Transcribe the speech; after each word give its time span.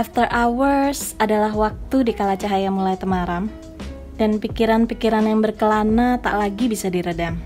After 0.00 0.24
hours 0.32 1.12
adalah 1.20 1.52
waktu 1.52 2.08
di 2.08 2.12
kala 2.16 2.40
cahaya 2.40 2.72
mulai 2.72 2.96
temaram 2.96 3.52
dan 4.16 4.40
pikiran-pikiran 4.40 5.28
yang 5.28 5.44
berkelana 5.44 6.16
tak 6.24 6.40
lagi 6.40 6.72
bisa 6.72 6.88
diredam. 6.88 7.36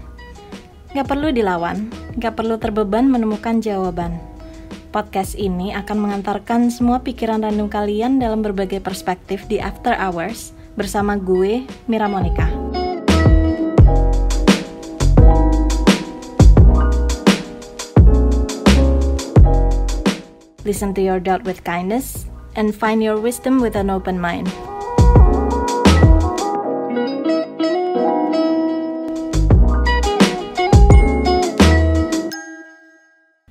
Gak 0.94 1.10
perlu 1.10 1.34
dilawan, 1.34 1.90
gak 2.14 2.38
perlu 2.38 2.54
terbeban 2.62 3.10
menemukan 3.10 3.58
jawaban. 3.58 4.22
Podcast 4.94 5.34
ini 5.34 5.74
akan 5.74 6.06
mengantarkan 6.06 6.70
semua 6.70 7.02
pikiran 7.02 7.42
random 7.42 7.66
kalian 7.66 8.22
dalam 8.22 8.46
berbagai 8.46 8.78
perspektif 8.78 9.42
di 9.50 9.58
After 9.58 9.90
Hours 9.90 10.54
bersama 10.78 11.18
gue, 11.18 11.66
Mira 11.90 12.06
Monica. 12.06 12.63
Listen 20.64 20.96
to 20.96 21.04
your 21.04 21.20
doubt 21.20 21.44
with 21.44 21.60
kindness 21.60 22.24
and 22.56 22.72
find 22.72 23.04
your 23.04 23.20
wisdom 23.20 23.60
with 23.60 23.76
an 23.76 23.92
open 23.92 24.16
mind. 24.16 24.48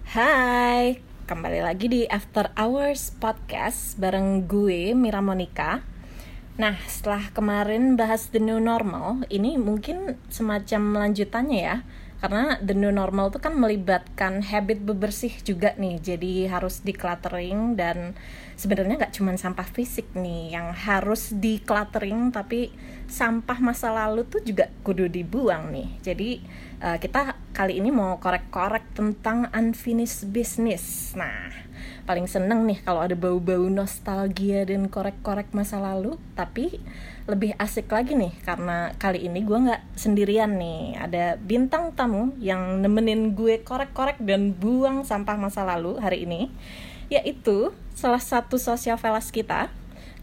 Hai, 0.10 1.06
kembali 1.30 1.62
lagi 1.62 1.86
di 1.86 2.02
After 2.10 2.50
Hours 2.58 3.14
Podcast 3.22 4.02
bareng 4.02 4.50
gue 4.50 4.98
Mira 4.98 5.22
Monica. 5.22 5.86
Nah, 6.58 6.82
setelah 6.90 7.30
kemarin 7.30 7.94
bahas 7.94 8.34
the 8.34 8.42
new 8.42 8.58
normal, 8.58 9.22
ini 9.30 9.62
mungkin 9.62 10.18
semacam 10.34 11.06
lanjutannya 11.06 11.62
ya. 11.62 11.78
Karena 12.24 12.56
the 12.64 12.72
new 12.72 12.88
normal 12.88 13.36
itu 13.36 13.44
kan 13.44 13.52
melibatkan 13.60 14.40
habit 14.48 14.80
bebersih 14.80 15.36
juga 15.44 15.76
nih. 15.76 16.00
Jadi 16.00 16.48
harus 16.48 16.80
decluttering 16.80 17.76
dan 17.76 18.16
sebenarnya 18.56 18.96
nggak 18.96 19.20
cuma 19.20 19.36
sampah 19.36 19.68
fisik 19.68 20.08
nih 20.16 20.56
yang 20.56 20.72
harus 20.72 21.36
decluttering, 21.36 22.32
tapi 22.32 22.72
sampah 23.12 23.60
masa 23.60 23.92
lalu 23.92 24.24
tuh 24.24 24.40
juga 24.40 24.72
kudu 24.88 25.12
dibuang 25.12 25.76
nih. 25.76 26.00
Jadi 26.00 26.30
uh, 26.80 26.96
kita 26.96 27.36
kali 27.52 27.84
ini 27.84 27.92
mau 27.92 28.16
korek-korek 28.24 28.96
tentang 28.96 29.52
unfinished 29.52 30.32
business. 30.32 31.12
Nah, 31.20 31.52
paling 32.08 32.32
seneng 32.32 32.64
nih 32.64 32.80
kalau 32.88 33.04
ada 33.04 33.20
bau-bau 33.20 33.68
nostalgia 33.68 34.64
dan 34.64 34.88
korek-korek 34.88 35.52
masa 35.52 35.80
lalu 35.80 36.16
tapi 36.40 36.80
lebih 37.24 37.56
asik 37.56 37.88
lagi 37.88 38.20
nih 38.20 38.36
karena 38.44 38.92
kali 39.00 39.32
ini 39.32 39.48
gue 39.48 39.56
nggak 39.56 39.96
sendirian 39.96 40.60
nih 40.60 41.00
ada 41.00 41.40
bintang 41.40 41.96
tamu 41.96 42.36
yang 42.44 42.84
nemenin 42.84 43.32
gue 43.32 43.64
korek-korek 43.64 44.20
dan 44.20 44.52
buang 44.52 45.08
sampah 45.08 45.40
masa 45.40 45.64
lalu 45.64 45.96
hari 46.04 46.28
ini 46.28 46.52
yaitu 47.08 47.72
salah 47.96 48.20
satu 48.20 48.60
sosial 48.60 49.00
velas 49.00 49.32
kita 49.32 49.72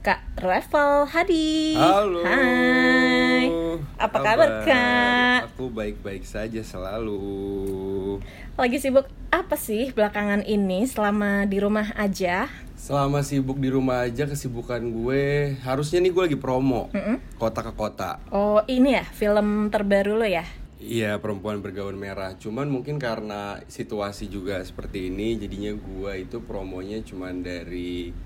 Kak 0.01 0.41
Revel 0.41 1.05
Hadi. 1.13 1.77
Halo. 1.77 2.25
Hai. 2.25 3.53
Apa 4.01 4.17
kabar, 4.25 4.65
Kak? 4.65 5.53
Aku 5.53 5.69
baik-baik 5.69 6.25
saja 6.25 6.65
selalu. 6.65 8.17
Lagi 8.57 8.81
sibuk 8.81 9.05
apa 9.29 9.61
sih 9.61 9.93
belakangan 9.93 10.41
ini 10.49 10.89
selama 10.89 11.45
di 11.45 11.61
rumah 11.61 11.93
aja? 12.01 12.49
Selama 12.81 13.21
sibuk 13.21 13.61
di 13.61 13.69
rumah 13.69 14.09
aja 14.09 14.25
kesibukan 14.25 14.81
gue 14.81 15.53
harusnya 15.61 16.01
nih 16.01 16.17
gue 16.17 16.23
lagi 16.33 16.39
promo 16.41 16.89
kota 17.37 17.61
ke 17.61 17.77
kota. 17.77 18.17
Oh, 18.33 18.65
ini 18.65 18.97
ya 18.97 19.05
film 19.05 19.69
terbaru 19.69 20.17
lo 20.17 20.25
ya? 20.25 20.49
Iya 20.81 21.21
perempuan 21.21 21.61
bergaun 21.61 22.01
merah. 22.01 22.33
Cuman 22.41 22.73
mungkin 22.73 22.97
karena 22.97 23.61
situasi 23.69 24.33
juga 24.33 24.65
seperti 24.65 25.13
ini, 25.13 25.37
jadinya 25.37 25.77
gue 25.77 26.25
itu 26.25 26.41
promonya 26.41 27.05
cuman 27.05 27.45
dari 27.45 28.17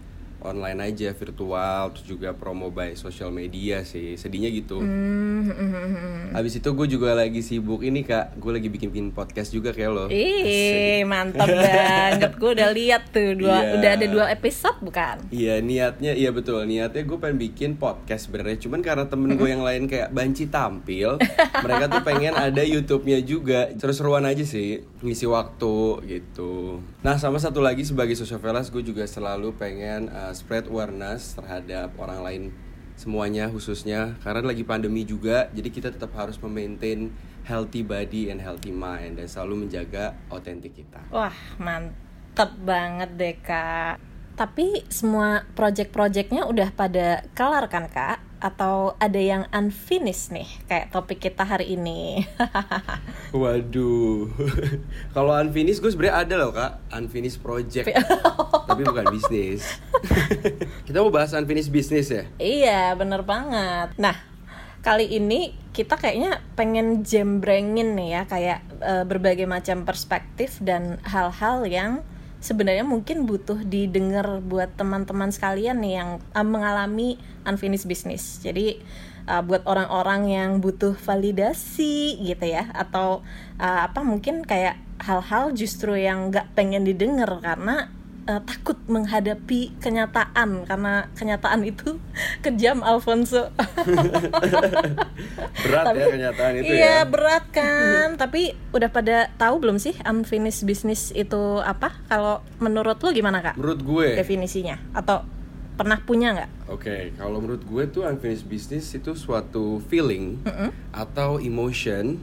online 0.45 0.81
aja 0.84 1.11
virtual 1.11 1.91
terus 1.91 2.06
juga 2.06 2.31
promo 2.31 2.69
by 2.69 2.92
social 2.95 3.28
media 3.28 3.81
sih. 3.83 4.14
Sedihnya 4.14 4.53
gitu. 4.53 4.78
Hmm, 4.78 6.31
habis 6.31 6.55
itu 6.55 6.69
gue 6.69 6.87
juga 6.87 7.16
lagi 7.16 7.41
sibuk. 7.41 7.81
Ini 7.81 8.05
kak 8.05 8.37
gue 8.37 8.53
lagi 8.53 8.69
bikin 8.69 8.88
bikin 8.91 9.09
podcast 9.10 9.50
juga 9.50 9.72
kayak 9.72 9.91
lo. 9.91 10.04
Ih, 10.09 11.00
mantap 11.04 11.49
banget. 11.65 12.33
Gue 12.37 12.50
udah 12.53 12.71
lihat 12.71 13.09
tuh 13.09 13.33
dua 13.34 13.56
Iya. 13.56 13.71
udah 13.78 13.91
ada 13.97 14.06
dua 14.10 14.25
episode 14.28 14.78
bukan? 14.83 15.16
Iya 15.31 15.65
niatnya 15.65 16.12
iya 16.12 16.28
betul. 16.28 16.66
Niatnya 16.66 17.00
gue 17.00 17.16
pengen 17.16 17.38
bikin 17.41 17.71
podcast 17.75 18.28
sebenarnya. 18.28 18.60
Cuman 18.60 18.84
karena 18.84 19.09
temen 19.09 19.33
gue 19.34 19.49
yang 19.49 19.65
lain 19.65 19.88
kayak 19.88 20.12
banci 20.12 20.50
tampil 20.50 21.16
mereka 21.65 21.88
tuh 21.88 22.03
pengen 22.04 22.34
ada 22.34 22.60
YouTube-nya 22.60 23.25
juga. 23.25 23.72
Seru-seruan 23.78 24.28
aja 24.28 24.44
sih 24.44 24.84
ngisi 25.00 25.25
waktu 25.25 25.75
gitu. 26.04 26.83
Nah 27.00 27.16
sama 27.16 27.38
satu 27.38 27.65
lagi 27.65 27.87
sebagai 27.87 28.12
social 28.19 28.43
gue 28.44 28.83
juga 28.84 29.09
selalu 29.09 29.56
pengen 29.56 30.10
uh, 30.12 30.34
spread 30.34 30.67
awareness 30.69 31.39
terhadap 31.39 31.95
orang 31.97 32.21
lain 32.21 32.43
semuanya 32.95 33.50
khususnya 33.50 34.15
karena 34.22 34.55
lagi 34.55 34.62
pandemi 34.62 35.03
juga 35.03 35.50
jadi 35.50 35.69
kita 35.71 35.89
tetap 35.91 36.15
harus 36.15 36.39
memaintain 36.39 37.11
healthy 37.43 37.83
body 37.83 38.31
and 38.31 38.39
healthy 38.39 38.71
mind 38.71 39.19
dan 39.19 39.27
selalu 39.27 39.67
menjaga 39.67 40.15
otentik 40.31 40.78
kita 40.78 41.03
Wah, 41.11 41.34
mantep 41.59 42.50
banget 42.62 43.11
deh, 43.15 43.37
Kak. 43.39 44.00
Tapi 44.34 44.83
semua 44.91 45.47
project-projectnya 45.55 46.43
udah 46.43 46.75
pada 46.75 47.22
kelar 47.39 47.71
kan, 47.71 47.87
Kak? 47.87 48.19
Atau 48.44 48.93
ada 49.00 49.16
yang 49.16 49.49
unfinished 49.56 50.28
nih, 50.28 50.44
kayak 50.69 50.93
topik 50.93 51.16
kita 51.16 51.49
hari 51.49 51.81
ini? 51.81 52.28
Waduh, 53.32 54.28
kalau 55.16 55.32
unfinished 55.32 55.81
gue 55.81 55.88
sebenarnya 55.88 56.28
ada 56.28 56.34
loh 56.37 56.53
kak, 56.53 56.77
unfinished 56.93 57.41
project, 57.41 57.88
tapi 58.69 58.84
bukan 58.84 59.09
bisnis. 59.09 59.65
Kita 60.84 61.00
mau 61.00 61.09
bahas 61.09 61.33
unfinished 61.33 61.72
business 61.72 62.12
ya? 62.12 62.28
iya, 62.37 62.93
bener 62.93 63.25
banget. 63.25 63.97
Nah, 63.97 64.12
kali 64.84 65.09
ini 65.09 65.56
kita 65.72 65.97
kayaknya 65.97 66.44
pengen 66.53 67.00
jembrengin 67.00 67.97
nih 67.97 68.09
ya, 68.12 68.22
kayak 68.28 68.60
eh, 68.84 69.04
berbagai 69.09 69.49
macam 69.49 69.88
perspektif 69.88 70.60
dan 70.60 71.00
hal-hal 71.09 71.65
yang 71.65 72.04
sebenarnya 72.44 72.84
mungkin 72.84 73.25
butuh 73.25 73.65
didengar 73.65 74.44
buat 74.44 74.77
teman-teman 74.77 75.32
sekalian 75.32 75.81
nih 75.81 75.94
yang 75.97 76.10
eh, 76.21 76.44
mengalami 76.44 77.16
unfinished 77.49 77.88
business. 77.88 78.44
Jadi 78.44 78.84
uh, 79.28 79.41
buat 79.41 79.65
orang-orang 79.65 80.28
yang 80.28 80.50
butuh 80.60 80.93
validasi 80.93 82.21
gitu 82.21 82.44
ya 82.44 82.69
atau 82.77 83.25
uh, 83.56 83.81
apa 83.88 84.04
mungkin 84.04 84.44
kayak 84.44 84.77
hal-hal 85.00 85.56
justru 85.56 85.97
yang 85.97 86.28
nggak 86.28 86.53
pengen 86.53 86.84
didengar 86.84 87.28
karena 87.41 87.88
uh, 88.26 88.40
takut 88.40 88.76
menghadapi 88.86 89.72
kenyataan 89.78 90.64
karena 90.64 91.08
kenyataan 91.12 91.60
itu 91.62 91.96
kejam 92.44 92.80
Alfonso. 92.80 93.48
Berat 95.56 95.84
Tapi- 95.86 95.98
ya 95.98 96.06
kenyataan 96.10 96.52
itu 96.56 96.72
iya 96.72 96.94
ya. 97.00 97.04
berat 97.04 97.44
kan. 97.56 98.16
Tapi 98.16 98.42
udah 98.70 98.88
pada 98.88 99.16
tahu 99.34 99.58
belum 99.58 99.76
sih 99.76 99.94
unfinished 100.02 100.64
business 100.64 101.10
itu 101.10 101.40
apa? 101.58 101.94
Kalau 102.06 102.40
menurut 102.58 102.98
lu 102.98 103.10
gimana 103.12 103.40
kak 103.40 103.56
Menurut 103.56 103.80
gue, 103.80 104.08
definisinya? 104.14 104.76
Atau 104.92 105.24
pernah 105.74 105.98
punya 105.98 106.30
nggak? 106.32 106.50
oke, 106.64 106.96
kalau 107.14 107.38
menurut 107.38 107.60
gue 107.60 107.84
tuh 107.88 108.02
unfinished 108.04 108.46
business 108.46 108.94
itu 108.94 109.12
suatu 109.12 109.82
feeling 109.84 110.38
atau 110.91 111.36
emotion 111.36 112.16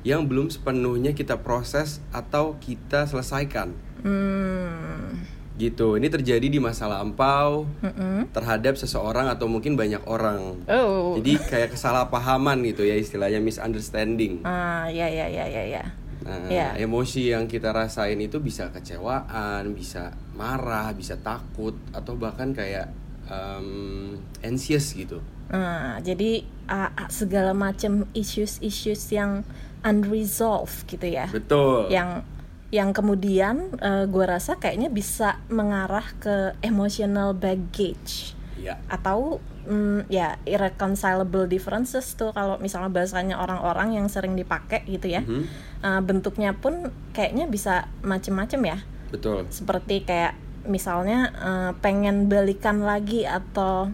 yang 0.00 0.24
belum 0.24 0.48
sepenuhnya 0.48 1.12
kita 1.12 1.36
proses 1.38 2.00
atau 2.10 2.56
kita 2.58 3.04
selesaikan. 3.04 3.76
Hmm. 4.00 5.20
Gitu, 5.54 5.94
ini 5.94 6.10
terjadi 6.10 6.50
di 6.50 6.58
masa 6.58 6.90
lampau 6.90 7.70
Mm-mm. 7.78 8.26
terhadap 8.34 8.74
seseorang 8.74 9.30
atau 9.30 9.46
mungkin 9.46 9.78
banyak 9.78 10.02
orang. 10.10 10.66
Oh. 10.66 11.14
Jadi 11.14 11.38
kayak 11.38 11.78
kesalahpahaman 11.78 12.58
gitu 12.66 12.82
ya 12.82 12.98
istilahnya 12.98 13.38
misunderstanding. 13.38 14.42
Ah, 14.42 14.90
ya 14.90 15.06
ya 15.06 15.30
ya 15.30 15.46
ya 15.46 15.62
ya. 15.78 15.84
Nah, 16.24 16.48
Ya. 16.48 16.72
emosi 16.80 17.36
yang 17.36 17.46
kita 17.46 17.70
rasain 17.70 18.16
itu 18.18 18.40
bisa 18.40 18.72
kecewaan, 18.74 19.76
bisa 19.76 20.16
marah, 20.34 20.90
bisa 20.96 21.20
takut, 21.20 21.76
atau 21.92 22.16
bahkan 22.16 22.50
kayak 22.56 22.90
um, 23.30 24.18
anxious 24.42 24.90
gitu. 24.96 25.20
Nah, 25.52 26.00
jadi 26.00 26.42
ah, 26.66 26.90
ah, 26.96 27.08
segala 27.12 27.52
macam 27.52 28.08
issues-issues 28.16 29.12
yang 29.12 29.44
unresolved 29.84 30.88
gitu 30.88 31.04
ya. 31.06 31.28
Betul. 31.28 31.92
Yang 31.92 32.24
yang 32.74 32.90
kemudian 32.90 33.70
eh, 33.78 34.10
gua 34.10 34.34
rasa 34.34 34.58
kayaknya 34.58 34.90
bisa 34.90 35.38
mengarah 35.46 36.04
ke 36.18 36.58
emotional 36.58 37.30
baggage 37.38 38.34
Ya, 38.54 38.80
atau 38.88 39.44
mm, 39.68 40.08
ya 40.08 40.40
irreconcilable 40.48 41.44
differences 41.44 42.16
tuh 42.16 42.32
kalau 42.32 42.56
misalnya 42.56 42.88
bahasanya 42.88 43.36
orang-orang 43.36 43.92
yang 44.00 44.06
sering 44.08 44.32
dipakai 44.40 44.88
gitu 44.88 45.12
ya. 45.12 45.20
Mhm. 45.20 45.44
Eh, 45.84 46.00
bentuknya 46.00 46.56
pun 46.56 46.88
kayaknya 47.12 47.44
bisa 47.44 47.92
macem-macem 48.00 48.60
ya. 48.64 48.78
betul. 49.12 49.46
seperti 49.52 50.02
kayak 50.02 50.34
misalnya 50.64 51.30
eh, 51.36 51.70
pengen 51.78 52.26
balikan 52.26 52.80
lagi 52.82 53.28
atau 53.28 53.92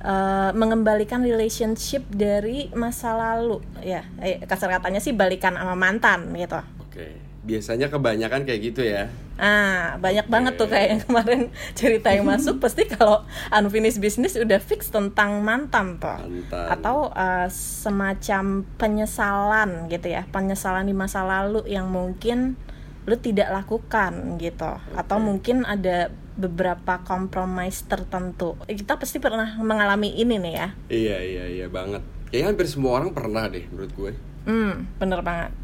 eh, 0.00 0.50
mengembalikan 0.54 1.20
relationship 1.20 2.06
dari 2.08 2.70
masa 2.72 3.12
lalu 3.18 3.60
ya 3.82 4.06
eh, 4.22 4.40
kasar 4.46 4.70
katanya 4.72 5.02
sih 5.02 5.12
balikan 5.12 5.58
sama 5.58 5.74
mantan 5.74 6.30
gitu 6.38 6.60
Oke. 6.86 7.23
Biasanya 7.44 7.92
kebanyakan 7.92 8.48
kayak 8.48 8.60
gitu 8.72 8.82
ya. 8.84 9.12
Ah, 9.34 9.98
banyak 9.98 10.30
banget 10.30 10.54
tuh 10.54 10.70
kayak 10.70 10.88
yang 10.94 11.02
kemarin 11.04 11.40
cerita 11.78 12.08
yang 12.14 12.24
masuk 12.24 12.62
pasti 12.62 12.86
kalau 12.86 13.26
unfinished 13.50 13.98
business 13.98 14.38
udah 14.38 14.62
fix 14.62 14.88
tentang 14.88 15.44
mantan 15.44 16.00
tuh. 16.00 16.16
Mantan. 16.24 16.66
Atau 16.70 17.12
uh, 17.12 17.46
semacam 17.52 18.62
penyesalan 18.80 19.90
gitu 19.90 20.08
ya, 20.08 20.24
penyesalan 20.30 20.86
di 20.86 20.94
masa 20.94 21.26
lalu 21.26 21.66
yang 21.68 21.90
mungkin 21.90 22.56
lu 23.04 23.16
tidak 23.20 23.52
lakukan 23.52 24.40
gitu. 24.40 24.80
Atau 24.96 25.20
mungkin 25.20 25.68
ada 25.68 26.08
beberapa 26.34 27.02
compromise 27.06 27.86
tertentu. 27.86 28.58
Kita 28.66 28.98
pasti 28.98 29.22
pernah 29.22 29.54
mengalami 29.60 30.14
ini 30.14 30.40
nih 30.40 30.54
ya. 30.54 30.68
Iya 30.90 31.18
iya 31.20 31.44
iya 31.50 31.66
banget. 31.68 32.02
Kayaknya 32.30 32.46
hampir 32.50 32.66
semua 32.66 32.98
orang 32.98 33.10
pernah 33.14 33.46
deh 33.46 33.66
menurut 33.70 33.92
gue. 33.94 34.12
Hmm, 34.44 34.90
bener 34.98 35.20
banget. 35.22 35.63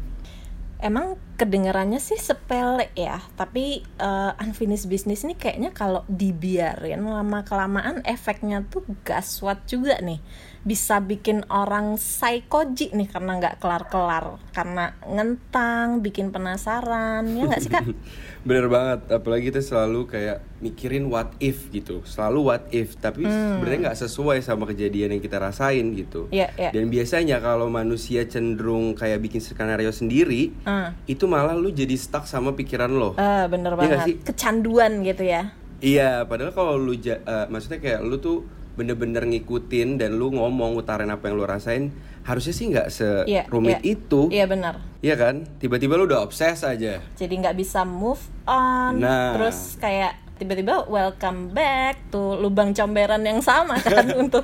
Emang 0.81 1.13
kedengarannya 1.37 2.01
sih 2.01 2.17
sepele 2.17 2.89
ya, 2.97 3.21
tapi 3.37 3.85
uh, 4.01 4.33
unfinished 4.41 4.89
business 4.89 5.21
ini 5.21 5.37
kayaknya 5.37 5.69
kalau 5.69 6.01
dibiarin 6.09 7.05
lama 7.05 7.45
kelamaan 7.45 8.01
efeknya 8.01 8.65
tuh 8.65 8.81
gaswat 9.05 9.61
juga 9.69 10.01
nih. 10.01 10.17
Bisa 10.61 11.01
bikin 11.01 11.41
orang 11.49 11.97
psychoji 11.97 12.93
nih 12.93 13.09
karena 13.09 13.41
nggak 13.41 13.57
kelar-kelar, 13.57 14.37
karena 14.53 14.93
ngentang, 15.09 16.05
bikin 16.05 16.29
penasaran, 16.29 17.25
ya 17.33 17.49
nggak 17.49 17.61
sih 17.65 17.71
kak? 17.73 17.81
Bener 18.47 18.69
banget, 18.69 19.09
apalagi 19.09 19.49
kita 19.49 19.65
selalu 19.65 20.05
kayak 20.05 20.37
mikirin 20.61 21.09
what 21.09 21.33
if 21.41 21.65
gitu, 21.73 22.05
selalu 22.05 22.39
what 22.45 22.63
if, 22.69 22.93
tapi 22.97 23.25
sebenarnya 23.25 23.89
nggak 23.89 23.99
sesuai 24.05 24.45
sama 24.45 24.69
kejadian 24.69 25.17
yang 25.17 25.21
kita 25.21 25.41
rasain 25.41 25.97
gitu. 25.97 26.29
Iya, 26.29 26.53
iya. 26.53 26.69
Dan 26.69 26.93
biasanya 26.93 27.41
kalau 27.41 27.65
manusia 27.65 28.21
cenderung 28.29 28.93
kayak 28.93 29.17
bikin 29.17 29.41
skenario 29.41 29.89
sendiri, 29.89 30.53
Hmm. 30.61 30.93
itu 31.09 31.25
malah 31.25 31.57
lu 31.57 31.73
jadi 31.73 31.97
stuck 31.97 32.29
sama 32.29 32.53
pikiran 32.53 32.93
lo. 32.93 33.17
Eh, 33.17 33.45
bener 33.49 33.73
nggak 33.73 33.81
banget, 33.81 33.99
sih? 34.05 34.15
kecanduan 34.21 35.01
gitu 35.01 35.25
ya. 35.25 35.57
Iya, 35.81 36.29
padahal 36.29 36.53
kalau 36.53 36.77
lu 36.77 36.93
eh, 36.93 37.17
maksudnya 37.49 37.81
kayak 37.81 38.05
lu 38.05 38.21
tuh 38.21 38.60
bener-bener 38.81 39.21
ngikutin 39.23 39.95
dan 39.95 40.17
lu 40.17 40.29
ngomong 40.29 40.73
utarin 40.73 41.07
apa 41.07 41.29
yang 41.29 41.37
lu 41.37 41.45
rasain, 41.45 41.93
harusnya 42.21 42.51
sih 42.51 42.65
nggak 42.67 42.87
Iya, 43.23 43.45
serumit 43.45 43.77
iya. 43.79 43.93
itu. 43.93 44.21
Iya 44.27 44.45
benar. 44.45 44.81
Iya 44.99 45.15
kan? 45.15 45.35
Tiba-tiba 45.57 45.93
lu 45.95 46.05
udah 46.05 46.21
obses 46.21 46.61
aja. 46.61 46.97
jadi 47.13 47.33
nggak 47.37 47.53
bisa 47.55 47.81
move 47.81 48.19
on 48.43 48.97
Nah. 48.97 49.33
terus 49.33 49.77
kayak 49.77 50.17
tiba-tiba 50.35 50.89
welcome 50.89 51.53
back 51.53 52.09
tuh 52.09 52.33
lubang 52.33 52.73
comberan 52.73 53.21
yang 53.21 53.45
sama 53.45 53.77
kan 53.77 54.09
untuk 54.25 54.41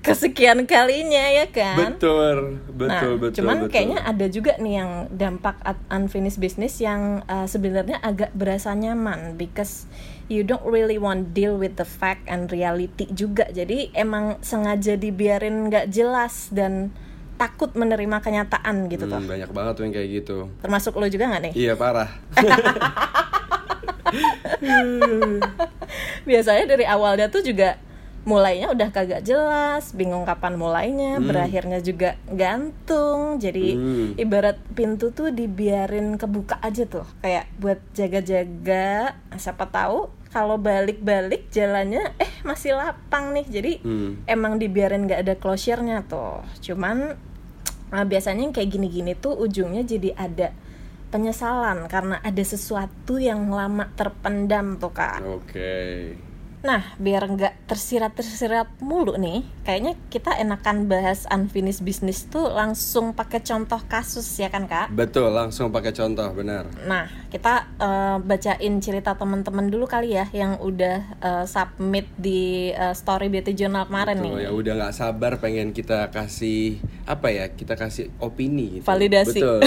kesekian 0.00 0.64
kalinya 0.64 1.20
ya 1.30 1.44
kan 1.46 1.76
Betul, 1.76 2.64
betul, 2.66 2.88
nah 2.88 3.02
betul. 3.20 3.32
cuman 3.36 3.56
betul. 3.60 3.68
kayaknya 3.68 3.98
ada 4.02 4.26
juga 4.26 4.56
nih 4.56 4.74
yang 4.74 4.90
dampak 5.10 5.60
unfinished 5.88 6.40
business 6.40 6.80
yang 6.80 7.20
uh, 7.26 7.44
sebenarnya 7.44 8.00
agak 8.00 8.32
berasa 8.32 8.72
nyaman 8.72 9.36
because 9.36 9.84
you 10.26 10.42
don't 10.42 10.64
really 10.64 10.96
want 10.96 11.30
deal 11.30 11.54
with 11.54 11.74
the 11.74 11.84
fact 11.84 12.24
and 12.24 12.48
reality 12.48 13.04
juga 13.08 13.44
jadi 13.48 13.92
emang 13.92 14.40
sengaja 14.40 14.94
dibiarin 14.94 15.68
nggak 15.68 15.88
jelas 15.88 16.48
dan 16.48 16.88
takut 17.34 17.72
menerima 17.72 18.20
kenyataan 18.20 18.86
gitu 18.88 19.04
tuh 19.04 19.14
Hmm, 19.14 19.26
banyak 19.26 19.50
banget 19.50 19.72
tuh 19.74 19.82
yang 19.82 19.92
kayak 19.92 20.08
gitu. 20.14 20.36
termasuk 20.58 20.94
lo 20.94 21.06
juga 21.06 21.28
nggak 21.28 21.42
nih 21.42 21.52
Iya 21.52 21.74
parah. 21.74 22.08
biasanya 26.24 26.64
dari 26.66 26.84
awalnya 26.84 27.26
tuh 27.28 27.42
juga 27.42 27.76
mulainya 28.24 28.72
udah 28.72 28.88
kagak 28.88 29.20
jelas, 29.20 29.92
bingung 29.92 30.24
kapan 30.24 30.56
mulainya, 30.56 31.20
berakhirnya 31.20 31.78
juga 31.78 32.16
gantung. 32.26 33.36
Jadi 33.36 33.76
Hmm. 33.76 34.08
ibarat 34.16 34.56
pintu 34.72 35.12
tuh 35.12 35.28
dibiarin 35.28 36.16
kebuka 36.16 36.56
aja 36.60 36.88
tuh, 36.88 37.04
kayak 37.20 37.48
buat 37.60 37.80
jaga-jaga. 37.92 39.12
Siapa 39.36 39.68
tahu 39.68 40.08
kalau 40.32 40.56
balik-balik 40.56 41.52
jalannya 41.52 42.16
eh 42.16 42.32
masih 42.42 42.74
lapang 42.74 43.36
nih. 43.36 43.46
Jadi 43.46 43.72
Hmm. 43.84 44.24
emang 44.24 44.56
dibiarin 44.56 45.04
nggak 45.04 45.20
ada 45.20 45.34
closure-nya 45.36 46.02
tuh. 46.08 46.40
Cuman 46.58 47.14
eh, 47.94 48.06
biasanya 48.08 48.48
yang 48.48 48.54
kayak 48.56 48.74
gini-gini 48.74 49.14
tuh 49.14 49.38
ujungnya 49.38 49.86
jadi 49.86 50.18
ada 50.18 50.50
penyesalan 51.14 51.86
karena 51.86 52.18
ada 52.18 52.42
sesuatu 52.42 53.22
yang 53.22 53.46
lama 53.46 53.86
terpendam 53.94 54.82
tuh 54.82 54.90
kak. 54.90 55.22
Oke. 55.22 56.10
Nah, 56.64 56.96
biar 56.96 57.28
nggak 57.28 57.68
tersirat-tersirat 57.68 58.80
mulu 58.80 59.20
nih, 59.20 59.44
kayaknya 59.68 60.00
kita 60.08 60.32
enakan 60.40 60.88
bahas 60.88 61.28
unfinished 61.28 61.84
business 61.84 62.24
tuh 62.24 62.48
langsung 62.48 63.12
pakai 63.12 63.44
contoh 63.44 63.76
kasus 63.84 64.24
ya 64.40 64.48
kan 64.48 64.64
kak? 64.64 64.88
Betul, 64.88 65.28
langsung 65.36 65.68
pakai 65.68 65.92
contoh, 65.92 66.24
benar. 66.32 66.64
Nah, 66.88 67.12
kita 67.28 67.68
eh, 67.76 68.16
bacain 68.16 68.80
cerita 68.80 69.12
teman-teman 69.12 69.68
dulu 69.68 69.84
kali 69.84 70.16
ya 70.16 70.24
yang 70.32 70.56
udah 70.56 70.98
eh, 71.20 71.44
submit 71.44 72.08
di 72.16 72.72
eh, 72.72 72.96
story 72.96 73.28
Beauty 73.28 73.52
Journal 73.52 73.84
kemarin 73.84 74.24
Betul, 74.24 74.32
nih. 74.32 74.48
ya 74.48 74.50
udah 74.56 74.72
nggak 74.80 74.94
sabar 74.96 75.32
pengen 75.36 75.76
kita 75.76 76.08
kasih 76.08 76.80
apa 77.04 77.28
ya? 77.28 77.52
Kita 77.52 77.76
kasih 77.76 78.08
opini 78.24 78.80
gitu. 78.80 78.88
Validasi. 78.88 79.36
Betul. 79.36 79.60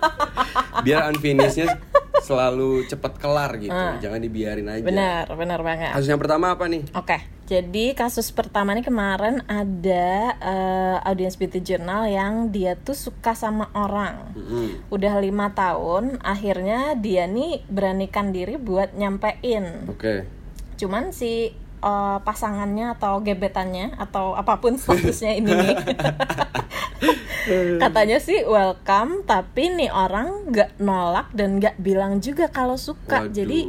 Biar 0.86 1.10
unfinishednya 1.10 1.91
selalu 2.22 2.86
cepat 2.86 3.18
kelar 3.18 3.58
gitu. 3.58 3.74
Jangan 3.74 4.20
dibiarin 4.22 4.66
aja. 4.70 4.82
Benar, 4.86 5.26
benar 5.34 5.60
banget. 5.60 5.92
Kasus 5.92 6.08
yang 6.08 6.22
pertama 6.22 6.54
apa 6.54 6.70
nih? 6.70 6.82
Oke, 6.94 7.18
jadi 7.50 7.92
kasus 7.92 8.30
pertama 8.30 8.72
nih 8.72 8.86
kemarin 8.86 9.44
ada 9.50 10.08
eh, 10.40 10.96
audience 11.04 11.36
beauty 11.36 11.60
journal 11.60 12.08
yang 12.08 12.48
dia 12.48 12.78
tuh 12.78 12.94
suka 12.94 13.34
sama 13.36 13.68
orang. 13.74 14.32
Mm-mm. 14.32 14.88
Udah 14.88 15.18
lima 15.20 15.52
tahun, 15.52 16.22
akhirnya 16.22 16.96
dia 16.96 17.28
nih 17.28 17.66
beranikan 17.68 18.30
diri 18.30 18.56
buat 18.56 18.94
nyampein. 18.94 19.90
Oke. 19.90 20.24
Cuman 20.78 21.12
si 21.14 21.54
eh, 21.82 22.18
pasangannya 22.18 22.94
atau 22.94 23.18
gebetannya 23.18 23.92
atau 23.96 24.32
apa 24.32 24.56
pun 24.56 24.74
statusnya 24.74 25.36
ini 25.36 25.50
nih, 25.52 25.76
katanya 27.82 28.18
sih 28.18 28.46
welcome, 28.46 29.26
tapi 29.26 29.66
nih 29.68 29.90
orang 29.90 30.46
nggak 30.48 30.78
nolak 30.78 31.26
dan 31.32 31.58
nggak 31.58 31.74
bilang 31.76 32.18
juga 32.18 32.46
kalau 32.48 32.78
suka. 32.78 33.26
Waduh. 33.26 33.34
Jadi 33.34 33.60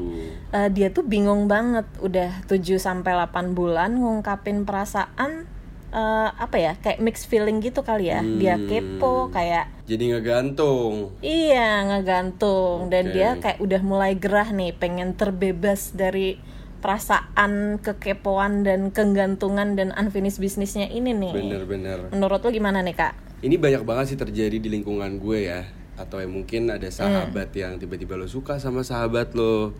eh, 0.51 0.69
dia 0.69 0.87
tuh 0.87 1.01
bingung 1.01 1.45
banget 1.47 1.85
udah 1.99 2.45
7 2.45 2.61
sampai 2.77 3.17
8 3.17 3.51
bulan 3.51 3.97
ngungkapin 3.97 4.61
perasaan 4.63 5.49
eh, 5.89 6.29
apa 6.29 6.55
ya 6.55 6.73
kayak 6.75 6.99
mixed 6.99 7.25
feeling 7.25 7.57
gitu 7.59 7.81
kali 7.81 8.09
ya 8.09 8.21
dia 8.21 8.55
Hmm. 8.55 8.65
kepo 8.65 9.29
kayak 9.29 9.69
Jadi 9.83 10.03
ngegantung. 10.09 11.17
iya 11.19 11.81
ngegantung 11.83 12.87
dan 12.87 13.09
Oke. 13.09 13.13
dia 13.13 13.29
kayak 13.35 13.59
udah 13.59 13.81
mulai 13.81 14.13
gerah 14.13 14.49
nih 14.49 14.71
pengen 14.71 15.13
terbebas 15.13 15.91
dari 15.91 16.37
perasaan 16.83 17.79
kekepoan 17.79 18.61
dan 18.61 18.91
kegantungan 18.91 19.73
dan 19.73 19.89
unfinished 19.93 20.37
bisnisnya 20.37 20.85
ini 20.85 21.15
nih 21.15 21.31
Bener-bener. 21.31 22.11
menurut 22.11 22.37
lo 22.37 22.49
gimana 22.49 22.79
nih 22.79 22.93
kak? 22.93 23.13
Ini 23.39 23.55
banyak 23.55 23.81
banget 23.81 24.05
sih 24.05 24.17
terjadi 24.17 24.55
di 24.55 24.67
lingkungan 24.69 25.15
gue 25.17 25.47
ya 25.47 25.63
Atau 25.93 26.17
ya 26.17 26.27
mungkin 26.27 26.67
ada 26.67 26.87
sahabat 26.87 27.49
Hmm. 27.49 27.59
yang 27.59 27.73
tiba-tiba 27.77 28.13
lo 28.13 28.25
suka 28.25 28.55
sama 28.57 28.81
sahabat 28.81 29.31
lo 29.31 29.71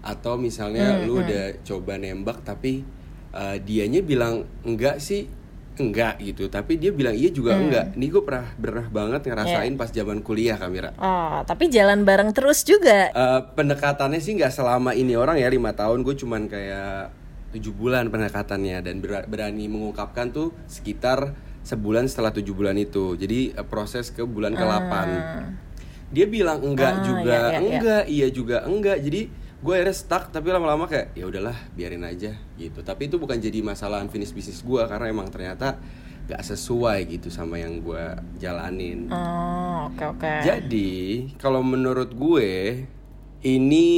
Atau 0.00 0.34
misalnya 0.36 0.96
Hmm, 0.96 1.04
lo 1.04 1.20
udah 1.20 1.58
coba 1.62 1.96
nembak 1.96 2.42
tapi 2.42 2.82
uh, 3.30 3.58
dianya 3.58 3.98
bilang 4.00 4.46
enggak 4.62 4.98
sih 4.98 5.26
enggak 5.74 6.20
gitu. 6.20 6.46
Tapi 6.46 6.76
dia 6.76 6.90
bilang 6.90 7.12
iya 7.12 7.28
juga 7.28 7.52
Hmm. 7.52 7.66
enggak. 7.66 7.86
Ini 7.94 8.06
gue 8.06 8.22
pernah, 8.22 8.46
pernah 8.52 8.86
banget 8.86 9.20
Iya. 9.22 9.28
ngerasain 9.30 9.74
pas 9.74 9.88
zaman 9.88 10.18
kuliah 10.20 10.54
Kamira 10.54 10.92
Oh 10.94 11.40
tapi 11.42 11.66
jalan 11.66 12.02
bareng 12.02 12.30
terus 12.30 12.60
juga. 12.62 13.08
Eh, 13.08 13.40
pendekatannya 13.52 14.18
sih 14.18 14.34
nggak 14.34 14.50
selama 14.50 14.92
ini 14.92 15.14
orang 15.14 15.36
ya 15.36 15.48
lima 15.48 15.72
tahun. 15.72 16.02
Gue 16.02 16.12
cuman 16.14 16.44
kayak 16.46 17.08
tujuh 17.52 17.72
bulan 17.72 18.08
pendekatannya. 18.08 18.80
Dan 18.80 18.98
ber- 18.98 19.24
berani 19.24 19.64
mengungkapkan 19.66 20.28
tuh 20.28 20.52
sekitar 20.66 21.32
sebulan 21.62 22.04
setelah 22.04 22.30
tujuh 22.30 22.52
bulan 22.52 22.74
itu. 22.74 23.14
Jadi 23.14 23.52
eh, 23.52 23.64
proses 23.64 24.08
ke 24.08 24.22
bulan 24.22 24.52
ke 24.52 24.60
8 24.60 25.56
dia 26.08 26.26
bilang 26.26 26.60
enggak 26.60 26.92
Ah, 26.92 27.02
juga. 27.02 27.24
iya, 27.24 27.32
iya, 27.32 27.48
iya. 27.48 27.58
enggak 27.62 28.02
iya 28.06 28.26
juga 28.28 28.56
enggak. 28.62 28.98
Jadi 29.00 29.20
gue 29.62 29.72
akhirnya 29.72 29.94
stuck 29.94 30.28
tapi 30.28 30.50
lama-lama 30.50 30.84
kayak 30.84 31.14
ya 31.14 31.24
udahlah 31.24 31.54
biarin 31.72 32.02
aja 32.02 32.34
gitu 32.56 32.82
tapi 32.82 33.06
itu 33.06 33.16
bukan 33.16 33.38
jadi 33.38 33.62
masalah 33.62 34.02
unfinished 34.02 34.34
business 34.34 34.58
gue 34.60 34.82
karena 34.82 35.06
emang 35.06 35.30
ternyata 35.30 35.78
gak 36.22 36.42
sesuai 36.44 37.06
gitu 37.08 37.30
sama 37.30 37.58
yang 37.58 37.78
gue 37.78 38.04
jalanin 38.36 39.06
Oh 39.10 39.86
oke 39.86 40.18
oke 40.18 40.32
jadi 40.42 40.90
kalau 41.36 41.62
menurut 41.62 42.10
gue 42.10 42.82
ini 43.40 43.88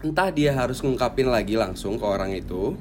entah 0.00 0.28
dia 0.28 0.52
harus 0.52 0.80
ngungkapin 0.80 1.24
lagi 1.26 1.56
langsung 1.56 1.96
ke 1.96 2.04
orang 2.04 2.36
itu, 2.36 2.76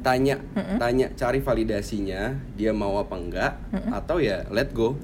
tanya, 0.00 0.36
tanya 0.76 1.08
cari 1.12 1.40
validasinya 1.40 2.36
dia 2.52 2.76
mau 2.76 3.00
apa 3.00 3.16
enggak, 3.16 3.52
atau 3.90 4.20
ya 4.20 4.44
let 4.52 4.70
go, 4.70 4.94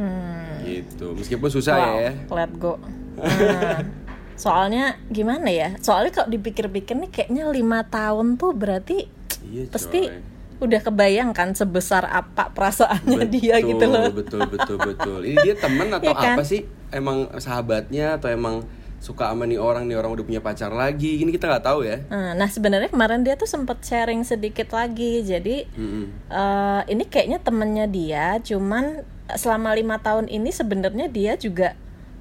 Hmm. 0.00 0.64
gitu. 0.64 1.12
Meskipun 1.12 1.52
susah 1.52 1.76
Wow, 1.76 1.96
ya. 2.00 2.12
let 2.32 2.52
go. 2.56 2.80
Nah, 3.20 3.84
soalnya 4.40 4.96
gimana 5.06 5.52
ya? 5.52 5.76
Soalnya 5.78 6.10
kalau 6.10 6.32
dipikir-pikir 6.32 6.96
nih 6.96 7.10
kayaknya 7.12 7.44
lima 7.46 7.84
tahun 7.84 8.34
tuh 8.34 8.56
berarti 8.56 9.04
Iya, 9.40 9.68
pasti 9.68 10.08
coy. 10.08 10.20
udah 10.64 10.80
kebayangkan 10.80 11.52
sebesar 11.52 12.04
apa 12.04 12.48
perasaannya 12.50 13.28
dia 13.28 13.60
gitu 13.60 13.84
loh. 13.84 14.08
Betul, 14.08 14.48
betul, 14.48 14.48
betul, 14.48 14.76
betul. 14.80 15.18
Ini 15.22 15.36
dia 15.42 15.54
temen 15.54 15.88
atau 15.96 16.08
Iya 16.08 16.16
kan? 16.16 16.34
apa 16.34 16.42
sih? 16.42 16.64
Emang 16.88 17.28
sahabatnya 17.36 18.16
atau 18.16 18.28
emang 18.28 18.64
suka 19.00 19.32
sama 19.32 19.48
nih 19.48 19.56
orang 19.56 19.88
nih 19.88 19.96
orang 19.96 20.12
udah 20.12 20.24
punya 20.24 20.40
pacar 20.40 20.68
lagi 20.68 21.24
ini 21.24 21.32
kita 21.32 21.48
nggak 21.48 21.64
tahu 21.64 21.88
ya 21.88 22.04
Nah, 22.12 22.36
Nah 22.36 22.44
sebenarnya 22.46 22.92
kemarin 22.92 23.24
dia 23.24 23.32
tuh 23.32 23.48
sempet 23.48 23.80
sharing 23.80 24.20
sedikit 24.22 24.68
lagi. 24.70 25.24
Jadi 25.24 25.64
Mm-mm. 25.72 26.04
eh, 26.28 26.80
ini 26.86 27.08
kayaknya 27.08 27.40
temennya 27.40 27.88
dia, 27.88 28.36
cuman 28.40 29.00
selama 29.30 29.72
lima 29.72 29.96
tahun 29.96 30.28
ini 30.28 30.52
sebenarnya 30.52 31.08
dia 31.08 31.32
juga 31.34 31.79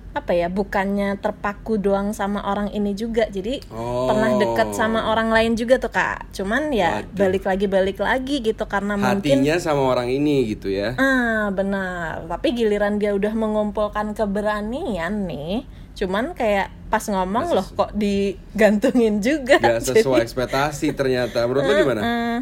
apa 0.09 0.33
ya 0.33 0.49
bukannya 0.49 1.15
terpaku 1.17 1.77
doang 1.77 2.11
sama 2.11 2.41
orang 2.41 2.69
ini 2.69 2.91
juga. 2.91 3.25
Jadi 3.25 3.61
Oh. 3.69 4.09
pernah 4.09 4.35
deket 4.35 4.73
sama 4.73 5.05
orang 5.07 5.29
lain 5.29 5.53
juga 5.53 5.77
tuh 5.77 5.89
kak. 5.89 6.33
Cuman 6.33 6.73
ya 6.73 7.05
Waduh. 7.05 7.13
balik 7.13 7.43
lagi 7.45 7.65
balik 7.65 7.99
lagi 7.99 8.41
gitu 8.41 8.65
karena 8.65 8.97
mungkin 8.97 9.21
hatinya 9.21 9.55
sama 9.57 9.85
orang 9.87 10.09
ini 10.09 10.49
gitu 10.49 10.67
ya 10.67 10.93
Ah, 10.95 11.47
benar. 11.49 12.25
Tapi 12.25 12.47
giliran 12.51 12.97
dia 12.97 13.13
udah 13.13 13.31
mengumpulkan 13.31 14.11
keberanian 14.11 15.25
nih, 15.25 15.63
cuman 15.93 16.33
kayak 16.33 16.73
pas 16.89 17.05
ngomong 17.05 17.53
loh 17.53 17.67
kok 17.67 17.93
digantungin 17.93 19.21
juga. 19.21 19.61
Gak 19.61 19.85
Jadi, 19.85 20.01
sesuai 20.01 20.21
ekspektasi 20.21 20.91
ternyata 20.91 21.45
menurut 21.45 21.63
lo 21.63 21.73
gimana 21.75 22.01
eh, 22.01 22.37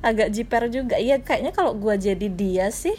agak 0.00 0.32
jiper 0.32 0.66
juga. 0.68 0.96
Iya, 0.96 1.20
kayaknya 1.20 1.52
kalau 1.52 1.76
gua 1.76 1.94
jadi 1.94 2.26
dia 2.26 2.72
sih, 2.72 2.96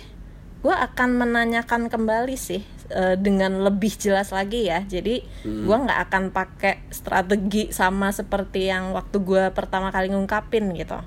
gua 0.62 0.78
akan 0.84 1.18
menanyakan 1.18 1.90
kembali 1.90 2.38
sih 2.38 2.62
eh, 2.92 3.16
dengan 3.16 3.64
lebih 3.64 3.96
jelas 3.96 4.36
lagi 4.36 4.68
ya. 4.68 4.84
Jadi 4.84 5.24
gua 5.66 5.88
nggak 5.88 6.00
akan 6.12 6.24
pakai 6.36 6.84
strategi 6.92 7.72
sama 7.72 8.12
seperti 8.12 8.68
yang 8.68 8.92
waktu 8.92 9.18
gua 9.24 9.50
pertama 9.56 9.90
kali 9.90 10.12
ngungkapin 10.12 10.76
gitu. 10.76 11.00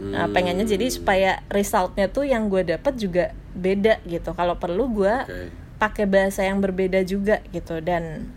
Nah, 0.00 0.32
pengennya 0.32 0.64
jadi 0.64 0.88
supaya 0.88 1.44
resultnya 1.52 2.08
tuh 2.08 2.24
yang 2.24 2.48
gue 2.48 2.64
dapat 2.64 2.96
juga 2.96 3.36
beda 3.52 4.00
gitu. 4.08 4.32
Kalau 4.32 4.56
perlu 4.56 4.88
gue 4.88 5.14
Oke. 5.28 5.52
pakai 5.76 6.08
bahasa 6.08 6.40
yang 6.40 6.64
berbeda 6.64 7.04
juga 7.04 7.44
gitu 7.52 7.84
dan 7.84 8.32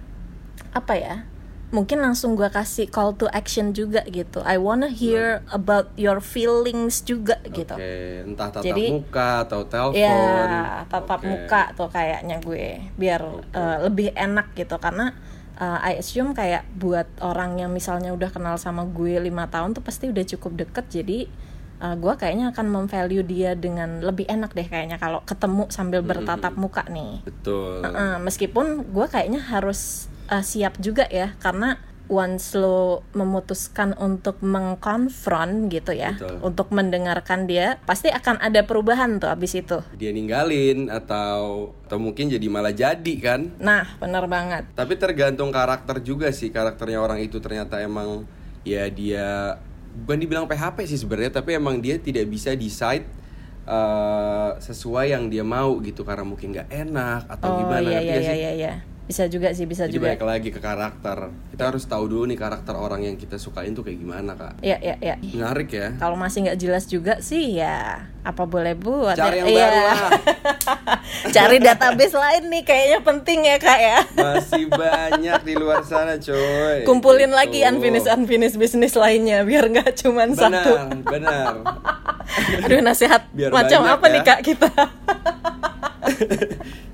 apa 0.75 0.93
ya? 1.00 1.15
Mungkin 1.74 2.06
langsung 2.06 2.38
gue 2.38 2.46
kasih 2.53 2.86
call 2.86 3.18
to 3.18 3.25
action 3.34 3.74
juga 3.74 4.06
gitu. 4.06 4.46
I 4.46 4.62
wanna 4.62 4.94
hear 4.94 5.42
about 5.50 5.89
your 5.98 6.22
feelings 6.22 7.01
juga 7.01 7.42
gitu. 7.50 7.74
Oke, 7.74 8.30
entah 8.30 8.53
tatap 8.53 8.62
Jadi- 8.62 8.94
muka 8.94 9.30
atau 9.50 9.65
telepon. 9.65 9.98
Ya, 9.98 10.86
tatap 10.86 11.25
Oke. 11.25 11.34
muka 11.34 11.74
tuh 11.74 11.89
kayaknya 11.89 12.38
gue 12.46 12.77
biar 12.94 13.22
eh, 13.58 13.77
lebih 13.89 14.13
enak 14.13 14.53
gitu 14.53 14.77
karena 14.77 15.18
eh, 15.58 15.98
I 15.98 15.98
assume 15.98 16.38
kayak 16.38 16.70
buat 16.77 17.10
orang 17.25 17.58
yang 17.58 17.74
misalnya 17.74 18.13
udah 18.13 18.30
kenal 18.30 18.62
sama 18.62 18.86
gue 18.86 19.18
lima 19.18 19.50
tahun 19.50 19.74
tuh 19.74 19.82
pasti 19.82 20.13
udah 20.13 20.22
cukup 20.30 20.53
deket 20.70 20.86
jadi 20.94 21.25
eh, 21.82 21.96
gue 21.96 22.13
kayaknya 22.13 22.51
akan 22.51 22.68
memvalue 22.70 23.24
dia 23.24 23.56
dengan 23.56 24.03
lebih 24.03 24.27
enak 24.27 24.51
deh 24.53 24.68
kayaknya 24.68 25.00
kalau 25.00 25.24
ketemu 25.24 25.70
sambil 25.72 26.01
bertatap 26.03 26.53
muka 26.60 26.84
nih. 26.92 27.24
Betul. 27.24 27.82
Heeh, 27.82 28.20
meskipun 28.20 28.92
gue 28.92 29.06
kayaknya 29.10 29.42
harus 29.42 30.12
eh, 30.27 30.44
siap 30.44 30.77
juga 30.77 31.08
ya 31.10 31.34
karena 31.39 31.80
once 32.12 32.51
lo 32.60 33.01
memutuskan 33.15 33.96
untuk 33.96 34.44
mengkonfront 34.44 35.72
gitu 35.72 35.96
ya 35.96 36.20
Betul. 36.20 36.36
untuk 36.44 36.68
mendengarkan 36.75 37.48
dia 37.48 37.80
pasti 37.88 38.12
akan 38.12 38.44
ada 38.44 38.68
perubahan 38.68 39.24
tuh 39.24 39.32
abis 39.32 39.56
itu 39.58 39.80
Dia 39.96 40.12
ninggalin 40.12 40.92
atau 40.92 41.72
atau 41.88 41.98
mungkin 41.98 42.27
jadi 42.27 42.44
malah 42.51 42.75
jadi 42.75 43.13
kan. 43.24 43.56
nah 43.58 43.88
benar 43.98 44.27
banget 44.27 44.68
Tapi 44.75 44.94
tergantung 45.00 45.50
karakter 45.50 46.03
juga 46.03 46.30
sih 46.36 46.51
karakternya 46.51 47.00
orang 47.00 47.24
itu 47.24 47.39
ternyata 47.39 47.80
emang 47.80 48.27
ya 48.68 48.88
dia 48.92 49.58
bukan 49.93 50.17
dibilang 50.17 50.45
PHP 50.50 50.89
sih 50.89 51.00
sebenarnya 51.00 51.31
tapi 51.38 51.53
emang 51.53 51.77
dia 51.77 52.01
tidak 52.01 52.25
bisa 52.25 52.57
decide 52.57 53.05
eh, 53.69 54.51
sesuai 54.57 55.13
yang 55.13 55.29
dia 55.29 55.45
mau 55.45 55.77
gitu 55.85 56.01
karena 56.01 56.25
mungkin 56.25 56.51
nggak 56.57 56.69
enak 56.73 57.21
atau 57.29 57.47
oh 57.53 57.57
gimana 57.62 57.89
iya 57.93 58.00
iya 58.01 58.17
iya 58.17 58.33
iya 58.33 58.51
iya. 58.57 58.73
Bisa 59.03 59.27
juga 59.27 59.51
sih 59.51 59.63
bisa 59.63 59.83
Jadi 59.83 59.93
juga 59.93 60.07
balik 60.10 60.24
lagi 60.24 60.48
ke 60.48 60.57
karakter. 60.57 61.17
Kita 61.50 61.63
harus 61.65 61.83
tahu 61.83 62.07
dulu 62.07 62.24
nih 62.25 62.36
karakter 62.36 62.72
orang 62.72 63.03
yang 63.03 63.15
kita 63.15 63.36
sukain 63.36 63.72
tuh 63.72 63.81
kayak 63.81 63.98
gimana 63.98 64.31
kak. 64.33 64.57
ya 64.60 64.77
ya 64.77 64.95
ya 64.98 65.15
Menarik 65.19 65.69
ya. 65.69 65.91
kalau 65.98 66.15
masih 66.15 66.45
nggak 66.45 66.55
jelas 66.57 66.83
juga 66.86 67.19
sih 67.19 67.53
ya 67.53 68.00
apa 68.22 68.43
boleh 68.43 68.72
buat 68.74 69.13
Cari 69.13 69.36
ya. 69.36 69.39
yang 69.39 69.48
Iya. 69.50 69.60
baru 69.62 69.81
lah. 69.83 70.00
cari 71.36 71.57
database 71.60 72.15
lain 72.15 72.43
nih 72.48 72.63
kayaknya 72.63 73.00
penting 73.01 73.39
ya 73.43 73.57
kak 73.57 73.79
ya 73.81 74.00
Masih 74.13 74.63
banyak 74.65 75.39
di 75.41 75.53
luar 75.53 75.83
sana 75.83 76.15
coy. 76.17 76.81
kumpulin 76.83 77.27
Gitu. 77.27 77.36
lagi 77.36 77.60
unfinished 77.62 78.07
unfinished 78.07 78.55
bisnis 78.55 78.95
lainnya 78.95 79.43
biar 79.43 79.67
nggak 79.67 80.00
cuman 80.00 80.31
satu 80.31 80.72
Benar, 80.79 81.03
benar. 81.03 81.53
Aduh 82.63 82.79
nasihat 82.79 83.27
Biar 83.29 83.51
macam 83.51 83.83
apa 83.83 84.05
ya. 84.05 84.13
nih 84.13 84.22
kak 84.24 84.39
kita 84.41 84.69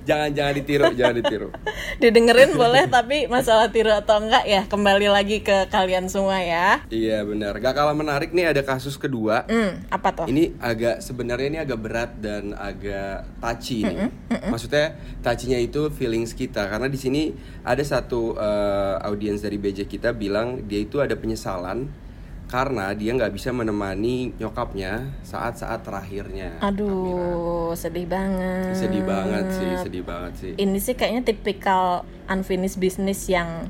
jangan 0.10 0.30
jangan 0.34 0.54
ditiru, 0.58 0.86
jangan 0.98 1.16
ditiru. 1.22 1.48
Didengerin 2.02 2.52
boleh 2.58 2.90
tapi 2.90 3.30
masalah 3.30 3.70
tiru 3.70 3.94
atau 3.94 4.18
enggak 4.18 4.50
ya 4.50 4.66
kembali 4.66 5.08
lagi 5.14 5.46
ke 5.46 5.70
kalian 5.70 6.10
semua 6.10 6.42
ya 6.42 6.82
Iya 6.90 7.22
benar. 7.22 7.62
Gak 7.62 7.78
kalah 7.78 7.94
menarik 7.94 8.34
nih 8.34 8.50
ada 8.50 8.66
kasus 8.66 8.98
kedua. 8.98 9.46
Hmm, 9.46 9.86
apa 9.94 10.10
tuh? 10.16 10.26
Ini 10.26 10.58
agak 10.58 11.06
sebenarnya 11.06 11.48
ini 11.54 11.60
agak 11.62 11.80
berat 11.80 12.12
dan 12.18 12.58
agak 12.58 13.30
touchy 13.38 13.86
nih. 13.86 14.10
Maksudnya 14.50 14.98
touchy-nya 15.22 15.60
itu 15.62 15.94
feelings 15.94 16.34
kita 16.34 16.66
karena 16.66 16.90
di 16.90 16.98
sini 16.98 17.36
ada 17.62 17.82
satu 17.86 18.34
eh, 18.34 18.96
audiens 19.06 19.46
dari 19.46 19.62
BJ 19.62 19.86
kita 19.86 20.16
bilang 20.18 20.66
dia 20.66 20.82
itu 20.82 20.98
ada 20.98 21.14
penyesalan 21.14 22.09
karena 22.50 22.90
dia 22.98 23.14
nggak 23.14 23.30
bisa 23.30 23.54
menemani 23.54 24.34
nyokapnya 24.42 25.14
saat-saat 25.22 25.86
terakhirnya. 25.86 26.58
Aduh, 26.66 27.78
sedih 27.78 28.10
banget. 28.10 28.74
Sedih 28.74 29.06
banget 29.06 29.46
sih, 29.54 29.72
sedih 29.86 30.04
banget 30.04 30.34
sih. 30.42 30.52
Ini 30.58 30.78
sih 30.82 30.98
kayaknya 30.98 31.30
tipikal 31.30 32.02
unfinished 32.26 32.82
business 32.82 33.30
yang 33.30 33.70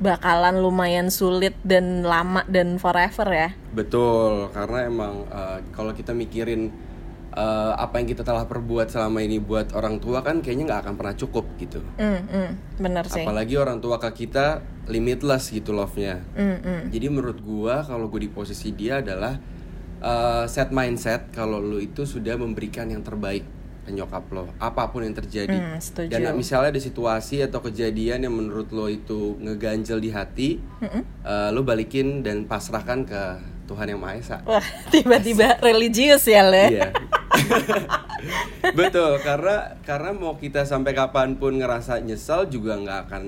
bakalan 0.00 0.58
lumayan 0.58 1.12
sulit 1.12 1.54
dan 1.62 2.02
lama 2.02 2.42
dan 2.48 2.80
forever 2.80 3.28
ya. 3.28 3.50
Betul, 3.76 4.48
karena 4.56 4.88
emang 4.88 5.28
eh, 5.28 5.58
kalau 5.76 5.92
kita 5.92 6.16
mikirin 6.16 6.72
eh, 7.34 7.72
apa 7.74 7.98
yang 7.98 8.08
kita 8.08 8.22
telah 8.22 8.46
perbuat 8.46 8.88
selama 8.88 9.20
ini 9.20 9.42
buat 9.42 9.74
orang 9.74 9.98
tua 9.98 10.22
kan 10.22 10.40
kayaknya 10.40 10.70
nggak 10.70 10.80
akan 10.86 10.94
pernah 10.94 11.14
cukup 11.18 11.44
gitu. 11.58 11.82
Hmm, 11.98 12.22
hmm, 12.30 12.50
bener 12.78 13.04
sih. 13.10 13.26
Apalagi 13.26 13.58
orang 13.58 13.82
tua 13.82 13.98
ke 13.98 14.10
kita 14.26 14.62
limitless 14.86 15.50
gitu 15.50 15.74
love-nya. 15.74 16.22
Hmm, 16.38 16.58
hmm. 16.62 16.82
Jadi 16.94 17.06
menurut 17.10 17.38
gua 17.42 17.82
kalau 17.82 18.06
gue 18.06 18.24
di 18.24 18.30
posisi 18.30 18.70
dia 18.70 19.02
adalah 19.02 19.36
eh, 19.98 20.44
set 20.46 20.70
mindset 20.70 21.34
kalau 21.34 21.58
lu 21.58 21.82
itu 21.82 22.06
sudah 22.06 22.38
memberikan 22.38 22.86
yang 22.86 23.02
terbaik 23.02 23.44
ke 23.84 23.92
nyokap 23.92 24.24
lo, 24.32 24.48
apa 24.56 24.88
pun 24.88 25.04
yang 25.04 25.12
terjadi. 25.12 25.76
Setuju. 25.76 26.08
Dan 26.08 26.32
misalnya 26.40 26.72
ada 26.72 26.80
situasi 26.80 27.44
atau 27.44 27.60
kejadian 27.60 28.24
yang 28.24 28.32
menurut 28.32 28.72
lo 28.72 28.88
itu 28.88 29.36
ngeganjel 29.44 30.00
di 30.00 30.08
hati, 30.08 30.50
eh, 31.20 31.48
lo 31.52 31.60
balikin 31.60 32.24
dan 32.24 32.48
pasrahkan 32.48 33.04
ke 33.04 33.22
Tuhan 33.64 33.86
yang 33.92 34.00
Maha 34.00 34.20
Esa. 34.20 34.38
Wah, 34.44 34.64
tiba-tiba 34.92 35.60
religius 35.60 36.24
ya 36.28 36.44
le. 36.44 36.80
Iya. 36.80 36.88
Betul, 38.78 39.20
karena 39.20 39.76
karena 39.84 40.10
mau 40.16 40.38
kita 40.40 40.64
sampai 40.64 40.96
kapan 40.96 41.36
pun 41.36 41.60
ngerasa 41.60 42.00
nyesel 42.00 42.48
juga 42.48 42.78
nggak 42.80 43.00
akan 43.08 43.24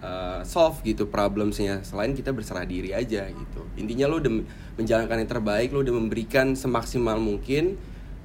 uh, 0.00 0.40
solve 0.42 0.80
gitu 0.82 1.06
problemsnya. 1.08 1.84
Selain 1.84 2.12
kita 2.16 2.32
berserah 2.32 2.64
diri 2.64 2.96
aja 2.96 3.28
gitu. 3.28 3.62
Intinya 3.76 4.08
lo 4.08 4.18
udah 4.18 4.32
menjalankan 4.80 5.16
yang 5.20 5.30
terbaik, 5.30 5.68
lo 5.70 5.84
udah 5.84 5.94
memberikan 5.94 6.56
semaksimal 6.56 7.20
mungkin. 7.20 7.76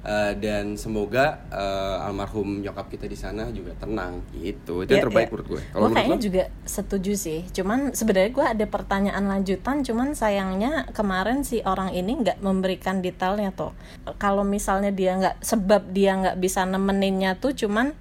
Uh, 0.06 0.32
dan 0.38 0.78
semoga 0.78 1.42
uh, 1.50 2.06
almarhum 2.06 2.62
nyokap 2.62 2.86
kita 2.86 3.10
di 3.10 3.18
sana 3.18 3.50
juga 3.50 3.74
tenang 3.74 4.22
gitu. 4.38 4.86
Itu 4.86 4.94
yang 4.94 5.02
Ya, 5.02 5.04
terbaik 5.10 5.26
ya. 5.26 5.30
menurut 5.34 5.48
gue. 5.50 5.62
Kalau 5.74 5.88
kayaknya 5.90 6.18
lo? 6.18 6.22
juga 6.22 6.42
setuju 6.62 7.12
sih. 7.18 7.40
Cuman 7.50 7.92
sebenarnya 7.92 8.30
gue 8.30 8.46
ada 8.46 8.66
pertanyaan 8.70 9.24
lanjutan. 9.26 9.82
Cuman 9.82 10.14
sayangnya 10.14 10.86
kemarin 10.94 11.42
si 11.42 11.60
orang 11.66 11.90
ini 11.92 12.22
nggak 12.22 12.38
memberikan 12.40 13.02
detailnya 13.02 13.50
tuh. 13.50 13.74
Kalau 14.22 14.46
misalnya 14.46 14.94
dia 14.94 15.18
nggak 15.18 15.42
sebab 15.42 15.90
dia 15.90 16.14
nggak 16.14 16.38
bisa 16.38 16.62
nemeninnya 16.62 17.36
tuh, 17.42 17.52
cuman 17.52 17.92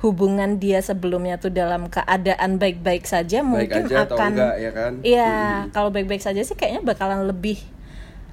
hubungan 0.00 0.56
dia 0.56 0.80
sebelumnya 0.80 1.36
tuh 1.36 1.52
dalam 1.52 1.92
keadaan 1.92 2.56
baik-baik 2.56 3.04
saja 3.04 3.44
Baik 3.44 3.48
mungkin 3.68 3.82
aja 3.84 4.08
atau 4.08 4.16
akan 4.16 4.32
enggak 4.32 4.54
ya 4.56 4.70
kan? 4.72 4.92
Iya, 5.04 5.32
kalau 5.76 5.92
baik-baik 5.92 6.24
saja 6.24 6.40
sih 6.40 6.56
kayaknya 6.56 6.80
bakalan 6.88 7.28
lebih 7.28 7.60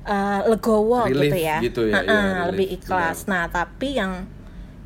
uh, 0.08 0.48
legowo 0.48 1.06
Relief 1.06 1.30
gitu 1.30 1.38
ya, 1.38 1.58
gitu 1.60 1.82
ya, 1.92 2.00
Ha-ha, 2.00 2.08
iya, 2.08 2.16
relief, 2.16 2.48
lebih 2.50 2.68
ikhlas. 2.80 3.28
Nah, 3.28 3.52
tapi 3.52 4.00
yang 4.00 4.26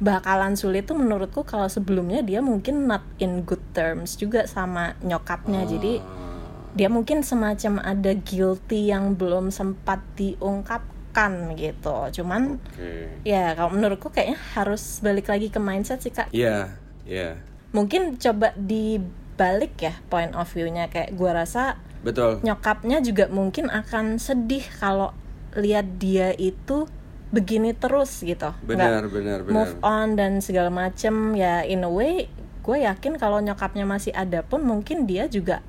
bakalan 0.02 0.58
sulit 0.58 0.90
tuh 0.90 0.98
menurutku 0.98 1.46
kalau 1.46 1.70
sebelumnya 1.70 2.26
dia 2.26 2.42
mungkin 2.42 2.90
not 2.90 3.06
in 3.22 3.46
good 3.46 3.62
terms 3.72 4.18
juga 4.18 4.50
sama 4.50 4.98
nyokapnya, 5.06 5.70
jadi 5.70 6.02
Ah, 6.02 6.74
dia 6.74 6.88
mungkin 6.88 7.22
semacam 7.22 7.84
ada 7.84 8.16
guilty 8.16 8.90
yang 8.90 9.14
belum 9.14 9.52
sempat 9.52 10.02
diungkapkan 10.16 11.54
gitu. 11.54 12.24
Cuman 12.24 12.58
Oke. 12.58 13.22
ya 13.28 13.54
kalau 13.54 13.76
menurutku 13.76 14.08
kayaknya 14.10 14.40
harus 14.56 15.04
balik 15.04 15.28
lagi 15.28 15.52
ke 15.52 15.60
mindset 15.60 16.00
sih 16.00 16.10
kak 16.10 16.32
Iya, 16.32 16.72
iya. 17.04 17.36
mungkin 17.76 18.16
coba 18.16 18.56
dibalik 18.56 19.76
ya 19.80 19.94
point 20.08 20.32
of 20.32 20.48
view-nya 20.48 20.88
kayak 20.88 21.12
gua 21.14 21.44
rasa 21.44 21.76
Betul. 22.02 22.42
nyokapnya 22.42 22.98
juga 23.00 23.30
mungkin 23.30 23.70
akan 23.70 24.18
sedih 24.18 24.66
kalau 24.78 25.14
lihat 25.54 25.98
dia 25.98 26.34
itu 26.34 26.90
begini 27.30 27.72
terus 27.72 28.20
gitu 28.20 28.52
Benar, 28.62 29.08
Nggak 29.08 29.14
benar, 29.14 29.40
benar. 29.42 29.54
move 29.56 29.76
on 29.82 30.16
dan 30.16 30.40
segala 30.40 30.68
macem 30.68 31.32
ya 31.34 31.62
in 31.62 31.82
a 31.82 31.92
way 31.92 32.28
gue 32.62 32.78
yakin 32.78 33.16
kalau 33.16 33.40
nyokapnya 33.40 33.84
masih 33.84 34.12
ada 34.12 34.42
pun 34.42 34.62
mungkin 34.62 35.06
dia 35.06 35.26
juga 35.26 35.64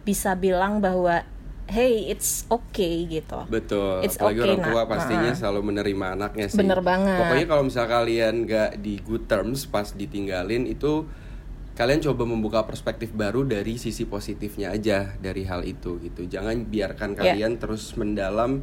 bisa 0.00 0.32
bilang 0.32 0.80
bahwa 0.80 1.22
hey 1.66 2.08
it's 2.08 2.42
okay 2.46 3.06
gitu 3.06 3.46
Betul. 3.46 4.02
It's 4.02 4.16
Apalagi 4.16 4.38
okay, 4.38 4.48
orang 4.50 4.62
tua 4.64 4.82
nak. 4.82 4.88
pastinya 4.88 5.30
Heeh. 5.30 5.38
selalu 5.38 5.60
menerima 5.70 6.06
anaknya 6.18 6.46
sih. 6.50 6.58
Bener 6.58 6.82
banget. 6.82 7.14
Pokoknya 7.14 7.46
kalau 7.46 7.62
misal 7.62 7.86
kalian 7.86 8.34
nggak 8.42 8.70
di 8.78 8.98
good 8.98 9.30
terms 9.30 9.70
pas 9.70 9.86
ditinggalin 9.88 10.66
itu 10.66 11.06
kalian 11.80 12.04
coba 12.04 12.22
membuka 12.24 12.60
perspektif 12.62 13.08
baru 13.10 13.40
dari 13.42 13.74
sisi 13.74 14.04
positifnya 14.04 14.68
aja 14.70 15.16
dari 15.16 15.42
hal 15.42 15.64
itu 15.64 15.96
gitu. 15.98 16.28
Jangan 16.28 16.60
biarkan 16.62 17.16
Ya. 17.16 17.32
kalian 17.32 17.56
terus 17.56 17.96
mendalam 17.96 18.60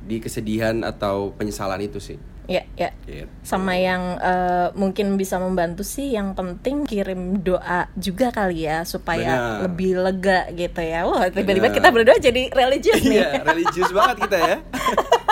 di 0.00 0.20
kesedihan 0.20 0.84
atau 0.84 1.32
penyesalan 1.32 1.80
itu 1.82 1.96
sih. 1.98 2.20
ya 2.46 2.64
ya 2.74 2.96
Gitu. 3.04 3.28
sama 3.44 3.76
yang 3.76 4.16
eh, 4.16 4.72
mungkin 4.72 5.16
bisa 5.16 5.36
membantu 5.36 5.84
sih 5.84 6.16
yang 6.16 6.32
penting 6.32 6.88
kirim 6.88 7.44
doa 7.44 7.92
juga 7.92 8.32
kali 8.32 8.64
ya 8.64 8.88
supaya 8.88 9.36
Benar. 9.36 9.60
lebih 9.68 9.92
lega 9.98 10.40
gitu 10.56 10.80
ya 10.80 11.04
wah 11.04 11.28
tiba-tiba 11.28 11.68
kita 11.68 11.92
berdua 11.92 12.16
jadi 12.16 12.48
religius 12.48 13.04
nih 13.04 13.20
Iya, 13.20 13.44
religius 13.44 13.92
banget 13.92 14.16
kita 14.24 14.38
ya. 14.40 14.56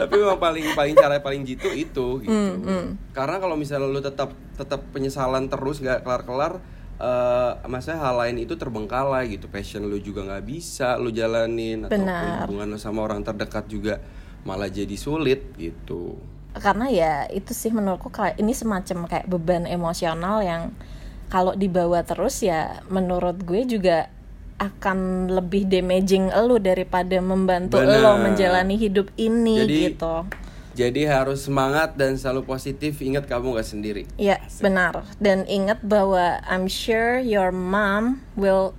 Tapi 0.00 0.16
memang 0.16 0.40
paling 0.40 0.64
paling 0.72 0.94
cara 0.96 1.20
paling 1.20 1.44
jitu 1.44 1.68
itu 1.76 2.24
gitu. 2.24 2.32
Hmm, 2.32 2.96
Karena 3.12 3.36
kalau 3.36 3.60
misalnya 3.60 3.84
lu 3.84 4.00
tetap 4.00 4.32
tetap 4.56 4.80
penyesalan 4.96 5.52
terus 5.52 5.84
nggak 5.84 6.00
kelar-kelar 6.08 6.56
eh 7.00 7.52
maksudnya 7.64 7.96
hal 7.96 8.12
lain 8.20 8.44
itu 8.44 8.60
terbengkalai 8.60 9.32
gitu 9.32 9.48
passion 9.48 9.88
lu 9.88 9.96
juga 9.96 10.20
nggak 10.20 10.44
bisa 10.44 11.00
lu 11.00 11.08
jalanin 11.08 11.88
atau 11.88 11.96
Benar. 11.96 12.44
hubungan 12.44 12.76
lu 12.76 12.76
sama 12.76 13.00
orang 13.08 13.24
terdekat 13.24 13.72
juga 13.72 14.04
malah 14.44 14.68
jadi 14.68 14.92
sulit 15.00 15.48
gitu 15.56 16.20
karena 16.52 16.92
ya 16.92 17.12
itu 17.32 17.56
sih 17.56 17.72
menurutku 17.72 18.12
ini 18.36 18.52
semacam 18.52 19.08
kayak 19.08 19.26
beban 19.32 19.64
emosional 19.64 20.44
yang 20.44 20.76
kalau 21.32 21.56
dibawa 21.56 22.04
terus 22.04 22.44
ya 22.44 22.84
menurut 22.92 23.48
gue 23.48 23.64
juga 23.64 24.12
akan 24.60 24.98
lebih 25.26 25.64
damaging 25.64 26.28
elu 26.28 26.60
daripada 26.60 27.16
membantu 27.18 27.80
Benar. 27.80 27.96
elo 27.96 28.12
menjalani 28.20 28.76
hidup 28.76 29.08
ini 29.16 29.56
Jadi- 29.58 29.80
gitu. 29.88 30.14
jadi 30.70 31.02
harus 31.10 31.42
semangat 31.42 31.96
dan 31.96 32.14
selalu 32.14 32.44
positif 32.46 33.00
ingat 33.00 33.24
kamu 33.24 33.56
nggak 33.56 33.66
sendiri 33.66 34.02
Ya, 34.14 34.36
benar. 34.60 35.02
Dan 35.16 35.42
ingat 35.44 35.80
bahwa 35.80 36.20
I'm 36.44 36.68
sure 36.68 37.18
your 37.18 37.50
mom 37.50 38.20
will 38.34 38.76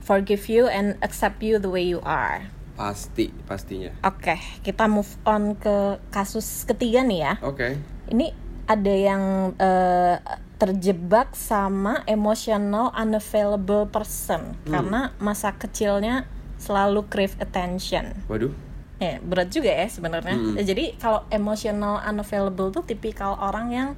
forgive 0.00 0.46
you 0.46 0.66
and 0.66 0.98
accept 1.00 1.38
you 1.40 1.56
the 1.56 1.70
way 1.70 1.82
you 1.82 2.02
are. 2.02 2.50
pasti 2.72 3.30
pastinya 3.44 3.92
Oke, 4.02 4.34
kita 4.60 4.88
move 4.88 5.06
on 5.22 5.54
ke 5.54 5.70
kasus 6.10 6.64
ketiga 6.64 7.00
nih 7.00 7.20
ya. 7.22 7.34
oke 7.40 7.78
Ini 8.10 8.26
ada 8.64 8.90
yang 8.90 9.22
eh, 9.54 10.16
terjebak 10.62 11.34
sama 11.34 12.06
emotional 12.06 12.94
unavailable 12.94 13.90
person 13.90 14.54
karena 14.70 15.10
masa 15.18 15.50
kecilnya 15.58 16.22
selalu 16.62 17.02
crave 17.10 17.34
attention. 17.42 18.14
waduh 18.30 18.54
Ya, 19.02 19.18
berat 19.18 19.50
juga 19.50 19.74
ya 19.74 19.90
sebenarnya. 19.90 20.38
Ya, 20.54 20.62
Jadi 20.62 20.94
kalau 21.02 21.26
emotional 21.34 21.98
unavailable 22.06 22.70
tuh 22.70 22.86
tipikal 22.86 23.34
orang 23.34 23.74
yang 23.74 23.88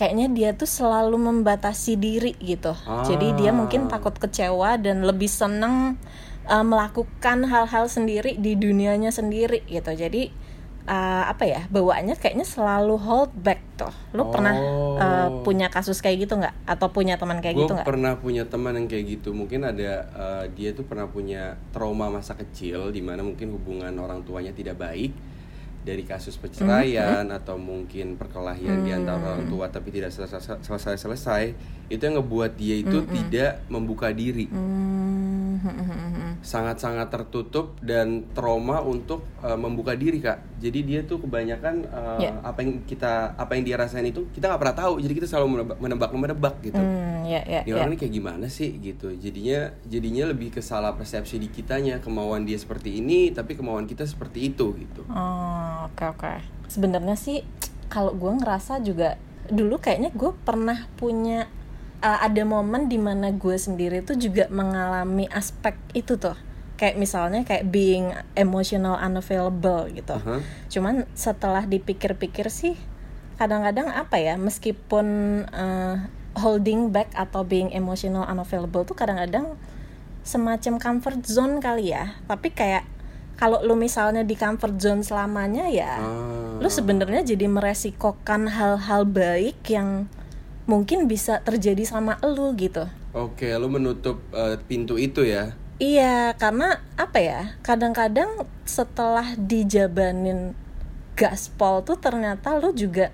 kayaknya 0.00 0.32
dia 0.32 0.50
tuh 0.56 0.64
selalu 0.64 1.20
membatasi 1.20 2.00
diri 2.00 2.32
gitu. 2.40 2.72
Jadi 3.04 3.36
dia 3.36 3.52
mungkin 3.52 3.92
takut 3.92 4.16
kecewa 4.16 4.80
dan 4.80 5.04
lebih 5.04 5.28
seneng 5.28 6.00
uh, 6.48 6.64
melakukan 6.64 7.44
hal-hal 7.44 7.84
sendiri 7.92 8.40
di 8.40 8.56
dunianya 8.56 9.12
sendiri 9.12 9.60
gitu. 9.68 9.92
Jadi 9.92 10.32
uh, 10.90 11.24
apa 11.30 11.46
ya 11.46 11.60
bawaannya 11.70 12.18
kayaknya 12.18 12.42
selalu 12.42 12.98
hold 12.98 13.30
back 13.38 13.62
tuh. 13.78 13.94
Lu 14.10 14.26
pernah 14.34 14.54
uh, 14.98 15.28
punya 15.46 15.70
kasus 15.70 16.02
kayak 16.02 16.26
gitu 16.26 16.34
nggak? 16.42 16.66
Atau 16.66 16.90
punya 16.90 17.14
teman 17.14 17.38
kayak 17.38 17.54
gue 17.54 17.62
gitu 17.64 17.72
nggak? 17.78 17.86
pernah 17.86 18.12
punya 18.18 18.44
teman 18.46 18.74
yang 18.76 18.86
kayak 18.90 19.04
gitu 19.20 19.30
mungkin 19.36 19.66
ada 19.66 19.92
eh, 20.08 20.44
dia 20.56 20.70
tuh 20.72 20.84
pernah 20.88 21.06
punya 21.06 21.56
trauma 21.70 22.08
masa 22.08 22.34
kecil 22.34 22.90
di 22.90 23.04
mana 23.04 23.20
mungkin 23.20 23.52
hubungan 23.54 23.92
orang 24.00 24.24
tuanya 24.24 24.50
tidak 24.50 24.80
baik 24.80 25.12
dari 25.80 26.04
kasus 26.04 26.36
perceraian 26.36 27.24
Hmm, 27.24 27.36
atau 27.36 27.56
mungkin 27.56 28.14
perkelahian 28.14 28.84
di 28.84 28.92
antara 28.92 29.36
orang 29.36 29.48
tua 29.48 29.66
tapi 29.68 29.88
tidak 29.88 30.12
selesai 30.12 30.60
selesai 30.60 30.94
selesai 31.00 31.42
itu 31.90 31.98
yang 32.00 32.22
ngebuat 32.22 32.54
dia 32.54 32.76
itu 32.78 33.02
tidak 33.02 33.66
membuka 33.66 34.14
diri. 34.14 34.46
Hmm, 34.46 35.58
hmm, 35.58 35.74
hmm, 35.74 35.86
hmm, 35.90 36.10
hmm. 36.14 36.32
sangat-sangat 36.40 37.10
tertutup 37.10 37.74
dan 37.82 38.30
trauma 38.30 38.78
untuk 38.80 39.26
eh, 39.42 39.58
membuka 39.58 39.98
diri 39.98 40.22
kak. 40.22 40.62
Jadi 40.62 40.78
dia 40.86 41.00
tuh 41.02 41.18
kebanyakan 41.20 41.74
eh, 41.84 42.30
Ya. 42.30 42.32
apa 42.46 42.62
yang 42.62 42.84
kita 42.86 43.34
apa 43.34 43.58
yang 43.58 43.64
dia 43.66 43.76
rasain 43.76 44.06
itu 44.06 44.30
kita 44.30 44.46
nggak 44.46 44.60
pernah 44.62 44.76
tahu. 44.78 45.02
Jadi 45.02 45.12
kita 45.18 45.26
selalu 45.26 45.46
menebak 45.58 45.78
menebak 45.82 46.10
menebak 46.14 46.54
gitu. 46.62 46.78
Hmm, 46.78 47.26
ya, 47.26 47.42
ya, 47.42 47.60
ini 47.66 47.74
ya. 47.74 47.82
orang 47.82 47.90
ini 47.92 47.98
kayak 47.98 48.14
gimana 48.14 48.46
sih 48.46 48.70
gitu. 48.78 49.10
Jadinya 49.16 49.74
jadinya 49.84 50.24
lebih 50.30 50.54
ke 50.54 50.62
salah 50.62 50.94
persepsi 50.94 51.42
di 51.42 51.50
kitanya. 51.50 51.98
Kemauan 51.98 52.46
dia 52.46 52.56
seperti 52.56 53.02
ini 53.02 53.34
tapi 53.34 53.58
kemauan 53.58 53.90
kita 53.90 54.06
seperti 54.06 54.54
itu 54.54 54.78
gitu. 54.78 55.02
Oh, 55.10 55.69
oke 55.90 56.04
oke. 56.16 56.32
Sebenarnya 56.70 57.16
sih 57.18 57.42
kalau 57.90 58.14
gue 58.14 58.30
ngerasa 58.30 58.78
juga 58.80 59.18
dulu 59.50 59.82
kayaknya 59.82 60.14
gue 60.14 60.30
pernah 60.46 60.86
punya 60.94 61.50
uh, 62.00 62.18
ada 62.22 62.42
momen 62.46 62.86
di 62.86 62.96
mana 62.96 63.34
gue 63.34 63.56
sendiri 63.58 64.06
tuh 64.06 64.14
juga 64.14 64.46
mengalami 64.48 65.26
aspek 65.30 65.74
itu 65.92 66.16
tuh. 66.16 66.38
Kayak 66.78 66.96
misalnya 66.96 67.44
kayak 67.44 67.68
being 67.68 68.14
emotional 68.38 68.96
unavailable 68.96 69.90
gitu. 69.92 70.16
Aha. 70.16 70.40
Cuman 70.72 71.04
setelah 71.12 71.66
dipikir-pikir 71.68 72.48
sih 72.48 72.78
kadang-kadang 73.36 73.88
apa 73.88 74.20
ya 74.20 74.36
meskipun 74.36 75.06
uh, 75.48 75.96
holding 76.36 76.92
back 76.92 77.12
atau 77.16 77.42
being 77.44 77.72
emotional 77.72 78.24
unavailable 78.28 78.84
tuh 78.84 78.96
kadang-kadang 78.96 79.56
semacam 80.22 80.76
comfort 80.78 81.20
zone 81.26 81.58
kali 81.60 81.92
ya. 81.92 82.16
Tapi 82.28 82.52
kayak 82.52 82.84
kalau 83.40 83.64
lu 83.64 83.72
misalnya 83.72 84.20
di 84.20 84.36
comfort 84.36 84.76
zone 84.76 85.00
selamanya 85.00 85.66
ya 85.66 85.96
Ah. 85.96 86.60
lu 86.60 86.68
sebenarnya 86.68 87.24
jadi 87.24 87.48
meresikokan 87.48 88.52
hal-hal 88.52 89.08
baik 89.08 89.64
yang 89.66 90.04
mungkin 90.68 91.08
bisa 91.08 91.40
terjadi 91.40 91.82
sama 91.82 92.20
lu 92.22 92.52
gitu. 92.54 92.84
oke 93.10 93.48
lu 93.56 93.66
menutup 93.66 94.20
eh, 94.30 94.60
pintu 94.68 95.00
itu 95.00 95.24
ya 95.24 95.56
Iya, 95.80 96.36
karena 96.36 96.76
apa 97.00 97.16
ya? 97.24 97.56
Kadang-kadang 97.64 98.44
setelah 98.68 99.32
dijabanin 99.40 100.52
gaspol 101.16 101.80
tuh 101.80 101.96
ternyata 101.96 102.52
lu 102.60 102.76
juga 102.76 103.08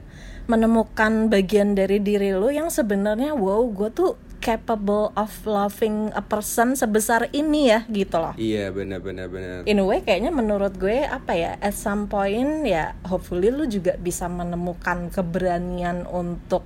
menemukan 0.50 1.30
bagian 1.30 1.78
dari 1.78 2.02
diri 2.02 2.34
lu 2.34 2.50
yang 2.50 2.66
sebenarnya 2.66 3.38
wow, 3.38 3.62
gue 3.70 3.86
tuh 3.94 4.18
capable 4.46 5.11
of 5.18 5.35
loving 5.42 6.14
a 6.14 6.22
person 6.22 6.78
sebesar 6.78 7.26
ini 7.35 7.74
ya 7.74 7.82
gitu 7.90 8.22
loh. 8.22 8.30
iya 8.38 8.70
benar 8.70 9.02
benar 9.02 9.26
benar 9.26 9.66
In 9.66 9.82
a 9.82 9.85
way 9.85 10.06
kayaknya 10.06 10.30
menurut 10.30 10.78
gue 10.78 11.02
apa 11.02 11.35
ya 11.35 11.59
at 11.59 11.74
some 11.74 12.06
point 12.06 12.62
ya 12.62 12.94
hopefully 13.02 13.50
lu 13.50 13.66
juga 13.66 13.98
bisa 13.98 14.30
menemukan 14.30 15.11
keberanian 15.11 16.06
untuk 16.06 16.62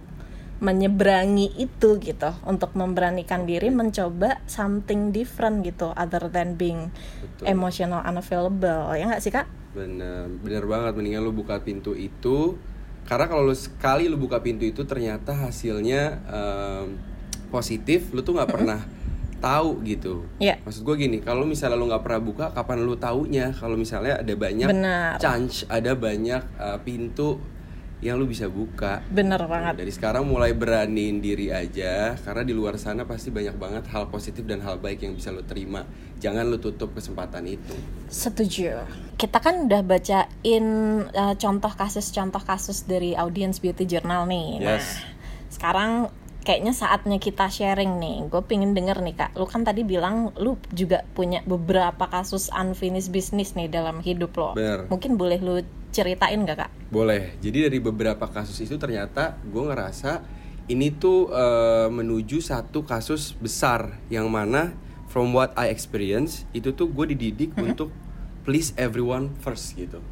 menyeberangi 0.61 1.57
itu 1.57 1.97
gitu 1.97 2.37
untuk 2.45 2.77
memberanikan 2.77 3.49
diri 3.49 3.73
mencoba 3.73 4.45
something 4.45 5.09
different 5.09 5.65
gitu 5.65 5.89
other 5.97 6.29
than 6.29 6.61
being 6.61 6.93
Betul. 7.25 7.49
emotional 7.49 8.05
unavailable 8.05 8.93
ya 8.93 9.09
nggak 9.09 9.25
sih 9.25 9.33
kak? 9.33 9.49
benar 9.73 10.29
benar 10.45 10.65
banget 10.69 10.93
mendingan 11.01 11.25
lu 11.25 11.33
buka 11.33 11.65
pintu 11.65 11.97
itu 11.97 12.61
karena 13.09 13.25
kalau 13.25 13.49
lu 13.49 13.57
sekali 13.57 14.05
lu 14.05 14.21
buka 14.21 14.45
pintu 14.45 14.69
itu 14.69 14.85
ternyata 14.85 15.33
hasilnya 15.33 16.21
em, 16.29 16.87
positif 17.51 18.09
lu 18.11 18.23
tuh 18.23 18.33
nggak 18.33 18.49
pernah 18.49 18.81
tahu 19.39 19.81
gitu 19.83 20.25
Iya. 20.37 20.61
maksud 20.61 20.83
gue 20.83 20.97
gini 20.99 21.19
kalau 21.19 21.43
misalnya 21.43 21.75
lu 21.75 21.87
nggak 21.87 22.01
pernah 22.01 22.21
buka 22.21 22.45
kapan 22.51 22.79
lu 22.81 22.95
taunya 22.95 23.51
kalau 23.51 23.75
misalnya 23.75 24.17
ada 24.17 24.35
banyak 24.35 24.69
Benar. 24.69 25.17
chance 25.17 25.65
ada 25.67 25.93
banyak 25.93 26.43
eh, 26.57 26.79
pintu 26.81 27.41
yang 28.01 28.17
lu 28.17 28.25
bisa 28.25 28.49
buka 28.49 29.05
Bener 29.07 29.37
Nah, 29.37 29.45
banget. 29.47 29.75
dari 29.77 29.89
sekarang 29.89 30.25
mulai 30.25 30.53
beraniin 30.53 31.21
diri 31.21 31.49
aja 31.49 32.17
karena 32.17 32.43
di 32.43 32.53
luar 32.53 32.77
sana 32.77 33.05
pasti 33.05 33.29
banyak 33.29 33.53
banget 33.55 33.85
hal 33.89 34.09
positif 34.09 34.45
dan 34.45 34.61
hal 34.61 34.77
baik 34.77 35.03
yang 35.03 35.13
bisa 35.13 35.29
lu 35.29 35.41
terima 35.43 35.85
jangan 36.17 36.45
lu 36.45 36.57
tutup 36.57 36.93
kesempatan 36.93 37.45
itu 37.47 37.77
Setuju. 38.07 38.77
Kita 39.17 39.37
kan 39.37 39.69
udah 39.69 39.81
bacain 39.81 40.65
uh, 41.07 41.35
contoh 41.35 41.69
kasus-contoh 41.71 42.41
kasus 42.41 42.85
dari 42.85 43.13
Audience 43.15 43.57
Beauty 43.59 43.85
Journal 43.85 44.25
nih. 44.27 44.49
Nah, 44.59 44.77
Yes. 44.77 45.01
sekarang 45.51 46.09
kayaknya 46.51 46.75
saatnya 46.75 47.23
kita 47.23 47.47
sharing 47.47 48.03
nih. 48.03 48.27
Gue 48.27 48.43
pingin 48.43 48.75
denger 48.75 48.99
nih 49.07 49.15
kak. 49.15 49.39
Lu 49.39 49.47
kan 49.47 49.63
tadi 49.63 49.87
bilang 49.87 50.35
lu 50.35 50.59
juga 50.75 51.07
punya 51.15 51.47
beberapa 51.47 52.11
kasus 52.11 52.51
unfinished 52.51 53.15
business 53.15 53.55
nih 53.55 53.71
dalam 53.71 54.03
hidup 54.03 54.35
lo. 54.35 54.59
Bener. 54.59 54.91
Mungkin 54.91 55.15
boleh 55.15 55.39
lu 55.39 55.63
ceritain 55.95 56.43
gak 56.43 56.67
kak? 56.67 56.71
Boleh. 56.91 57.39
Jadi 57.39 57.71
dari 57.71 57.79
beberapa 57.79 58.27
kasus 58.27 58.59
itu 58.67 58.75
ternyata 58.83 59.39
gue 59.47 59.63
ngerasa 59.63 60.27
ini 60.67 60.91
tuh 60.91 61.31
eh, 61.31 61.87
menuju 61.87 62.43
satu 62.43 62.83
kasus 62.83 63.31
besar 63.39 64.03
yang 64.11 64.27
mana 64.27 64.75
from 65.07 65.31
what 65.31 65.55
I 65.55 65.71
experience 65.71 66.51
itu 66.51 66.75
tuh 66.75 66.91
gue 66.91 67.15
dididik 67.15 67.55
untuk 67.63 67.95
please 68.43 68.75
everyone 68.75 69.39
first 69.39 69.79
gitu. 69.79 70.03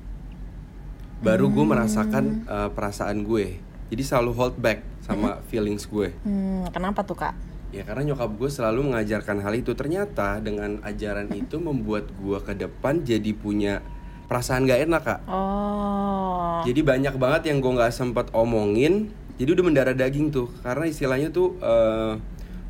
Baru 1.19 1.51
gue 1.51 1.67
merasakan 1.67 2.47
eh, 2.47 2.71
perasaan 2.71 3.27
gue. 3.27 3.59
Jadi 3.89 4.03
selalu 4.05 4.31
hold 4.37 4.57
back 4.61 4.85
sama 5.05 5.41
feelings 5.49 5.89
gue. 5.89 6.13
Hmm, 6.25 6.69
kenapa 6.73 7.05
tuh 7.05 7.17
kak? 7.17 7.35
Ya 7.69 7.85
karena 7.85 8.13
nyokap 8.13 8.33
gue 8.37 8.51
selalu 8.53 8.93
mengajarkan 8.93 9.41
hal 9.45 9.55
itu. 9.57 9.73
Ternyata 9.73 10.41
dengan 10.41 10.81
ajaran 10.85 11.29
itu 11.33 11.57
membuat 11.61 12.09
gue 12.17 12.39
ke 12.41 12.53
depan 12.57 13.05
jadi 13.05 13.33
punya 13.37 13.81
perasaan 14.29 14.69
gak 14.69 14.85
enak 14.89 15.03
kak. 15.05 15.21
Oh. 15.29 16.61
Jadi 16.65 16.81
banyak 16.85 17.15
banget 17.17 17.53
yang 17.53 17.65
gue 17.65 17.73
nggak 17.73 17.93
sempet 17.93 18.29
omongin. 18.37 19.13
Jadi 19.41 19.55
udah 19.57 19.65
mendarah 19.65 19.97
daging 19.97 20.29
tuh. 20.29 20.53
Karena 20.61 20.85
istilahnya 20.85 21.33
tuh 21.33 21.57
eh, 21.61 22.21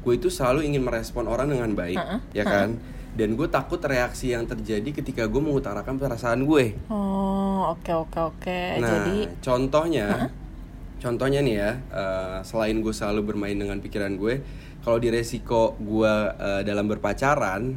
Gue 0.09 0.16
itu 0.16 0.33
selalu 0.33 0.64
ingin 0.64 0.83
merespon 0.87 1.26
orang 1.28 1.52
dengan 1.52 1.74
baik 1.74 1.98
Ya 2.33 2.46
kan? 2.46 2.78
Dan 3.18 3.35
gue 3.35 3.44
takut 3.50 3.76
reaksi 3.83 4.31
yang 4.31 4.46
terjadi 4.46 4.94
ketika 4.94 5.26
gue 5.26 5.42
mengutarakan 5.42 5.98
perasaan 5.98 6.46
gue. 6.46 6.78
Oh, 6.87 7.74
oke 7.74 7.90
oke 8.07 8.14
oke. 8.14 8.61
Nah, 8.78 8.87
Jadi 8.87 9.16
contohnya, 9.42 10.31
contohnya 10.98 11.40
nih 11.40 11.56
ya, 11.56 11.70
eh, 11.90 12.38
selain 12.44 12.78
gue 12.82 12.94
selalu 12.94 13.34
bermain 13.34 13.54
dengan 13.54 13.78
pikiran 13.78 14.18
gue, 14.18 14.42
kalau 14.82 14.98
di 14.98 15.08
resiko 15.11 15.74
gue 15.78 16.14
eh, 16.38 16.62
dalam 16.66 16.87
berpacaran, 16.87 17.74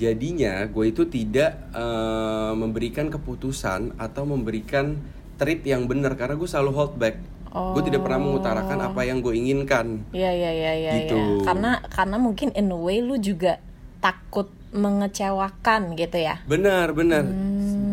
jadinya 0.00 0.66
gue 0.66 0.84
itu 0.90 1.08
tidak 1.08 1.72
eh, 1.74 2.52
memberikan 2.56 3.10
keputusan 3.12 3.96
atau 3.98 4.22
memberikan 4.24 4.96
treat 5.36 5.66
yang 5.66 5.90
benar 5.90 6.14
karena 6.14 6.38
gue 6.38 6.48
selalu 6.48 6.70
hold 6.72 6.94
back. 6.96 7.16
Gue 7.54 7.86
tidak 7.86 8.02
pernah 8.02 8.18
mengutarakan 8.18 8.78
apa 8.82 9.06
yang 9.06 9.22
gue 9.22 9.30
inginkan. 9.30 10.02
Iya 10.10 10.30
iya 10.34 10.50
iya 10.50 10.72
iya. 10.74 10.92
Gitu. 11.06 11.14
iya. 11.14 11.46
Karena 11.46 11.78
karena 11.86 12.18
mungkin 12.18 12.50
in 12.58 12.74
a 12.74 12.74
way 12.74 12.98
lu 12.98 13.14
juga 13.14 13.62
takut 14.02 14.50
mengecewakan 14.74 15.94
gitu 15.94 16.18
ya. 16.18 16.42
Benar, 16.50 16.90
benar. 16.90 17.22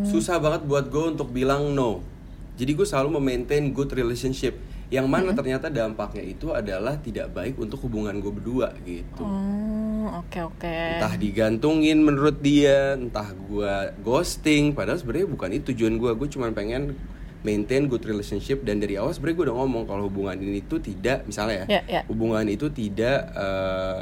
Susah 0.09 0.41
banget 0.41 0.65
buat 0.65 0.89
gue 0.89 1.13
untuk 1.13 1.29
bilang 1.29 1.77
no. 1.77 2.01
Jadi 2.61 2.77
gue 2.77 2.85
selalu 2.85 3.17
memaintain 3.17 3.73
good 3.73 3.89
relationship. 3.89 4.53
Yang 4.93 5.07
mana 5.09 5.33
ternyata 5.33 5.71
dampaknya 5.73 6.21
itu 6.21 6.53
adalah 6.53 6.99
tidak 7.01 7.33
baik 7.33 7.57
untuk 7.57 7.81
hubungan 7.81 8.13
gue 8.21 8.29
berdua 8.29 8.69
gitu. 8.85 9.23
Hmm, 9.25 10.21
oke 10.21 10.39
oke. 10.53 10.69
Entah 10.69 11.17
digantungin 11.17 12.05
menurut 12.05 12.37
dia, 12.37 12.93
entah 12.93 13.33
gue 13.33 13.73
ghosting. 14.05 14.77
Padahal 14.77 15.01
sebenarnya 15.01 15.25
bukan 15.31 15.49
itu 15.57 15.73
tujuan 15.73 15.97
gue. 15.97 16.11
Gue 16.13 16.29
cuma 16.29 16.53
pengen 16.53 16.93
maintain 17.41 17.89
good 17.89 18.05
relationship 18.05 18.61
dan 18.61 18.77
dari 18.77 19.01
awal 19.01 19.09
sebenarnya 19.09 19.37
gue 19.41 19.45
udah 19.49 19.57
ngomong 19.57 19.83
kalau 19.89 20.03
hubungan 20.05 20.37
ini 20.37 20.61
tuh 20.61 20.77
tidak 20.77 21.25
misalnya 21.25 21.65
ya, 21.65 21.81
Ya, 21.81 21.81
ya. 21.89 22.01
hubungan 22.05 22.45
itu 22.45 22.69
tidak 22.69 23.33
eh, 23.33 24.01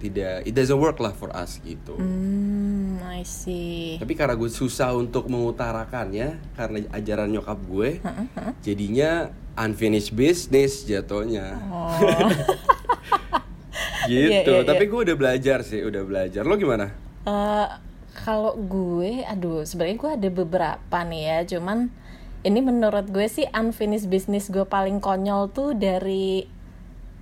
tidak 0.00 0.48
it 0.48 0.56
doesn't 0.56 0.80
work 0.80 0.98
lah 0.98 1.12
for 1.12 1.28
us 1.36 1.60
gitu. 1.60 1.94
Hmm, 1.94 2.98
I 3.04 3.22
see. 3.22 4.00
Tapi 4.00 4.16
karena 4.16 4.34
gue 4.34 4.48
susah 4.48 4.96
untuk 4.96 5.28
mengutarakannya 5.28 6.40
karena 6.56 6.78
ajaran 6.96 7.28
nyokap 7.28 7.60
gue, 7.68 8.00
jadinya 8.64 9.28
unfinished 9.60 10.16
business 10.16 10.88
jatuhnya. 10.88 11.60
Oh. 11.68 11.92
gitu. 14.10 14.52
Iya, 14.52 14.64
iya, 14.64 14.64
Tapi 14.64 14.84
gue 14.88 15.00
udah 15.12 15.16
belajar 15.16 15.58
sih, 15.62 15.84
udah 15.84 16.02
belajar. 16.02 16.42
Lo 16.48 16.56
gimana? 16.56 16.96
Eh, 17.28 17.68
kalau 18.24 18.56
gue, 18.56 19.22
aduh, 19.28 19.68
sebenarnya 19.68 19.96
gue 20.00 20.10
ada 20.16 20.28
beberapa 20.32 20.98
nih 21.04 21.22
ya, 21.22 21.38
cuman 21.56 21.92
ini 22.40 22.60
menurut 22.64 23.12
gue 23.12 23.28
sih 23.28 23.44
unfinished 23.52 24.08
business 24.08 24.48
gue 24.48 24.64
paling 24.64 24.98
konyol 24.98 25.52
tuh 25.52 25.76
dari 25.76 26.48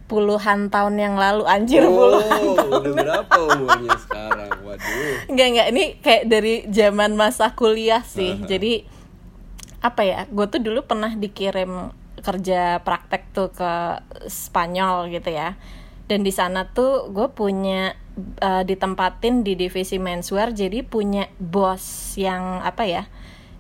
puluhan 0.09 0.73
tahun 0.73 0.97
yang 0.97 1.15
lalu, 1.21 1.45
anjir 1.45 1.85
puluhan. 1.85 2.41
Oh, 2.57 2.81
udah 2.81 2.93
berapa 2.97 3.39
umurnya 3.45 3.97
sekarang? 4.01 4.51
Waduh. 4.65 5.29
Enggak 5.29 5.49
enggak, 5.53 5.67
ini 5.69 5.85
kayak 6.01 6.25
dari 6.27 6.55
zaman 6.73 7.13
masa 7.13 7.53
kuliah 7.53 8.01
sih. 8.01 8.41
Jadi 8.49 8.89
apa 9.85 10.03
ya? 10.03 10.25
Gue 10.33 10.49
tuh 10.49 10.65
dulu 10.65 10.83
pernah 10.89 11.13
dikirim 11.13 11.93
kerja 12.19 12.81
praktek 12.83 13.31
tuh 13.37 13.53
ke 13.53 14.03
Spanyol 14.27 15.13
gitu 15.13 15.29
ya. 15.29 15.61
Dan 16.09 16.25
di 16.25 16.33
sana 16.33 16.65
tuh 16.73 17.13
gue 17.13 17.29
punya 17.29 17.93
eh, 18.41 18.65
ditempatin 18.65 19.45
di 19.45 19.61
divisi 19.61 20.01
menswear, 20.01 20.57
jadi 20.57 20.81
punya 20.81 21.29
bos 21.37 22.17
yang 22.17 22.65
apa 22.65 22.89
ya? 22.89 23.05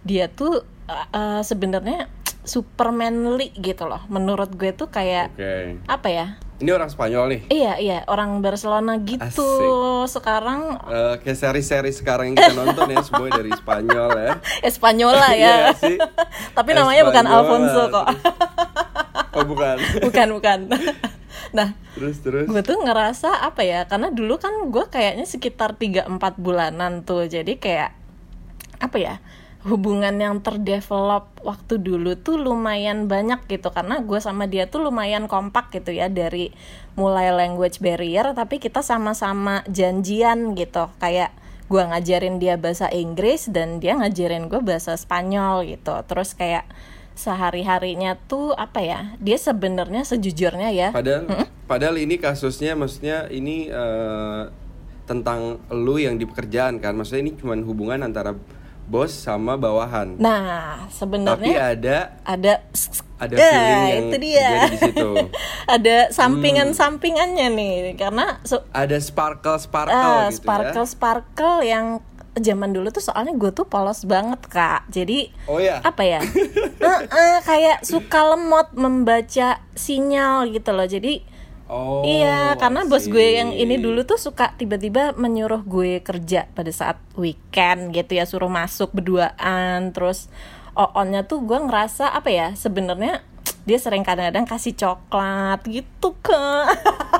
Dia 0.00 0.32
tuh 0.32 0.64
eh, 0.88 1.44
sebenarnya 1.44 2.08
super 2.48 2.90
manly 2.90 3.52
gitu 3.54 3.84
loh. 3.84 4.00
Menurut 4.08 4.50
gue 4.50 4.72
tuh 4.72 4.88
kayak 4.88 5.36
Oke. 5.36 5.84
apa 5.84 6.08
ya? 6.08 6.26
Ini 6.58 6.74
orang 6.74 6.90
Spanyol 6.90 7.24
nih. 7.28 7.40
Iya 7.48 7.72
iya 7.78 7.98
orang 8.04 8.40
Barcelona 8.40 8.98
gitu. 8.98 9.22
Asik. 9.22 10.10
Sekarang 10.10 10.80
Eh, 10.88 11.14
kayak 11.22 11.38
seri-seri 11.38 11.92
sekarang 11.92 12.32
yang 12.32 12.36
kita 12.36 12.56
nonton 12.56 12.90
ya, 12.90 12.98
semua 13.00 13.30
dari 13.30 13.52
Spanyol 13.52 14.10
ya. 14.10 14.32
Espanyola 14.68 15.28
ya. 15.30 15.70
sih? 15.76 15.94
Tapi 16.58 16.70
namanya 16.72 17.06
bukan 17.06 17.22
Espanyola, 17.22 17.38
Alfonso 17.38 17.82
kok. 17.88 18.06
Oh 19.28 19.46
bukan. 19.46 19.78
bukan 20.02 20.28
bukan. 20.34 20.58
Nah, 21.54 21.70
terus 21.94 22.18
terus. 22.18 22.50
gue 22.50 22.58
tuh 22.60 22.74
ngerasa 22.74 23.46
apa 23.46 23.62
ya? 23.62 23.86
Karena 23.86 24.10
dulu 24.10 24.34
kan 24.34 24.50
gue 24.66 24.84
kayaknya 24.90 25.24
sekitar 25.24 25.78
3-4 25.78 26.10
bulanan 26.36 27.06
tuh. 27.06 27.22
Jadi 27.22 27.54
kayak 27.54 27.94
apa 28.82 28.96
ya? 28.98 29.14
Hubungan 29.68 30.16
yang 30.16 30.40
terdevelop 30.40 31.28
waktu 31.44 31.76
dulu 31.76 32.16
tuh 32.16 32.40
lumayan 32.40 33.04
banyak 33.04 33.44
gitu. 33.52 33.68
Karena 33.68 34.00
gue 34.00 34.16
sama 34.18 34.48
dia 34.48 34.64
tuh 34.64 34.88
lumayan 34.88 35.28
kompak 35.28 35.68
gitu 35.76 35.92
ya 35.92 36.08
dari 36.08 36.56
mulai 36.96 37.28
language 37.30 37.78
barrier 37.84 38.32
tapi 38.32 38.56
kita 38.58 38.80
sama-sama 38.80 39.60
janjian 39.68 40.56
gitu. 40.56 40.88
Kayak 40.96 41.36
gue 41.68 41.82
ngajarin 41.84 42.40
dia 42.40 42.56
bahasa 42.56 42.88
Inggris 42.88 43.52
dan 43.52 43.76
dia 43.76 43.92
ngajarin 44.00 44.48
gue 44.48 44.64
bahasa 44.64 44.96
Spanyol 44.96 45.68
gitu. 45.68 45.92
Terus 46.08 46.32
kayak 46.32 46.64
sehari 47.18 47.66
harinya 47.66 48.14
tuh 48.30 48.54
apa 48.54 48.78
ya 48.78 49.18
dia 49.18 49.36
sebenarnya 49.36 50.06
sejujurnya 50.06 50.70
ya. 50.70 50.88
Padahal 50.94 51.50
padahal 51.66 51.98
ini 51.98 52.16
kasusnya 52.16 52.78
maksudnya 52.78 53.26
ini 53.28 53.68
eh, 53.68 54.42
tentang 55.08 55.58
lu 55.72 55.98
yang 55.98 56.20
di 56.20 56.28
pekerjaan 56.28 56.78
kan. 56.78 56.94
Maksudnya 56.94 57.22
ini 57.26 57.32
cuma 57.34 57.56
hubungan 57.58 58.04
antara 58.04 58.38
bos 58.88 59.12
sama 59.12 59.54
bawahan. 59.54 60.16
nah 60.16 60.82
Tapi 60.82 60.94
sebenarnya 60.94 61.56
ada 61.70 61.96
ada 62.24 62.52
ada 63.16 63.34
Ya, 63.34 63.50
feeling 63.50 63.82
yang 63.84 64.00
itu 64.02 64.16
dia 64.18 64.50
di 64.66 64.78
situ. 64.80 65.08
ada 65.76 65.96
sampingan 66.08 66.72
sampingannya 66.72 67.48
nih 67.50 67.72
karena 67.94 68.40
so, 68.42 68.64
Ada 68.70 68.96
sparkle 68.98 69.58
sparkle 69.58 69.92
ah, 69.92 70.26
gitu 70.26 70.40
sparkle 70.40 70.82
ya. 70.82 70.88
sparkle 70.88 71.58
yang 71.60 71.86
zaman 72.34 72.70
dulu 72.70 72.88
tuh 72.88 73.02
soalnya 73.02 73.34
gue 73.34 73.50
tuh 73.50 73.66
polos 73.66 74.06
banget 74.06 74.38
kak 74.46 74.86
jadi 74.88 75.34
Oh 75.44 75.58
ya. 75.58 75.82
apa 75.82 76.00
ya 76.00 76.20
Eh, 76.78 77.00
eh, 77.04 77.38
kayak 77.42 77.82
suka 77.82 78.22
lemot 78.30 78.70
membaca 78.72 79.58
sinyal 79.74 80.48
gitu 80.48 80.70
loh 80.70 80.86
jadi 80.86 81.20
Oh. 81.68 82.00
Iya, 82.00 82.56
karena 82.56 82.88
bos 82.88 83.04
gue 83.12 83.36
yang 83.36 83.52
ini 83.52 83.76
dulu 83.76 84.00
tuh 84.08 84.16
suka 84.16 84.56
tiba-tiba 84.56 85.12
menyuruh 85.20 85.60
gue 85.68 86.00
kerja 86.00 86.48
pada 86.56 86.72
saat 86.72 86.96
weekend 87.12 87.92
gitu 87.92 88.16
ya, 88.16 88.24
suruh 88.24 88.48
masuk 88.48 88.96
berduaan, 88.96 89.92
terus 89.92 90.32
on-nya 90.72 91.28
tuh 91.28 91.44
gue 91.44 91.60
ngerasa 91.60 92.16
apa 92.16 92.32
ya, 92.32 92.48
sebenarnya 92.56 93.20
dia 93.68 93.76
sering 93.76 94.00
kadang-kadang 94.00 94.48
kasih 94.48 94.72
coklat 94.72 95.60
gitu 95.68 96.16
ke 96.24 96.44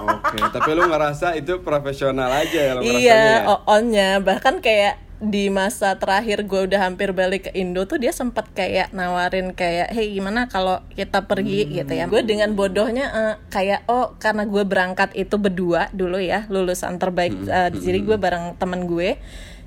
Oke, 0.01 0.41
tapi 0.49 0.71
lu 0.73 0.89
ngerasa 0.89 1.37
itu 1.37 1.61
profesional 1.61 2.33
aja 2.33 2.57
ya 2.57 2.73
lo 2.73 2.81
iya 2.81 3.45
ya? 3.45 3.57
on-nya 3.69 4.17
bahkan 4.25 4.65
kayak 4.65 4.97
di 5.19 5.51
masa 5.51 5.99
terakhir 5.99 6.47
gue 6.47 6.71
udah 6.71 6.87
hampir 6.87 7.11
balik 7.11 7.47
ke 7.47 7.53
Indo 7.53 7.83
tuh 7.85 7.99
dia 7.99 8.11
sempat 8.11 8.47
kayak 8.51 8.91
nawarin 8.91 9.51
kayak 9.51 9.91
hey 9.91 10.15
gimana 10.15 10.47
kalau 10.47 10.79
kita 10.93 11.27
pergi? 11.27 11.67
Gitu 11.75 11.91
ya. 11.91 12.07
Gue 12.07 12.23
dengan 12.23 12.55
bodohnya 12.55 13.07
eh, 13.11 13.35
kayak 13.49 13.87
oh 13.87 14.15
karena 14.17 14.47
gue 14.47 14.63
berangkat 14.63 15.11
itu 15.13 15.35
berdua 15.35 15.91
dulu 15.91 16.17
ya 16.17 16.47
lulusan 16.47 16.97
terbaik 16.97 17.35
eh, 17.35 17.71
jadi 17.73 17.99
gue 17.99 18.15
bareng 18.15 18.55
temen 18.57 18.87
gue. 18.87 19.19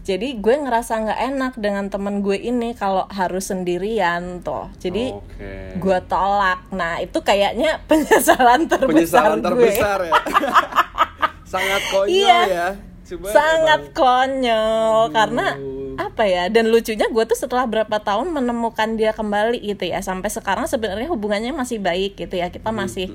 Jadi 0.01 0.41
gue 0.41 0.55
ngerasa 0.57 0.97
nggak 0.97 1.21
enak 1.29 1.53
dengan 1.61 1.85
temen 1.85 2.25
gue 2.25 2.33
ini 2.33 2.73
kalau 2.73 3.05
harus 3.05 3.53
sendirian 3.53 4.41
tuh 4.41 4.65
jadi 4.79 5.13
Oke. 5.13 5.77
gue 5.77 5.97
tolak. 6.07 6.65
Nah 6.71 6.97
itu 6.97 7.19
kayaknya 7.19 7.77
penyesalan 7.91 8.65
terbesar 8.65 8.87
Penyesalan 9.35 9.37
gue. 9.37 9.45
terbesar 9.45 9.99
ya. 10.07 10.13
Sangat 11.51 11.81
konyol 11.91 12.07
Iya. 12.09 12.39
ya. 12.47 12.67
Cuma 13.11 13.27
sangat 13.27 13.91
emang- 13.91 13.95
konyol 13.95 15.11
Aduh. 15.11 15.11
karena 15.11 15.45
apa 15.99 16.23
ya 16.23 16.47
dan 16.47 16.71
lucunya 16.71 17.11
gue 17.11 17.23
tuh 17.27 17.35
setelah 17.35 17.67
berapa 17.67 17.99
tahun 17.99 18.31
menemukan 18.31 18.95
dia 18.95 19.11
kembali 19.11 19.59
gitu 19.59 19.91
ya 19.91 19.99
sampai 19.99 20.31
sekarang 20.31 20.63
sebenarnya 20.65 21.11
hubungannya 21.11 21.51
masih 21.51 21.83
baik 21.83 22.15
gitu 22.15 22.39
ya 22.39 22.47
kita 22.47 22.71
masih 22.71 23.11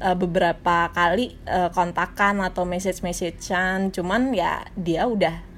uh, 0.00 0.16
beberapa 0.16 0.88
kali 0.96 1.36
uh, 1.44 1.68
kontakan 1.70 2.40
atau 2.40 2.64
message 2.64 3.04
messagean 3.04 3.92
cuman 3.92 4.32
ya 4.32 4.64
dia 4.74 5.04
udah 5.04 5.53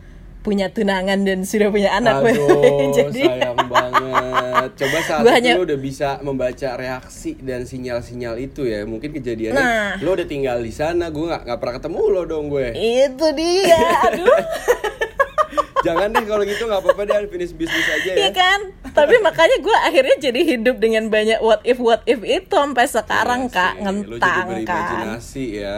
punya 0.46 0.70
tunangan 0.70 1.18
dan 1.20 1.42
sudah 1.42 1.68
punya 1.68 1.90
anak 1.92 2.22
Aduh, 2.22 2.86
jadi 2.96 3.20
sayang 3.26 3.58
banget. 3.66 4.70
Coba 4.76 4.98
saat 5.00 5.20
Gua 5.20 5.28
itu 5.28 5.36
hanya- 5.36 5.54
lu 5.54 5.64
udah 5.64 5.78
bisa 5.80 6.08
membaca 6.20 6.68
reaksi 6.74 7.34
dan 7.36 7.62
sinyal-sinyal 7.62 8.38
itu 8.38 8.62
ya. 8.62 8.82
Mungkin 8.82 9.10
kejadiannya 9.10 9.58
Nah. 9.58 9.98
lu 9.98 10.12
udah 10.12 10.24
tinggal 10.24 10.58
di 10.58 10.70
sana, 10.70 11.08
gue 11.08 11.24
nggak 11.24 11.42
nggak 11.44 11.58
pernah 11.58 11.74
ketemu 11.76 11.98
lo 12.06 12.22
dong 12.24 12.46
gue. 12.46 12.66
itu 12.72 13.26
dia 13.34 13.82
aduh 14.04 14.30
Jangan 15.78 16.10
deh 16.10 16.24
kalau 16.24 16.42
gitu 16.42 16.62
nggak 16.64 16.82
apa-apa 16.82 17.02
deh 17.04 17.26
finish 17.28 17.52
bisnis 17.52 17.86
aja 17.86 18.10
ya. 18.10 18.16
Iya 18.18 18.30
kan? 18.32 18.58
Tapi 18.90 19.14
makanya 19.20 19.56
gue 19.56 19.76
akhirnya 19.80 20.16
jadi 20.20 20.40
hidup 20.44 20.76
dengan 20.76 21.06
banyak 21.06 21.38
what 21.38 21.62
if 21.62 21.78
what 21.78 22.02
if 22.04 22.18
itu 22.20 22.50
sampai 22.50 22.86
sekarang 22.86 23.46
Iya 23.46 23.54
kak 23.54 23.72
sih, 23.72 23.78
jadi 23.78 23.84
ngentang 23.84 24.34
kan. 24.34 24.46
berimajinasi 24.48 25.44
ya. 25.54 25.76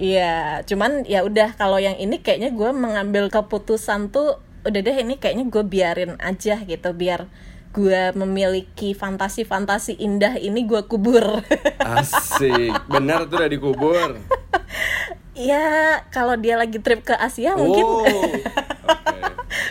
Iya, 0.00 0.64
cuman 0.64 1.04
ya 1.04 1.20
udah 1.28 1.52
kalau 1.60 1.76
yang 1.76 1.92
ini 2.00 2.24
kayaknya 2.24 2.56
gue 2.56 2.72
mengambil 2.72 3.28
keputusan 3.28 4.08
tuh 4.08 4.40
udah 4.64 4.80
deh 4.80 4.96
ini 4.96 5.20
kayaknya 5.20 5.44
gue 5.52 5.60
biarin 5.60 6.16
aja 6.24 6.56
gitu 6.64 6.88
biar 6.96 7.28
gue 7.70 8.10
memiliki 8.16 8.96
fantasi-fantasi 8.96 10.00
indah 10.00 10.40
ini 10.40 10.64
gue 10.64 10.88
kubur. 10.88 11.44
Asik, 12.00 12.72
benar 12.88 13.28
tuh 13.28 13.44
udah 13.44 13.50
dikubur. 13.52 14.08
ya 15.36 16.00
kalau 16.08 16.34
dia 16.40 16.56
lagi 16.56 16.80
trip 16.80 17.04
ke 17.04 17.12
Asia 17.16 17.52
mungkin 17.56 17.84
Oh, 17.84 18.00
oke. 18.04 18.40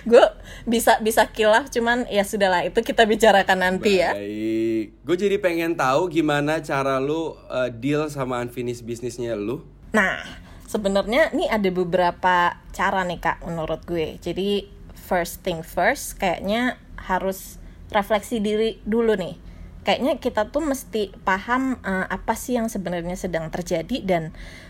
gue 0.08 0.26
bisa 0.66 0.98
bisa 1.02 1.26
kilaf 1.30 1.74
cuman 1.74 2.06
ya 2.10 2.22
sudahlah 2.22 2.66
itu 2.70 2.80
kita 2.86 3.10
bicarakan 3.10 3.66
nanti 3.66 3.98
ya. 3.98 4.14
Baik, 4.14 4.94
gue 4.94 5.16
jadi 5.18 5.42
pengen 5.42 5.74
tahu 5.74 6.08
gimana 6.14 6.62
cara 6.62 7.02
lu 7.02 7.34
uh, 7.50 7.74
deal 7.74 8.06
sama 8.14 8.46
unfinished 8.46 8.86
bisnisnya 8.86 9.34
lu. 9.34 9.66
Nah, 9.90 10.22
sebenarnya 10.70 11.34
nih 11.34 11.50
ada 11.50 11.70
beberapa 11.74 12.62
cara 12.76 13.02
nih 13.02 13.18
Kak 13.18 13.46
menurut 13.50 13.82
gue. 13.90 14.22
Jadi 14.22 14.70
first 14.94 15.42
thing 15.42 15.66
first 15.66 16.22
kayaknya 16.22 16.78
harus 17.02 17.58
refleksi 17.90 18.38
diri 18.38 18.78
dulu 18.86 19.18
nih. 19.18 19.36
Kayaknya 19.82 20.22
kita 20.22 20.54
tuh 20.54 20.62
mesti 20.62 21.10
paham 21.26 21.82
eh, 21.82 22.06
apa 22.06 22.38
sih 22.38 22.60
yang 22.60 22.70
sebenarnya 22.70 23.18
sedang 23.18 23.50
terjadi 23.50 24.06
dan 24.06 24.24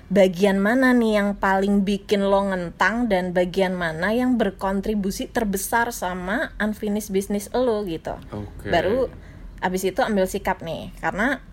bagian 0.08 0.56
mana 0.64 0.96
nih 0.96 1.20
yang 1.20 1.30
paling 1.36 1.84
bikin 1.84 2.24
lo 2.24 2.48
ngentang 2.48 3.12
dan 3.12 3.36
bagian 3.36 3.76
mana 3.76 4.16
yang 4.16 4.40
berkontribusi 4.40 5.28
terbesar 5.28 5.92
sama 5.92 6.56
unfinished 6.64 7.12
business 7.12 7.52
lo 7.52 7.84
gitu. 7.84 8.16
Oke. 8.32 8.72
Baru 8.72 9.12
abis 9.60 9.92
itu 9.92 10.00
ambil 10.00 10.24
sikap 10.24 10.64
nih 10.64 10.96
karena 11.04 11.44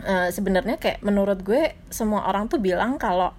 eh, 0.00 0.28
sebenarnya 0.28 0.76
kayak 0.76 1.00
menurut 1.00 1.40
gue 1.40 1.72
semua 1.88 2.26
orang 2.26 2.46
tuh 2.46 2.58
bilang 2.58 2.96
kalau 2.96 3.32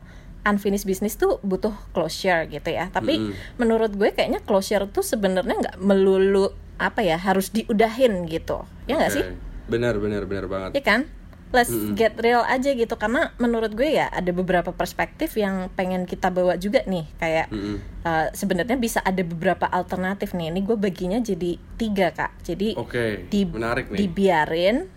unfinished 0.43 0.87
business 0.87 1.19
tuh 1.19 1.43
butuh 1.43 1.75
closure 1.91 2.47
gitu 2.47 2.71
ya 2.71 2.87
tapi 2.87 3.19
Mm-mm. 3.19 3.35
menurut 3.59 3.91
gue 3.91 4.09
kayaknya 4.09 4.39
closure 4.39 4.87
tuh 4.87 5.03
sebenarnya 5.03 5.59
nggak 5.59 5.77
melulu 5.77 6.49
apa 6.77 7.03
ya 7.03 7.19
harus 7.19 7.51
diudahin 7.51 8.23
gitu 8.25 8.63
ya 8.85 8.95
nggak 8.95 9.11
Oke. 9.11 9.17
sih 9.19 9.25
Benar, 9.67 9.99
benar, 9.99 10.23
benar 10.23 10.47
banget. 10.47 10.79
ya 10.79 10.83
kan 10.85 11.01
let's 11.47 11.71
Mm-mm. 11.71 11.95
get 11.95 12.15
real 12.19 12.43
aja 12.43 12.71
gitu 12.71 12.95
karena 12.95 13.31
menurut 13.35 13.71
gue 13.71 13.87
ya 13.87 14.07
ada 14.07 14.31
beberapa 14.31 14.71
perspektif 14.71 15.35
yang 15.35 15.67
pengen 15.73 16.03
kita 16.03 16.27
bawa 16.27 16.55
juga 16.55 16.83
nih 16.83 17.07
kayak 17.15 17.47
Mm-mm. 17.51 17.79
uh, 18.03 18.27
sebenarnya 18.31 18.75
bisa 18.75 18.99
ada 18.99 19.23
beberapa 19.23 19.63
alternatif 19.63 20.31
nih 20.31 20.51
ini 20.51 20.63
gue 20.63 20.75
baginya 20.75 21.19
jadi 21.19 21.55
tiga 21.75 22.11
kak 22.11 22.31
jadi 22.43 22.75
Oke, 22.75 23.27
di, 23.27 23.43
menarik 23.43 23.91
nih. 23.91 23.99
dibiarin, 23.99 24.87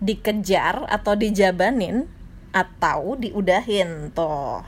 dikejar 0.00 0.84
atau 0.88 1.16
dijabanin 1.16 2.04
atau 2.52 3.16
diudahin 3.20 4.12
tuh. 4.12 4.64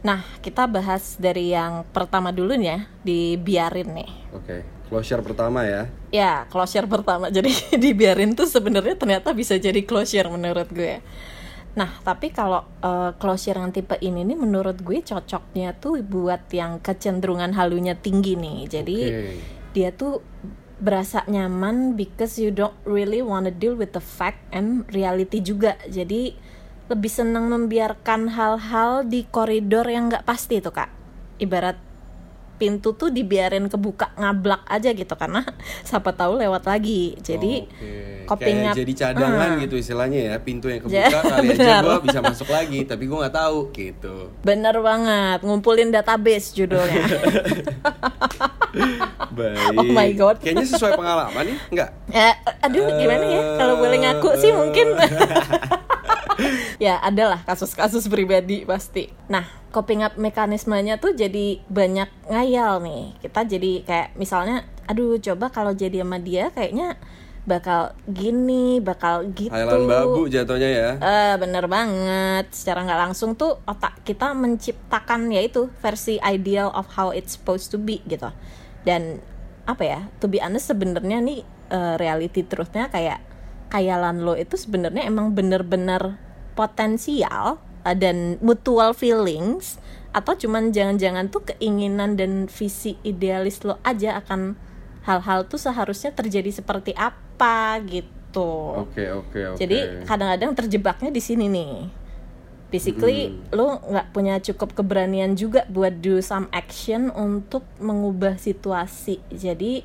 Nah, 0.00 0.24
kita 0.40 0.64
bahas 0.64 1.20
dari 1.20 1.52
yang 1.52 1.84
pertama 1.92 2.32
dulu 2.32 2.56
nih 2.56 2.68
ya, 2.72 2.78
dibiarin 3.04 3.90
nih. 3.92 4.10
Oke, 4.32 4.56
closure 4.88 5.20
pertama 5.20 5.62
ya. 5.68 5.82
Ya, 6.08 6.32
closure 6.48 6.88
pertama. 6.88 7.28
Jadi 7.36 7.76
dibiarin 7.76 8.32
tuh 8.32 8.48
sebenarnya 8.48 8.96
ternyata 8.96 9.36
bisa 9.36 9.60
jadi 9.60 9.84
closure 9.84 10.32
menurut 10.32 10.72
gue. 10.72 11.04
Nah, 11.76 12.00
tapi 12.02 12.34
kalau 12.34 12.66
eh, 12.82 13.12
closure 13.20 13.60
yang 13.60 13.70
tipe 13.70 13.94
ini 14.02 14.26
nih 14.26 14.34
menurut 14.34 14.80
gue 14.80 15.04
cocoknya 15.04 15.76
tuh 15.78 16.02
buat 16.02 16.50
yang 16.50 16.82
kecenderungan 16.82 17.54
halunya 17.54 17.94
tinggi 17.94 18.34
nih. 18.34 18.58
Jadi 18.66 18.98
Oke. 19.06 19.36
dia 19.76 19.94
tuh 19.94 20.24
berasa 20.80 21.22
nyaman 21.24 21.92
because 21.92 22.34
you 22.34 22.48
don't 22.48 22.74
really 22.82 23.20
wanna 23.20 23.48
deal 23.48 23.72
with 23.74 23.92
the 23.92 24.00
fact 24.00 24.40
and 24.50 24.88
reality 24.88 25.38
juga. 25.38 25.76
Jadi 25.84 26.32
lebih 26.86 27.06
senang 27.08 27.46
membiarkan 27.46 28.26
hal-hal 28.28 29.04
di 29.04 29.22
koridor 29.24 29.84
yang 29.84 30.08
nggak 30.08 30.24
pasti 30.24 30.58
tuh 30.58 30.72
kak. 30.72 30.88
Ibarat 31.36 31.76
pintu 32.56 32.92
tuh 32.92 33.08
dibiarin 33.08 33.68
kebuka 33.68 34.12
ngablak 34.14 34.68
aja 34.68 34.92
gitu 34.92 35.14
karena 35.14 35.40
siapa 35.88 36.12
tahu 36.12 36.36
lewat 36.36 36.64
lagi. 36.64 37.16
Jadi 37.16 37.64
Kayak 38.26 38.68
up- 38.70 38.76
jadi 38.76 38.92
cadangan 38.94 39.50
Ah. 39.50 39.58
gitu 39.58 39.74
istilahnya 39.74 40.20
ya 40.22 40.36
pintu 40.38 40.68
yang 40.68 40.80
kebuka 40.80 41.20
kali 41.20 41.50
aja 41.52 41.80
gue 41.80 41.96
bisa 42.04 42.20
masuk 42.20 42.46
lagi 42.46 42.84
tapi 42.84 43.04
gue 43.04 43.16
nggak 43.16 43.32
tahu 43.32 43.58
gitu. 43.70 44.28
Bener 44.40 44.76
banget 44.76 45.40
ngumpulin 45.40 45.88
database 45.88 46.52
judulnya 46.52 47.04
baik. 49.38 49.78
Oh 49.78 49.86
my 49.90 50.10
God. 50.14 50.36
kayaknya 50.42 50.66
sesuai 50.66 50.94
pengalaman 50.98 51.44
nih 51.46 51.58
nggak 51.74 51.90
Eh, 52.10 52.34
aduh 52.62 52.86
gimana 52.98 53.24
ya? 53.26 53.42
Kalau 53.58 53.74
boleh 53.78 53.98
ngaku 54.02 54.30
sih 54.38 54.50
mungkin. 54.54 54.86
Ya 56.80 56.96
adalah 57.04 57.44
kasus-kasus 57.44 58.08
pribadi 58.08 58.64
pasti. 58.64 59.12
Nah 59.28 59.44
coping 59.70 60.00
up 60.00 60.16
mekanismenya 60.16 60.96
tuh 60.96 61.12
jadi 61.12 61.60
banyak 61.68 62.08
ngayal 62.32 62.80
nih. 62.80 63.12
Kita 63.20 63.44
jadi 63.44 63.84
kayak 63.84 64.08
misalnya 64.16 64.64
aduh 64.88 65.20
coba 65.20 65.52
kalau 65.52 65.76
jadi 65.76 66.00
sama 66.02 66.16
dia 66.16 66.48
kayaknya 66.48 66.96
bakal 67.44 67.92
gini 68.08 68.80
bakal 68.80 69.28
gitu. 69.36 69.52
Thailand 69.52 69.84
babu 69.84 70.32
jatuhnya 70.32 70.70
ya. 70.72 70.90
Eh, 70.96 71.34
bener 71.36 71.68
banget. 71.68 72.48
Secara 72.56 72.88
nggak 72.88 73.00
langsung 73.10 73.36
tuh 73.36 73.60
otak 73.68 74.00
kita 74.04 74.32
menciptakan 74.32 75.28
yaitu 75.28 75.68
versi 75.84 76.16
ideal 76.24 76.72
of 76.72 76.88
how 76.96 77.12
it's 77.12 77.36
supposed 77.36 77.68
to 77.68 77.76
be 77.76 78.00
gitu 78.08 78.32
dan 78.84 79.20
apa 79.68 79.82
ya 79.84 80.00
to 80.18 80.26
be 80.26 80.40
honest 80.40 80.72
sebenarnya 80.72 81.20
nih 81.20 81.40
eh, 81.70 81.94
reality 82.00 82.42
truthnya 82.42 82.88
kayak 82.90 83.20
kayalan 83.70 84.26
lo 84.26 84.34
itu 84.34 84.58
sebenarnya 84.58 85.06
emang 85.06 85.32
bener-bener 85.32 86.18
potensial 86.58 87.60
eh, 87.86 87.96
dan 87.96 88.40
mutual 88.42 88.96
feelings 88.96 89.78
atau 90.10 90.34
cuman 90.34 90.74
jangan-jangan 90.74 91.30
tuh 91.30 91.46
keinginan 91.54 92.18
dan 92.18 92.50
visi 92.50 92.98
idealis 93.06 93.62
lo 93.62 93.78
aja 93.86 94.18
akan 94.18 94.58
hal-hal 95.06 95.46
tuh 95.46 95.56
seharusnya 95.56 96.10
terjadi 96.12 96.50
seperti 96.50 96.92
apa 96.98 97.78
gitu. 97.86 98.84
oke 98.84 99.04
oke 99.22 99.38
oke 99.54 99.58
Jadi 99.58 100.04
kadang-kadang 100.04 100.52
terjebaknya 100.58 101.10
di 101.14 101.22
sini 101.22 101.46
nih. 101.46 101.99
Basically 102.70 103.34
Hmm. 103.34 103.38
lu 103.52 103.68
nggak 103.90 104.14
punya 104.14 104.38
cukup 104.38 104.78
keberanian 104.78 105.34
juga 105.34 105.66
buat 105.66 105.98
do 105.98 106.22
some 106.22 106.46
action 106.54 107.10
untuk 107.12 107.66
mengubah 107.82 108.38
situasi. 108.38 109.18
Jadi 109.34 109.82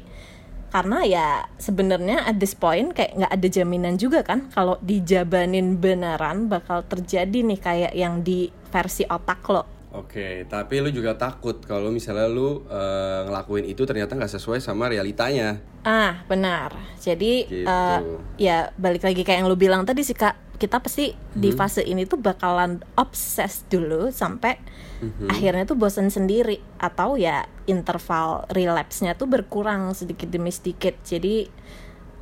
karena 0.69 1.07
ya 1.07 1.27
sebenarnya 1.57 2.27
at 2.27 2.37
this 2.37 2.53
point 2.53 2.91
kayak 2.91 3.15
nggak 3.15 3.31
ada 3.31 3.47
jaminan 3.47 3.95
juga 3.95 4.21
kan 4.21 4.51
kalau 4.51 4.75
dijabanin 4.83 5.79
beneran 5.79 6.51
bakal 6.51 6.83
terjadi 6.85 7.47
nih 7.47 7.59
kayak 7.59 7.93
yang 7.95 8.21
di 8.21 8.51
versi 8.69 9.07
otak 9.07 9.41
lo. 9.49 9.74
Oke, 9.95 10.43
tapi 10.45 10.79
lu 10.79 10.91
juga 10.91 11.15
takut 11.15 11.55
kalau 11.61 11.87
misalnya 11.87 12.27
lu 12.27 12.63
eh, 12.65 13.19
ngelakuin 13.23 13.63
itu 13.63 13.81
ternyata 13.81 14.11
nggak 14.11 14.27
sesuai 14.29 14.59
sama 14.59 14.87
realitanya. 14.87 15.63
Ah, 15.81 16.19
benar. 16.25 16.75
Jadi 16.97 17.47
Gitu. 17.47 17.63
eh, 17.63 17.99
ya 18.35 18.75
balik 18.75 19.01
lagi 19.01 19.23
kayak 19.23 19.39
yang 19.39 19.47
lu 19.47 19.55
bilang 19.55 19.83
tadi 19.83 20.03
sih 20.03 20.11
Kak, 20.11 20.35
kita 20.55 20.79
pasti 20.79 21.11
di 21.31 21.49
Hmm. 21.49 21.57
fase 21.57 21.79
ini 21.79 22.03
tuh 22.03 22.15
bakalan 22.17 22.83
obses 22.93 23.63
dulu 23.65 24.11
sampai 24.11 24.59
Mhm. 24.97 25.27
akhirnya 25.27 25.63
tuh 25.63 25.75
bosan 25.75 26.07
sendiri 26.07 26.59
atau 26.75 27.15
ya 27.15 27.43
interval 27.63 28.47
relapse-nya 28.49 29.13
tuh 29.13 29.27
berkurang 29.27 29.91
sedikit 29.91 30.27
demi 30.27 30.51
sedikit. 30.51 30.95
Jadi 31.01 31.47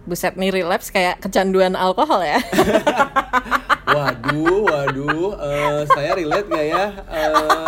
buset 0.03 0.35
nih 0.35 0.51
relapse 0.51 0.91
kayak 0.91 1.17
kecanduan 1.19 1.73
alkohol 1.73 2.21
ya. 2.21 2.37
Waduh, 3.93 4.59
waduh, 4.65 5.29
eh, 5.37 5.79
saya 5.93 6.11
relate 6.17 6.47
nggak 6.49 6.67
ya? 6.67 6.85
Eh, 7.13 7.67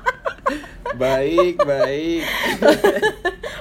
baik, 1.02 1.56
baik. 1.64 2.22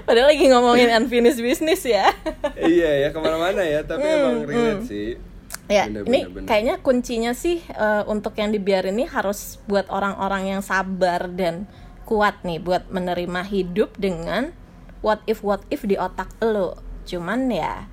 Padahal 0.03 0.27
lagi 0.33 0.45
ngomongin 0.51 0.89
unfinished 0.91 1.39
business 1.39 1.85
ya. 1.85 2.11
iya 2.59 3.07
ya 3.07 3.09
ke 3.13 3.19
mana-mana 3.21 3.63
ya, 3.63 3.85
tapi 3.85 4.03
emang 4.03 4.43
relate 4.43 4.83
sih. 4.85 5.09
Ya, 5.69 5.85
Bener, 5.85 6.01
ini 6.09 6.25
bener, 6.25 6.33
bener. 6.33 6.47
kayaknya 6.49 6.75
kuncinya 6.81 7.31
sih 7.37 7.61
eh, 7.61 8.03
untuk 8.09 8.33
yang 8.35 8.49
dibiarin 8.49 8.97
ini 8.97 9.05
harus 9.05 9.61
buat 9.69 9.85
orang-orang 9.93 10.57
yang 10.57 10.61
sabar 10.65 11.29
dan 11.29 11.69
kuat 12.09 12.41
nih 12.41 12.57
buat 12.57 12.89
menerima 12.89 13.45
hidup 13.45 13.93
dengan 14.01 14.49
what 15.05 15.21
if 15.29 15.45
what 15.45 15.61
if 15.69 15.85
di 15.85 15.93
otak 15.93 16.33
lo. 16.41 16.73
Cuman 17.05 17.53
ya 17.53 17.85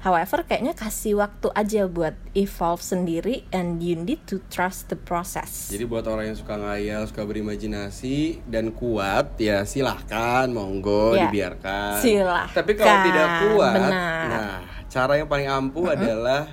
however 0.00 0.40
kayaknya 0.42 0.72
kasih 0.72 1.20
waktu 1.20 1.52
aja 1.52 1.84
buat 1.84 2.16
evolve 2.32 2.80
sendiri 2.80 3.44
and 3.50 3.80
you 3.80 3.92
need 3.94 4.20
to 4.24 4.40
trust 4.48 4.88
the 4.88 4.96
process. 4.96 5.68
Jadi 5.68 5.84
buat 5.84 6.04
orang 6.04 6.32
yang 6.32 6.38
suka 6.38 6.56
ngayal, 6.56 7.04
suka 7.04 7.22
berimajinasi 7.22 8.40
dan 8.44 8.72
kuat, 8.72 9.36
ya 9.36 9.62
silahkan, 9.62 10.48
monggo 10.48 11.12
Ya, 11.12 11.28
dibiarkan. 11.28 12.00
silahkan, 12.00 12.56
Tapi 12.56 12.72
kalau 12.74 12.96
tidak 13.04 13.28
kuat, 13.44 13.74
benar. 13.76 14.24
nah 14.26 14.54
cara 14.88 15.12
yang 15.14 15.28
paling 15.28 15.46
ampuh 15.46 15.86
adalah 15.90 16.48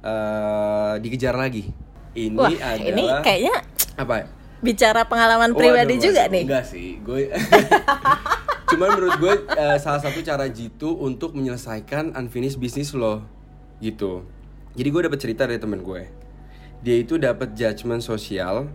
eh, 0.00 0.94
dikejar 0.98 1.34
lagi. 1.34 1.70
Ini 2.10 2.34
Wah, 2.34 2.50
adalah 2.50 2.90
ini 2.90 3.04
kayaknya 3.22 3.56
apa? 3.94 4.39
Bicara 4.60 5.08
pengalaman 5.08 5.52
pribadi 5.56 5.96
Waduh, 5.98 6.04
juga 6.04 6.22
nih. 6.28 6.44
Enggak 6.46 6.64
sih, 6.68 7.00
gue. 7.00 7.32
Cuman 8.70 8.88
menurut 8.94 9.16
gue 9.18 9.34
eh, 9.56 9.78
salah 9.82 9.98
satu 9.98 10.22
cara 10.22 10.46
jitu 10.46 10.94
untuk 10.94 11.34
menyelesaikan 11.34 12.14
unfinished 12.14 12.60
business 12.60 12.94
lo, 12.94 13.26
gitu. 13.82 14.22
Jadi 14.78 14.88
gue 14.88 15.02
dapet 15.10 15.18
cerita 15.18 15.42
dari 15.48 15.58
temen 15.58 15.82
gue. 15.82 16.06
Dia 16.80 16.96
itu 16.96 17.18
dapat 17.18 17.52
judgement 17.58 18.00
sosial 18.00 18.70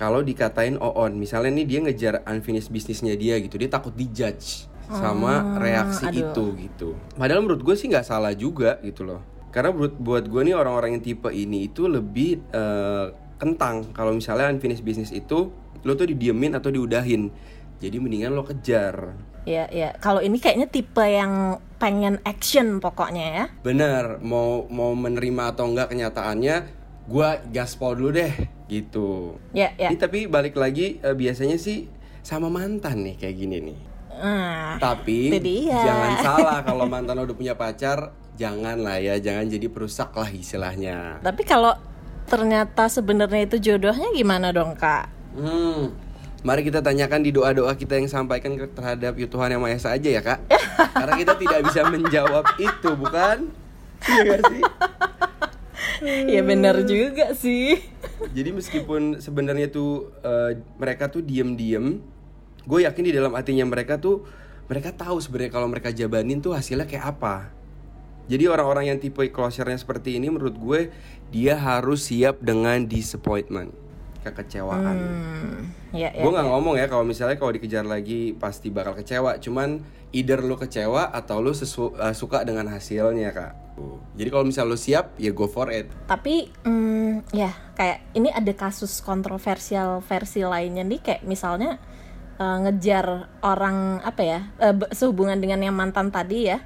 kalau 0.00 0.24
dikatain 0.24 0.80
on 0.80 1.12
misalnya 1.20 1.60
nih 1.60 1.66
dia 1.68 1.78
ngejar 1.84 2.14
unfinished 2.24 2.72
bisnisnya 2.72 3.12
dia 3.20 3.36
gitu 3.36 3.60
dia 3.60 3.68
takut 3.68 3.92
dijudge 3.92 4.64
sama 4.88 5.60
reaksi 5.60 6.08
aduh. 6.08 6.20
itu 6.24 6.44
gitu 6.56 6.88
padahal 7.20 7.44
menurut 7.44 7.60
gue 7.60 7.76
sih 7.76 7.92
nggak 7.92 8.08
salah 8.08 8.32
juga 8.32 8.80
gitu 8.80 9.04
loh 9.04 9.20
karena 9.52 9.76
buat 9.76 10.00
buat 10.00 10.24
gue 10.24 10.40
nih 10.50 10.56
orang-orang 10.56 10.96
yang 10.98 11.04
tipe 11.04 11.28
ini 11.28 11.68
itu 11.68 11.84
lebih 11.84 12.40
eh, 12.48 13.06
kentang 13.40 13.88
kalau 13.90 14.12
misalnya 14.12 14.46
unfinished 14.46 14.84
business 14.84 15.10
itu 15.10 15.48
lo 15.80 15.92
tuh 15.94 16.06
didiemin 16.06 16.52
atau 16.52 16.68
diudahin 16.68 17.32
jadi 17.76 17.96
mendingan 17.96 18.30
lo 18.30 18.44
kejar 18.44 19.16
Ya, 19.40 19.64
ya. 19.66 19.96
Kalau 19.96 20.20
ini 20.20 20.36
kayaknya 20.36 20.68
tipe 20.68 21.00
yang 21.00 21.56
pengen 21.80 22.20
action 22.22 22.76
pokoknya 22.76 23.24
ya. 23.32 23.44
bener 23.64 24.20
mau 24.20 24.68
mau 24.68 24.92
menerima 24.92 25.56
atau 25.56 25.64
enggak 25.64 25.88
kenyataannya 25.88 26.56
gue 27.08 27.28
gaspol 27.48 27.96
dulu 27.96 28.12
deh 28.14 28.28
gitu 28.68 29.40
Ya, 29.50 29.72
ya. 29.74 29.88
Ini 29.88 29.96
tapi 29.96 30.28
balik 30.28 30.54
lagi 30.54 31.00
eh, 31.00 31.16
biasanya 31.16 31.56
sih 31.56 31.88
sama 32.20 32.46
mantan 32.46 33.00
nih 33.00 33.16
kayak 33.16 33.32
gini 33.34 33.56
nih. 33.64 33.78
Ah, 34.12 34.76
Tapi 34.76 35.32
jangan 35.64 36.12
salah 36.22 36.58
kalau 36.60 36.84
mantan 36.84 37.16
lo 37.16 37.24
udah 37.24 37.32
punya 37.32 37.56
pacar, 37.56 38.12
jangan 38.36 38.76
lah 38.76 39.00
ya, 39.00 39.16
jangan 39.16 39.48
jadi 39.48 39.66
perusak 39.66 40.12
lah 40.12 40.28
istilahnya. 40.28 41.16
tapi 41.24 41.42
kalau 41.42 41.72
ternyata 42.30 42.86
sebenarnya 42.86 43.42
itu 43.50 43.56
jodohnya 43.58 44.06
gimana 44.14 44.54
dong 44.54 44.78
kak? 44.78 45.10
Hmm. 45.34 45.90
Mari 46.40 46.64
kita 46.64 46.80
tanyakan 46.80 47.20
di 47.20 47.34
doa-doa 47.34 47.74
kita 47.76 48.00
yang 48.00 48.08
sampaikan 48.08 48.56
terhadap 48.56 49.12
ya 49.18 49.28
Tuhan 49.28 49.52
yang 49.52 49.60
Maha 49.60 49.76
Esa 49.76 49.92
aja 49.92 50.08
ya 50.08 50.22
kak. 50.22 50.46
Karena 51.02 51.14
kita 51.18 51.34
tidak 51.36 51.60
bisa 51.68 51.84
menjawab 51.90 52.46
itu, 52.56 52.90
bukan? 52.96 53.50
Iya 54.06 54.20
gak 54.24 54.40
sih? 54.48 54.62
ya 56.38 56.40
benar 56.40 56.80
juga 56.88 57.36
sih. 57.36 57.76
Jadi 58.36 58.56
meskipun 58.56 59.20
sebenarnya 59.20 59.68
tuh 59.68 60.14
eh, 60.24 60.56
mereka 60.80 61.12
tuh 61.12 61.20
diem-diem, 61.20 62.00
gue 62.64 62.80
yakin 62.88 63.04
di 63.04 63.12
dalam 63.12 63.36
hatinya 63.36 63.68
mereka 63.68 64.00
tuh 64.00 64.24
mereka 64.70 64.94
tahu 64.94 65.18
sebenarnya 65.20 65.52
kalau 65.52 65.68
mereka 65.68 65.92
jabanin 65.92 66.40
tuh 66.40 66.56
hasilnya 66.56 66.88
kayak 66.88 67.18
apa. 67.18 67.52
Jadi 68.30 68.46
orang-orang 68.46 68.94
yang 68.94 68.98
tipe 69.02 69.26
closernya 69.34 69.74
seperti 69.74 70.14
ini 70.14 70.30
menurut 70.30 70.54
gue 70.54 70.80
dia 71.30 71.54
harus 71.54 72.10
siap 72.10 72.42
dengan 72.42 72.82
disappointment, 72.84 73.70
kekecewaan. 74.26 74.96
Hmm, 74.98 75.60
ya, 75.94 76.10
ya. 76.10 76.22
gue 76.26 76.30
nggak 76.30 76.48
ngomong 76.50 76.74
ya 76.76 76.90
kalau 76.90 77.06
misalnya 77.06 77.38
kalau 77.38 77.54
dikejar 77.54 77.86
lagi 77.86 78.34
pasti 78.34 78.68
bakal 78.68 78.98
kecewa. 78.98 79.38
Cuman 79.38 79.80
either 80.10 80.42
lu 80.42 80.58
kecewa 80.58 81.14
atau 81.14 81.38
lu 81.38 81.54
sesu- 81.54 81.94
eh, 81.94 82.14
suka 82.14 82.42
dengan 82.42 82.66
hasilnya 82.66 83.30
kak. 83.30 83.52
Jadi 84.12 84.28
kalau 84.28 84.44
misal 84.44 84.68
lu 84.68 84.76
siap 84.76 85.16
ya 85.16 85.32
go 85.32 85.48
for 85.48 85.72
it. 85.72 85.88
Tapi 86.04 86.52
hmm, 86.66 87.32
ya 87.32 87.54
kayak 87.78 88.12
ini 88.12 88.28
ada 88.28 88.52
kasus 88.52 89.00
kontroversial 89.00 90.04
versi 90.04 90.44
lainnya 90.44 90.84
nih 90.84 91.00
kayak 91.00 91.22
misalnya 91.24 91.80
eh, 92.36 92.56
ngejar 92.66 93.30
orang 93.40 94.02
apa 94.04 94.22
ya 94.26 94.40
be- 94.74 94.90
sehubungan 94.92 95.38
dengan 95.38 95.64
yang 95.64 95.72
mantan 95.78 96.12
tadi 96.12 96.50
ya 96.50 96.60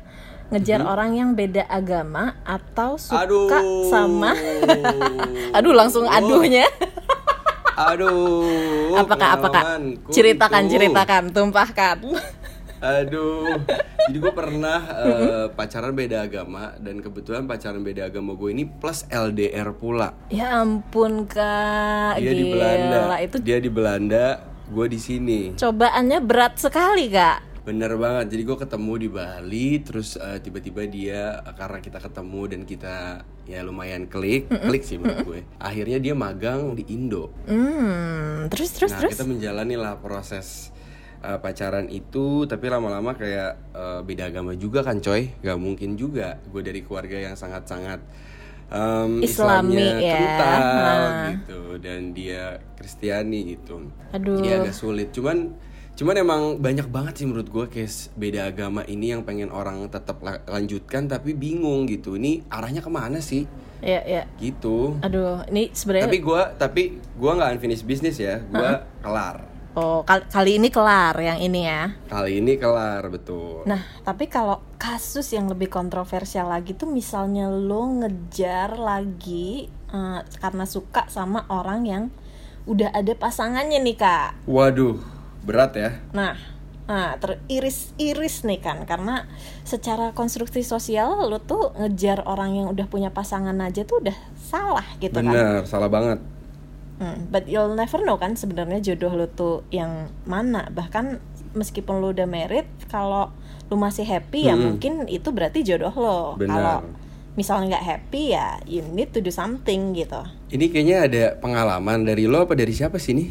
ngejar 0.46 0.80
orang 0.82 1.14
yang 1.14 1.30
beda 1.32 1.64
agama 1.64 2.36
atau 2.42 2.96
suka 2.96 3.24
Aduh. 3.24 3.48
sama 3.88 4.36
aduh 5.56 5.72
langsung 5.72 6.04
aduhnya 6.04 6.68
Aduh. 7.74 8.94
apakah 9.00 9.28
apakah 9.34 9.62
ceritakan 10.08 10.68
ceritakan 10.68 11.22
tumpahkan 11.30 11.98
Aduh. 12.76 13.48
Jadi 14.04 14.18
gue 14.20 14.34
pernah 14.36 14.76
eh, 15.08 15.46
pacaran 15.48 15.96
beda 15.96 16.20
agama 16.22 16.76
dan 16.76 17.00
kebetulan 17.00 17.48
pacaran 17.48 17.80
beda 17.80 18.12
agama 18.12 18.36
gue 18.36 18.52
ini 18.52 18.68
plus 18.68 19.08
LDR 19.08 19.72
pula. 19.72 20.12
ya 20.28 20.60
ampun 20.60 21.24
kak 21.24 22.20
Dia 22.20 22.30
di 22.30 22.44
Gila, 22.44 22.52
Belanda. 22.52 23.00
itu 23.18 23.36
Dia 23.40 23.56
di 23.56 23.70
Belanda, 23.72 24.26
gue 24.68 24.86
di 24.86 25.00
sini. 25.00 25.40
cobaannya 25.56 26.18
berat 26.20 26.60
sekali 26.60 27.08
kak 27.08 27.53
Bener 27.64 27.96
banget. 27.96 28.28
Jadi 28.30 28.42
gue 28.44 28.58
ketemu 28.60 28.92
di 28.94 29.08
Bali, 29.08 29.68
terus 29.80 30.14
eh, 30.14 30.36
tiba-tiba 30.38 30.84
dia 30.84 31.22
karena 31.56 31.80
kita 31.80 31.96
ketemu 31.96 32.40
dan 32.46 32.60
kita 32.62 32.96
ya 33.44 33.60
lumayan 33.60 34.04
klik, 34.04 34.46
klik 34.48 34.84
sih 34.84 34.96
menurut 34.96 35.24
gue. 35.24 35.40
Akhirnya 35.56 35.96
dia 35.96 36.12
magang 36.12 36.76
di 36.76 36.84
Indo. 36.88 37.32
hmm 37.48 38.52
terus 38.52 38.76
terus 38.76 38.92
nah 38.92 39.00
terus 39.00 39.16
kita 39.16 39.24
menjalani 39.24 39.72
lah 39.72 39.96
proses 39.96 40.68
uh, 41.24 41.40
pacaran 41.40 41.88
itu 41.88 42.44
tapi 42.44 42.68
lama-lama 42.68 43.16
kayak 43.16 43.56
uh, 43.72 44.00
beda 44.04 44.28
agama 44.28 44.52
juga 44.52 44.84
kan 44.84 45.00
coy 45.00 45.32
gak 45.40 45.56
mungkin 45.56 45.96
juga 45.96 46.36
gue 46.44 46.60
dari 46.60 46.84
keluarga 46.84 47.16
yang 47.24 47.34
sangat-sangat 47.34 48.04
um, 48.68 49.24
Islami 49.24 49.80
Islamnya 49.80 49.88
ya. 49.96 50.12
kental 50.12 50.60
Nah. 50.84 51.28
gitu 51.32 51.60
dan 51.80 52.00
dia 52.12 52.42
Kristiani 52.76 53.56
gitu 53.56 53.88
Aduh. 54.12 54.36
jadi 54.36 54.60
agak 54.60 54.76
sulit 54.76 55.08
cuman 55.10 55.56
cuman 55.94 56.14
emang 56.18 56.42
banyak 56.58 56.90
banget 56.90 57.22
sih 57.22 57.26
menurut 57.26 57.46
gue 57.46 57.66
case 57.70 58.10
beda 58.18 58.50
agama 58.50 58.82
ini 58.84 59.14
yang 59.14 59.22
pengen 59.22 59.54
orang 59.54 59.86
tetap 59.86 60.18
la- 60.26 60.42
lanjutkan 60.50 61.06
tapi 61.06 61.38
bingung 61.38 61.86
gitu. 61.86 62.18
Ini 62.18 62.50
arahnya 62.50 62.82
ke 62.82 62.90
mana 62.90 63.22
sih? 63.22 63.46
Ya 63.78 64.02
ya 64.02 64.22
gitu. 64.42 64.98
Aduh 65.04 65.46
ini 65.52 65.70
sebenarnya 65.70 66.10
tapi 66.10 66.18
gue 66.18 66.42
tapi 66.58 66.82
gue 66.98 67.30
nggak 67.30 67.50
unfinished 67.58 67.86
business 67.86 68.18
ya. 68.18 68.42
Gue 68.42 68.70
kelar. 69.00 69.54
Oh, 69.74 70.06
kali, 70.06 70.22
kali 70.30 70.50
ini 70.62 70.70
kelar 70.70 71.18
yang 71.18 71.42
ini 71.42 71.66
ya. 71.66 71.90
Kali 72.06 72.38
ini 72.38 72.54
kelar 72.54 73.10
betul. 73.10 73.66
Nah, 73.66 73.82
tapi 74.06 74.30
kalau 74.30 74.62
kasus 74.78 75.26
yang 75.34 75.50
lebih 75.50 75.66
kontroversial 75.66 76.46
lagi 76.46 76.78
tuh 76.78 76.86
misalnya 76.86 77.50
lo 77.50 77.90
ngejar 77.98 78.78
lagi 78.78 79.66
eh, 79.66 80.20
karena 80.38 80.62
suka 80.62 81.10
sama 81.10 81.42
orang 81.50 81.80
yang 81.90 82.04
udah 82.70 82.94
ada 82.94 83.18
pasangannya 83.18 83.82
nih, 83.82 83.98
Kak. 83.98 84.46
Waduh, 84.46 85.02
berat 85.44 85.76
ya. 85.76 85.90
Nah, 86.16 86.34
nah 86.84 87.16
teriris-iris 87.16 88.44
nih 88.44 88.60
kan 88.60 88.84
karena 88.84 89.24
secara 89.64 90.12
konstruksi 90.12 90.60
sosial 90.60 91.28
lo 91.28 91.40
tuh 91.40 91.72
ngejar 91.80 92.24
orang 92.28 92.56
yang 92.56 92.66
udah 92.68 92.84
punya 92.88 93.08
pasangan 93.08 93.56
aja 93.64 93.84
tuh 93.88 94.04
udah 94.04 94.16
salah 94.36 94.84
gitu 95.00 95.16
kan. 95.16 95.28
Bener, 95.28 95.64
salah 95.64 95.88
banget. 95.88 96.20
Hmm, 96.94 97.26
but 97.26 97.50
you'll 97.50 97.74
never 97.74 97.98
know 98.04 98.14
kan 98.14 98.38
sebenarnya 98.38 98.78
jodoh 98.78 99.12
lo 99.16 99.26
tuh 99.26 99.66
yang 99.72 100.12
mana. 100.24 100.70
Bahkan 100.70 101.18
meskipun 101.58 101.98
lo 101.98 102.14
udah 102.14 102.28
married, 102.28 102.68
kalau 102.86 103.34
lo 103.66 103.74
masih 103.74 104.04
happy 104.06 104.46
ya 104.46 104.54
Hmm. 104.54 104.76
mungkin 104.76 105.08
itu 105.10 105.32
berarti 105.32 105.64
jodoh 105.66 105.94
lo. 105.96 106.20
Benar. 106.38 106.52
Kalau 106.54 106.76
misalnya 107.34 107.74
nggak 107.74 107.86
happy 107.90 108.22
ya 108.30 108.62
you 108.62 108.78
need 108.94 109.10
to 109.10 109.18
do 109.18 109.32
something 109.34 109.90
gitu. 109.90 110.22
Ini 110.54 110.70
kayaknya 110.70 110.96
ada 111.10 111.24
pengalaman 111.42 112.06
dari 112.06 112.30
lo 112.30 112.46
apa 112.46 112.54
dari 112.54 112.70
siapa 112.70 112.94
sih 113.02 113.10
nih 113.18 113.28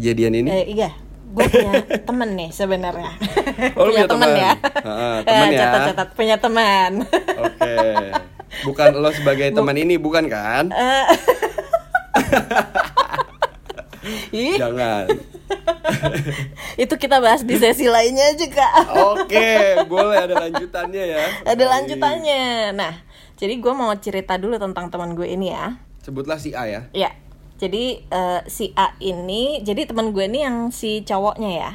kejadian 0.00 0.32
ini? 0.40 0.48
Eh, 0.48 0.66
iya, 0.72 0.90
gue 1.32 1.44
punya 1.48 1.72
temen 2.02 2.28
nih 2.34 2.50
sebenarnya. 2.50 3.10
Oh, 3.72 3.88
lu 3.88 3.92
punya 3.92 4.04
temen 4.04 4.28
teman? 4.28 4.36
ya. 4.38 4.52
Ah, 4.78 5.16
temen 5.22 5.48
Eh, 5.48 5.50
ya. 5.50 5.60
Catat-catat 5.64 6.08
punya 6.12 6.36
teman. 6.36 6.90
Oke. 7.40 7.76
Bukan 8.62 8.88
lo 8.94 9.08
sebagai 9.10 9.48
teman 9.50 9.74
ini 9.74 9.96
bukan 9.96 10.28
kan? 10.28 10.68
Ih, 14.32 14.58
Jangan. 14.58 15.06
itu 16.74 16.94
kita 16.96 17.22
bahas 17.22 17.46
di 17.46 17.54
sesi 17.54 17.86
lainnya 17.86 18.34
aja 18.34 18.46
kak. 18.48 18.72
Oke, 19.14 19.50
boleh 19.86 20.18
ada 20.18 20.34
lanjutannya 20.40 21.04
ya. 21.06 21.24
Ada 21.46 21.64
lanjutannya. 21.70 22.42
Nah, 22.74 22.92
jadi 23.38 23.54
gue 23.54 23.72
mau 23.72 23.92
cerita 23.94 24.34
dulu 24.34 24.58
tentang 24.58 24.90
teman 24.90 25.14
gue 25.14 25.28
ini 25.28 25.54
ya. 25.54 25.78
Sebutlah 26.02 26.34
si 26.36 26.50
A 26.50 26.66
ya. 26.66 26.90
Ya, 26.90 27.14
jadi 27.62 28.02
eh, 28.02 28.40
si 28.50 28.74
A 28.74 28.98
ini, 28.98 29.62
jadi 29.62 29.86
teman 29.86 30.10
gue 30.10 30.26
ini 30.26 30.42
yang 30.42 30.74
si 30.74 31.06
cowoknya 31.06 31.50
ya. 31.54 31.72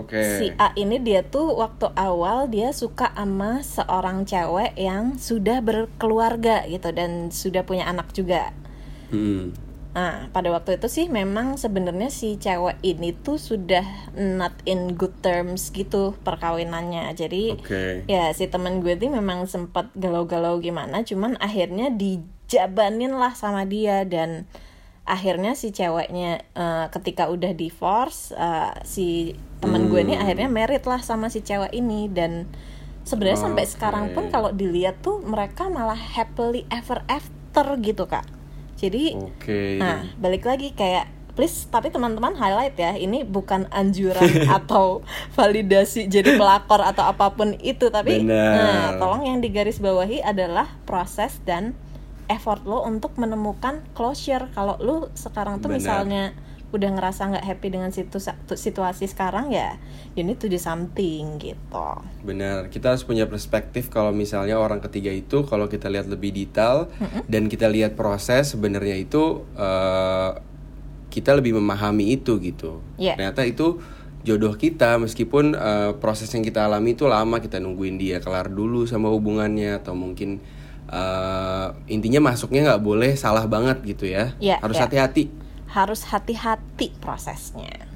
Oke. 0.00 0.16
Si 0.16 0.46
A 0.56 0.72
ini 0.80 0.96
dia 1.02 1.20
tuh 1.20 1.52
waktu 1.60 1.92
awal 1.92 2.48
dia 2.48 2.72
suka 2.72 3.12
sama 3.12 3.60
seorang 3.60 4.24
cewek 4.24 4.72
yang 4.80 5.20
sudah 5.20 5.60
berkeluarga 5.60 6.64
gitu 6.64 6.88
dan 6.96 7.28
sudah 7.28 7.68
punya 7.68 7.84
anak 7.84 8.08
juga. 8.16 8.56
Hmm. 9.12 9.52
Nah, 9.90 10.30
pada 10.30 10.54
waktu 10.54 10.78
itu 10.78 10.86
sih 10.86 11.10
memang 11.10 11.58
sebenarnya 11.58 12.14
si 12.14 12.38
cewek 12.38 12.78
ini 12.86 13.10
tuh 13.10 13.42
sudah 13.42 13.82
not 14.14 14.54
in 14.62 14.94
good 14.94 15.12
terms 15.18 15.74
gitu 15.74 16.14
perkawinannya. 16.22 17.10
Jadi 17.18 17.58
Oke. 17.58 18.06
ya 18.06 18.30
si 18.30 18.46
teman 18.46 18.78
gue 18.78 18.94
tuh 18.94 19.10
memang 19.10 19.50
sempat 19.50 19.90
galau-galau 19.98 20.62
gimana, 20.62 21.02
cuman 21.02 21.34
akhirnya 21.42 21.90
dijabanin 21.90 23.18
lah 23.18 23.34
sama 23.34 23.66
dia 23.66 24.06
dan 24.06 24.46
akhirnya 25.10 25.52
si 25.52 25.70
ceweknya 25.70 26.46
eh, 26.54 26.86
ketika 26.88 27.26
udah 27.26 27.50
divorce 27.52 28.30
eh, 28.30 28.72
si 28.82 29.34
teman 29.58 29.90
gue 29.90 30.00
ini 30.00 30.14
Hmm. 30.14 30.22
akhirnya 30.24 30.48
married 30.48 30.86
lah 30.86 31.02
sama 31.02 31.28
si 31.28 31.42
cewek 31.42 31.70
ini 31.70 32.08
dan 32.08 32.46
sebenarnya 33.02 33.42
sampai 33.42 33.64
Oke. 33.66 33.72
sekarang 33.74 34.04
pun 34.12 34.30
kalau 34.30 34.50
dilihat 34.50 35.02
tuh 35.02 35.20
mereka 35.20 35.66
malah 35.66 35.98
happily 35.98 36.64
ever 36.70 37.02
after 37.04 37.76
gitu 37.76 38.06
kak. 38.06 38.24
Jadi 38.78 39.12
Oke. 39.18 39.76
Nah, 39.76 40.08
balik 40.16 40.48
lagi 40.48 40.72
kayak 40.72 41.04
please 41.30 41.68
tapi 41.68 41.88
teman-teman 41.88 42.36
highlight 42.36 42.76
ya, 42.76 42.96
ini 42.96 43.22
bukan 43.22 43.68
anjuran 43.70 44.44
atau 44.60 45.00
validasi 45.32 46.04
jadi 46.06 46.36
pelakor 46.36 46.80
atau 46.80 47.06
apa 47.06 47.32
pun 47.32 47.56
itu, 47.60 47.88
tapi 47.88 48.20
Benar. 48.20 48.52
nah, 48.52 48.88
tolong 48.96 49.24
yang 49.24 49.38
digarisbawahi 49.40 50.20
adalah 50.20 50.68
proses 50.84 51.40
dan 51.44 51.72
effort 52.30 52.62
lo 52.62 52.86
untuk 52.86 53.18
menemukan 53.18 53.82
closure. 53.92 54.46
Kalau 54.54 54.78
lu 54.78 55.10
sekarang 55.18 55.58
tuh 55.58 55.74
Benar. 55.74 55.82
misalnya 55.82 56.24
udah 56.70 56.90
ngerasa 56.94 57.34
nggak 57.34 57.46
happy 57.50 57.68
dengan 57.74 57.90
situ 57.90 58.22
situasi 58.54 59.10
sekarang 59.10 59.50
ya 59.50 59.74
you 60.14 60.22
need 60.22 60.38
to 60.38 60.46
do 60.46 60.54
something 60.54 61.42
gitu 61.42 61.86
benar 62.22 62.70
kita 62.70 62.94
harus 62.94 63.02
punya 63.02 63.26
perspektif 63.26 63.90
kalau 63.90 64.14
misalnya 64.14 64.54
orang 64.54 64.78
ketiga 64.78 65.10
itu 65.10 65.42
kalau 65.50 65.66
kita 65.66 65.90
lihat 65.90 66.06
lebih 66.06 66.30
detail 66.30 66.86
mm-hmm. 66.86 67.26
dan 67.26 67.50
kita 67.50 67.66
lihat 67.66 67.98
proses 67.98 68.54
sebenarnya 68.54 69.02
itu 69.02 69.42
uh, 69.58 70.38
kita 71.10 71.34
lebih 71.34 71.58
memahami 71.58 72.14
itu 72.14 72.38
gitu 72.38 72.78
yeah. 73.02 73.18
ternyata 73.18 73.42
itu 73.42 73.82
jodoh 74.22 74.54
kita 74.54 74.94
meskipun 75.02 75.58
uh, 75.58 75.98
proses 75.98 76.30
yang 76.30 76.46
kita 76.46 76.70
alami 76.70 76.94
itu 76.94 77.10
lama 77.10 77.42
kita 77.42 77.58
nungguin 77.58 77.98
dia 77.98 78.22
kelar 78.22 78.46
dulu 78.46 78.86
sama 78.86 79.10
hubungannya 79.10 79.74
atau 79.74 79.98
mungkin 79.98 80.38
uh, 80.90 81.72
intinya 81.86 82.20
masuknya 82.30 82.74
nggak 82.74 82.82
boleh 82.82 83.14
salah 83.14 83.46
banget 83.46 83.80
gitu 83.86 84.10
ya. 84.10 84.34
Yeah, 84.42 84.58
harus 84.60 84.76
hati 84.76 84.98
hati-hati. 84.98 85.24
Harus 85.70 86.00
hati-hati 86.10 86.92
prosesnya. 86.98 87.86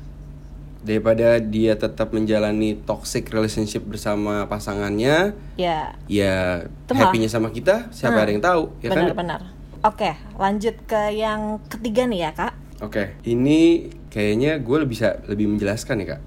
Daripada 0.84 1.40
dia 1.40 1.74
tetap 1.74 2.12
menjalani 2.12 2.78
toxic 2.86 3.28
relationship 3.32 3.82
bersama 3.88 4.46
pasangannya 4.46 5.32
ya. 5.56 5.96
ya 6.06 6.68
happynya 6.92 7.26
sama 7.26 7.48
kita 7.50 7.88
siapa 7.88 8.20
hmm. 8.20 8.30
yang 8.36 8.42
tahu 8.44 8.62
ya 8.84 8.88
benar, 8.92 9.04
kan? 9.08 9.16
Benar 9.16 9.40
oke 9.84 10.10
lanjut 10.40 10.76
ke 10.88 11.12
yang 11.12 11.60
ketiga 11.68 12.08
nih 12.08 12.20
ya 12.26 12.30
kak. 12.32 12.52
Oke 12.80 13.20
ini 13.28 13.92
kayaknya 14.08 14.58
gue 14.58 14.76
lebih 14.80 14.96
bisa 14.96 15.20
lebih 15.28 15.46
menjelaskan 15.52 16.02
ya 16.02 16.06
kak. 16.16 16.22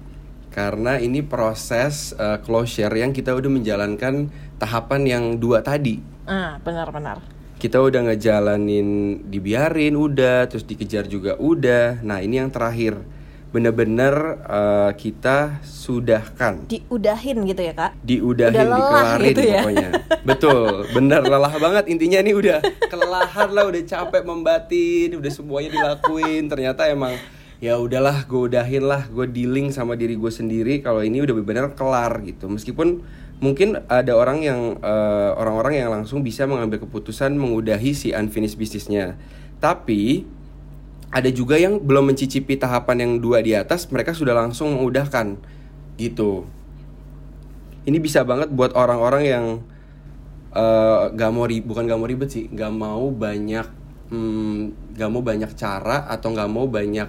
Karena 0.48 0.98
ini 0.98 1.22
proses 1.22 2.16
uh, 2.18 2.40
closure 2.42 2.90
yang 2.90 3.14
kita 3.14 3.30
udah 3.36 3.50
menjalankan 3.52 4.32
tahapan 4.58 5.02
yang 5.06 5.24
dua 5.38 5.62
tadi. 5.64 6.02
Ah 6.28 6.60
benar-benar 6.60 7.38
kita 7.58 7.82
udah 7.82 8.06
ngejalanin 8.06 9.18
dibiarin 9.26 9.98
udah 9.98 10.46
terus 10.46 10.62
dikejar 10.62 11.10
juga 11.10 11.34
udah. 11.36 12.00
Nah 12.06 12.22
ini 12.22 12.38
yang 12.38 12.54
terakhir. 12.54 13.02
Bener-bener 13.48 14.44
uh, 14.44 14.92
kita 14.92 15.64
sudahkan. 15.64 16.68
Diudahin 16.68 17.48
gitu 17.48 17.62
ya 17.64 17.72
kak? 17.74 17.96
Diudahin 18.04 18.54
udah 18.54 18.76
dikelarin 18.76 19.28
gitu 19.32 19.42
ya? 19.42 19.60
pokoknya. 19.64 19.90
Betul 20.22 20.84
bener 20.94 21.22
lelah 21.26 21.54
banget. 21.58 21.84
Intinya 21.90 22.22
nih 22.22 22.34
udah 22.36 22.58
kelelahan 22.86 23.48
lah 23.50 23.64
udah 23.66 23.82
capek 23.82 24.22
membatin 24.22 25.18
udah 25.18 25.32
semuanya 25.32 25.68
dilakuin. 25.74 26.46
Ternyata 26.46 26.86
emang 26.92 27.16
ya 27.58 27.80
udahlah 27.80 28.22
gue 28.28 28.52
udahin 28.52 28.84
lah. 28.86 29.08
Gue 29.08 29.26
dealing 29.26 29.74
sama 29.74 29.96
diri 29.98 30.14
gue 30.14 30.30
sendiri. 30.30 30.84
Kalau 30.84 31.02
ini 31.02 31.24
udah 31.24 31.34
bener-bener 31.34 31.72
kelar 31.74 32.20
gitu. 32.28 32.52
Meskipun 32.52 33.02
mungkin 33.38 33.78
ada 33.86 34.18
orang 34.18 34.42
yang 34.42 34.60
uh, 34.82 35.38
orang-orang 35.38 35.78
yang 35.78 35.90
langsung 35.94 36.26
bisa 36.26 36.44
mengambil 36.44 36.82
keputusan 36.82 37.38
mengudahi 37.38 37.94
si 37.94 38.10
unfinished 38.10 38.58
bisnisnya 38.58 39.14
tapi 39.62 40.26
ada 41.08 41.30
juga 41.32 41.56
yang 41.56 41.80
belum 41.80 42.12
mencicipi 42.12 42.60
tahapan 42.60 42.96
yang 43.04 43.12
dua 43.18 43.40
di 43.40 43.56
atas 43.56 43.88
mereka 43.88 44.12
sudah 44.12 44.36
langsung 44.36 44.76
mengudahkan 44.76 45.40
gitu. 45.96 46.44
Ini 47.88 47.96
bisa 47.96 48.20
banget 48.28 48.52
buat 48.52 48.76
orang-orang 48.76 49.22
yang 49.24 49.44
uh, 50.52 51.08
gak 51.08 51.30
mau 51.32 51.48
ribet 51.48 51.64
bukan 51.64 51.88
gak 51.88 51.98
mau 51.98 52.08
ribet 52.08 52.28
sih 52.28 52.44
gak 52.52 52.68
mau 52.68 53.08
banyak 53.08 53.64
hmm, 54.12 54.92
gak 54.92 55.08
mau 55.08 55.24
banyak 55.24 55.48
cara 55.56 56.04
atau 56.12 56.36
gak 56.36 56.50
mau 56.52 56.68
banyak 56.68 57.08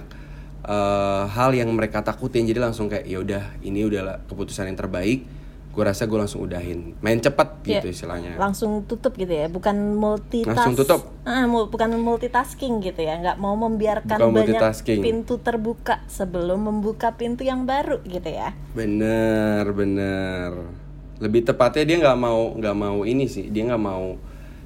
uh, 0.64 1.28
hal 1.28 1.52
yang 1.52 1.68
mereka 1.76 2.00
takutin. 2.00 2.48
Jadi 2.48 2.56
langsung 2.56 2.88
kayak 2.88 3.04
ya 3.04 3.20
udah 3.20 3.44
ini 3.60 3.84
udah 3.84 4.24
keputusan 4.24 4.72
yang 4.72 4.80
terbaik 4.80 5.28
gue 5.70 5.84
rasa 5.86 6.10
gue 6.10 6.18
langsung 6.18 6.42
udahin. 6.42 6.98
Main 6.98 7.22
cepet 7.22 7.48
gitu 7.62 7.86
yeah. 7.86 7.94
istilahnya. 7.94 8.32
langsung 8.34 8.82
tutup 8.90 9.14
gitu 9.14 9.30
ya 9.30 9.46
bukan 9.46 9.94
multitask 9.94 10.50
langsung 10.50 10.74
tutup. 10.74 11.00
Ah, 11.22 11.46
bukan 11.46 11.94
multitasking 12.02 12.82
gitu 12.82 13.06
ya 13.06 13.22
nggak 13.22 13.38
mau 13.38 13.54
membiarkan 13.54 14.18
bukan 14.18 14.34
banyak 14.34 15.02
pintu 15.02 15.38
terbuka 15.38 16.02
sebelum 16.10 16.66
membuka 16.66 17.14
pintu 17.14 17.46
yang 17.46 17.64
baru 17.64 18.02
gitu 18.02 18.26
ya. 18.26 18.50
Bener 18.74 19.62
bener. 19.70 20.50
Lebih 21.22 21.46
tepatnya 21.46 21.84
dia 21.86 21.96
nggak 22.02 22.18
mau 22.18 22.50
nggak 22.58 22.76
mau 22.76 23.06
ini 23.06 23.30
sih 23.30 23.46
dia 23.46 23.70
nggak 23.70 23.82
mau 23.82 24.18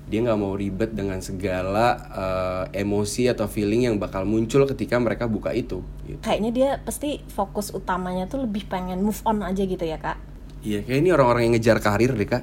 dia 0.05 0.21
nggak 0.21 0.37
mau 0.37 0.53
ribet 0.53 0.93
dengan 0.93 1.17
segala 1.25 1.97
uh, 2.13 2.65
emosi 2.77 3.33
atau 3.33 3.49
feeling 3.49 3.89
yang 3.89 3.97
bakal 3.97 4.29
muncul 4.29 4.69
ketika 4.69 5.01
mereka 5.01 5.25
buka 5.25 5.57
itu 5.57 5.81
gitu. 6.05 6.21
kayaknya 6.21 6.51
dia 6.53 6.71
pasti 6.85 7.25
fokus 7.33 7.73
utamanya 7.73 8.29
tuh 8.29 8.45
lebih 8.45 8.69
pengen 8.69 9.01
move 9.01 9.17
on 9.25 9.41
aja 9.41 9.65
gitu 9.65 9.81
ya 9.81 9.97
kak 9.97 10.21
Iya, 10.65 10.81
kayak 10.81 10.99
ini 11.05 11.09
orang-orang 11.13 11.43
yang 11.45 11.53
ngejar 11.61 11.77
karir 11.77 12.17
deh, 12.17 12.25
Kak. 12.25 12.43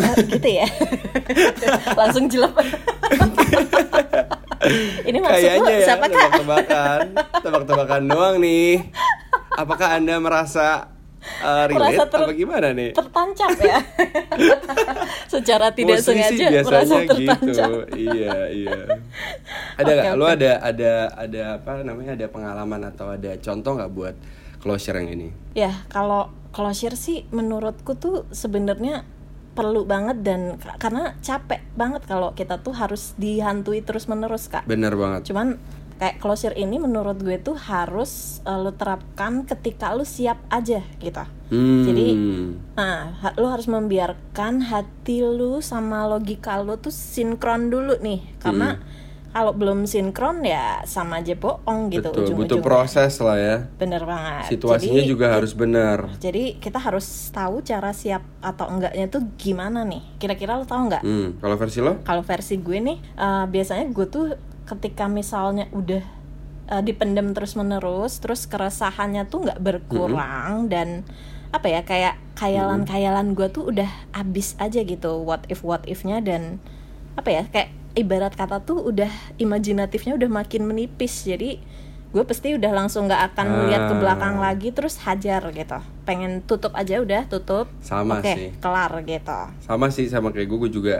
Uh, 0.00 0.16
gitu 0.24 0.48
ya. 0.48 0.64
Langsung 2.00 2.24
jelek. 2.24 2.56
ini 5.04 5.18
maksud 5.20 5.44
Kayaknya 5.44 5.74
ya, 5.76 5.84
siapa 5.84 6.04
Kak? 6.08 6.16
Tebak-tebakan. 6.16 7.00
Tebak-tebakan 7.44 8.02
doang 8.08 8.36
nih. 8.40 8.88
Apakah 9.52 10.00
Anda 10.00 10.16
merasa 10.16 10.96
uh, 11.44 11.64
relate 11.68 12.08
ter 12.08 12.20
apa 12.24 12.32
gimana 12.32 12.68
nih? 12.72 12.90
Tertancap 12.96 13.52
ya. 13.60 13.78
Secara 15.32 15.68
tidak 15.76 16.00
Posisi 16.00 16.40
sengaja 16.40 16.46
merasa 16.64 16.94
gitu. 17.04 17.10
tertancap. 17.12 17.44
Gitu. 17.44 17.72
iya, 18.00 18.34
iya. 18.48 18.78
Ada 19.76 19.90
nggak? 19.92 20.06
Okay, 20.08 20.14
okay. 20.16 20.20
Lo 20.20 20.24
ada 20.24 20.52
ada 20.64 20.92
ada 21.20 21.42
apa 21.60 21.72
namanya? 21.84 22.16
Ada 22.16 22.26
pengalaman 22.32 22.80
atau 22.88 23.12
ada 23.12 23.36
contoh 23.36 23.76
nggak 23.76 23.92
buat 23.92 24.14
closure 24.62 24.96
yang 25.04 25.10
ini? 25.12 25.28
Ya, 25.52 25.84
kalau 25.92 26.37
closure 26.52 26.96
sih 26.96 27.28
menurutku 27.30 27.96
tuh 27.96 28.24
sebenarnya 28.32 29.04
perlu 29.58 29.82
banget 29.82 30.22
dan 30.22 30.54
karena 30.78 31.18
capek 31.18 31.58
banget 31.74 32.06
kalau 32.06 32.30
kita 32.30 32.62
tuh 32.62 32.78
harus 32.78 33.18
dihantui 33.18 33.82
terus 33.82 34.06
menerus 34.06 34.46
kak. 34.46 34.62
Bener 34.70 34.94
banget. 34.94 35.26
Cuman 35.26 35.58
kayak 35.98 36.22
closure 36.22 36.54
ini 36.54 36.78
menurut 36.78 37.18
gue 37.18 37.42
tuh 37.42 37.58
harus 37.58 38.38
uh, 38.46 38.54
lo 38.54 38.70
terapkan 38.78 39.42
ketika 39.42 39.90
lo 39.98 40.06
siap 40.06 40.38
aja 40.46 40.78
gitu. 41.02 41.24
Hmm. 41.50 41.82
Jadi, 41.82 42.08
nah 42.78 43.34
lo 43.34 43.50
harus 43.50 43.66
membiarkan 43.66 44.62
hati 44.62 45.26
lo 45.26 45.58
sama 45.58 46.06
logika 46.06 46.62
lo 46.62 46.78
tuh 46.78 46.94
sinkron 46.94 47.66
dulu 47.66 47.98
nih 47.98 48.38
karena 48.38 48.78
hmm 48.78 49.06
kalau 49.28 49.52
belum 49.52 49.84
sinkron 49.84 50.40
ya 50.40 50.82
sama 50.88 51.20
aja 51.20 51.36
bohong 51.36 51.92
gitu 51.92 52.10
Betul, 52.10 52.24
ujung 52.24 52.38
butuh 52.42 52.58
proses 52.64 53.12
lah 53.20 53.36
ya. 53.36 53.56
Bener 53.76 54.02
banget. 54.02 54.48
Situasinya 54.50 55.04
jadi, 55.04 55.10
juga 55.10 55.26
harus 55.36 55.52
benar. 55.52 56.16
Jadi 56.16 56.56
kita 56.58 56.80
harus 56.80 57.04
tahu 57.30 57.60
cara 57.60 57.92
siap 57.92 58.24
atau 58.40 58.66
enggaknya 58.66 59.06
tuh 59.12 59.28
gimana 59.36 59.84
nih. 59.84 60.02
Kira-kira 60.16 60.56
lo 60.56 60.64
tahu 60.64 60.88
nggak 60.90 61.02
hmm, 61.04 61.28
kalau 61.44 61.56
versi 61.60 61.78
lo? 61.84 62.00
Kalau 62.02 62.24
versi 62.24 62.54
gue 62.58 62.78
nih 62.80 62.98
uh, 63.20 63.44
biasanya 63.46 63.86
gue 63.92 64.06
tuh 64.08 64.26
ketika 64.64 65.06
misalnya 65.06 65.68
udah 65.76 66.04
uh, 66.72 66.82
dipendem 66.82 67.32
terus 67.36 67.54
menerus 67.54 68.20
terus 68.20 68.48
keresahannya 68.48 69.28
tuh 69.28 69.48
nggak 69.48 69.60
berkurang 69.60 70.66
-hmm. 70.66 70.72
dan 70.72 70.88
apa 71.48 71.64
ya 71.64 71.80
kayak 71.80 72.20
khayalan-khayalan 72.36 73.32
gue 73.32 73.48
tuh 73.48 73.72
udah 73.72 73.88
abis 74.12 74.56
aja 74.56 74.80
gitu. 74.84 75.20
What 75.20 75.48
if 75.52 75.60
what 75.60 75.84
ifnya 75.84 76.20
dan 76.24 76.60
apa 77.16 77.28
ya 77.34 77.42
kayak 77.48 77.77
ibarat 77.98 78.32
kata 78.38 78.62
tuh 78.62 78.78
udah 78.86 79.10
imajinatifnya 79.42 80.14
udah 80.14 80.30
makin 80.30 80.70
menipis. 80.70 81.26
Jadi 81.26 81.58
gue 82.08 82.24
pasti 82.24 82.56
udah 82.56 82.72
langsung 82.72 83.04
nggak 83.04 83.34
akan 83.34 83.46
melihat 83.52 83.82
ke 83.92 83.94
belakang 84.00 84.40
ah. 84.40 84.48
lagi 84.48 84.68
terus 84.70 84.96
hajar 85.02 85.42
gitu. 85.50 85.78
Pengen 86.06 86.40
tutup 86.46 86.72
aja 86.78 87.02
udah 87.02 87.26
tutup. 87.26 87.66
Sama 87.82 88.22
Oke, 88.22 88.32
sih. 88.32 88.48
kelar 88.62 88.92
gitu. 89.02 89.40
Sama 89.66 89.90
sih 89.90 90.06
sama 90.06 90.30
kayak 90.30 90.46
gue 90.48 90.58
gue 90.64 90.72
juga 90.72 90.96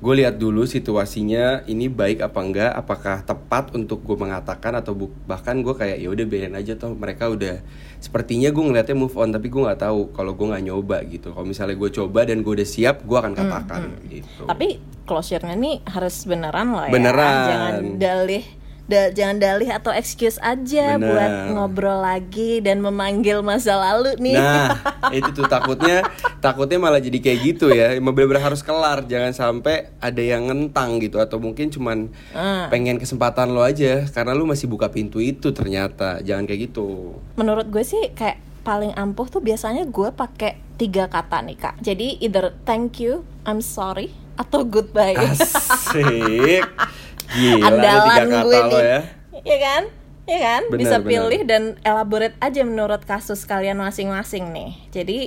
gue 0.00 0.14
lihat 0.16 0.40
dulu 0.40 0.64
situasinya 0.64 1.68
ini 1.68 1.92
baik 1.92 2.24
apa 2.24 2.40
enggak 2.40 2.72
apakah 2.72 3.20
tepat 3.20 3.76
untuk 3.76 4.00
gue 4.00 4.16
mengatakan 4.16 4.72
atau 4.80 4.96
bu 4.96 5.12
bahkan 5.28 5.60
gue 5.60 5.76
kayak 5.76 6.00
ya 6.00 6.08
udah 6.08 6.24
biarin 6.24 6.56
aja 6.56 6.72
toh 6.80 6.96
mereka 6.96 7.28
udah 7.28 7.60
sepertinya 8.00 8.48
gue 8.48 8.64
ngeliatnya 8.64 8.96
move 8.96 9.12
on 9.20 9.28
tapi 9.28 9.52
gue 9.52 9.60
nggak 9.60 9.84
tahu 9.84 10.08
kalau 10.16 10.32
gue 10.32 10.46
nggak 10.48 10.64
nyoba 10.64 11.04
gitu. 11.04 11.36
Kalau 11.36 11.44
misalnya 11.44 11.76
gue 11.76 11.90
coba 11.92 12.24
dan 12.24 12.40
gue 12.40 12.52
udah 12.56 12.68
siap 12.68 13.04
gue 13.04 13.18
akan 13.20 13.32
katakan 13.36 13.80
hmm, 13.84 13.92
hmm. 13.92 14.08
gitu. 14.08 14.42
Tapi 14.48 14.68
closure-nya 15.04 15.56
nih 15.60 15.76
harus 15.84 16.16
beneran 16.24 16.66
loh 16.72 16.84
ya. 16.88 16.92
Beneran. 16.96 17.36
Jangan 17.44 17.82
dalih 18.00 18.44
da, 18.90 19.14
jangan 19.14 19.38
dalih 19.38 19.70
atau 19.70 19.94
excuse 19.94 20.42
aja 20.42 20.98
Bener. 20.98 21.06
buat 21.06 21.32
ngobrol 21.54 22.02
lagi 22.02 22.58
dan 22.58 22.82
memanggil 22.82 23.38
masa 23.46 23.78
lalu 23.78 24.18
nih. 24.18 24.34
Nah, 24.34 24.74
itu 25.18 25.30
tuh 25.30 25.46
takutnya 25.46 26.02
takutnya 26.42 26.82
malah 26.82 26.98
jadi 26.98 27.22
kayak 27.22 27.38
gitu 27.46 27.70
ya. 27.70 27.94
Bener-bener 28.02 28.42
harus 28.42 28.66
kelar, 28.66 29.06
jangan 29.06 29.30
sampai 29.30 29.94
ada 30.02 30.18
yang 30.18 30.50
ngentang 30.50 30.98
gitu 30.98 31.22
atau 31.22 31.38
mungkin 31.38 31.70
cuman 31.70 32.10
uh. 32.34 32.66
pengen 32.66 32.98
kesempatan 32.98 33.54
lo 33.54 33.62
aja 33.62 34.02
karena 34.10 34.34
lu 34.34 34.44
masih 34.50 34.66
buka 34.66 34.90
pintu 34.90 35.22
itu 35.22 35.54
ternyata. 35.54 36.18
Jangan 36.26 36.50
kayak 36.50 36.74
gitu. 36.74 37.14
Menurut 37.38 37.70
gue 37.70 37.86
sih 37.86 38.10
kayak 38.12 38.42
paling 38.66 38.92
ampuh 38.92 39.30
tuh 39.30 39.40
biasanya 39.40 39.88
gue 39.88 40.10
pakai 40.12 40.58
tiga 40.76 41.06
kata 41.06 41.44
nih 41.46 41.56
kak. 41.56 41.74
Jadi 41.80 42.20
either 42.24 42.52
thank 42.66 42.98
you, 42.98 43.22
I'm 43.46 43.62
sorry, 43.64 44.12
atau 44.36 44.64
goodbye. 44.64 45.16
Asik. 45.16 46.64
Gila, 47.30 47.66
andalan 47.66 48.28
gue 48.44 48.58
nih. 48.70 48.82
ya. 48.82 49.00
Iya 49.40 49.58
kan? 49.62 49.82
Iya 50.26 50.38
kan? 50.42 50.62
Bener, 50.70 50.80
Bisa 50.82 50.96
pilih 51.02 51.40
dan 51.46 51.62
elaborate 51.82 52.36
aja 52.38 52.62
menurut 52.62 53.02
kasus 53.02 53.42
kalian 53.46 53.78
masing-masing 53.78 54.50
nih. 54.54 54.72
Jadi 54.90 55.18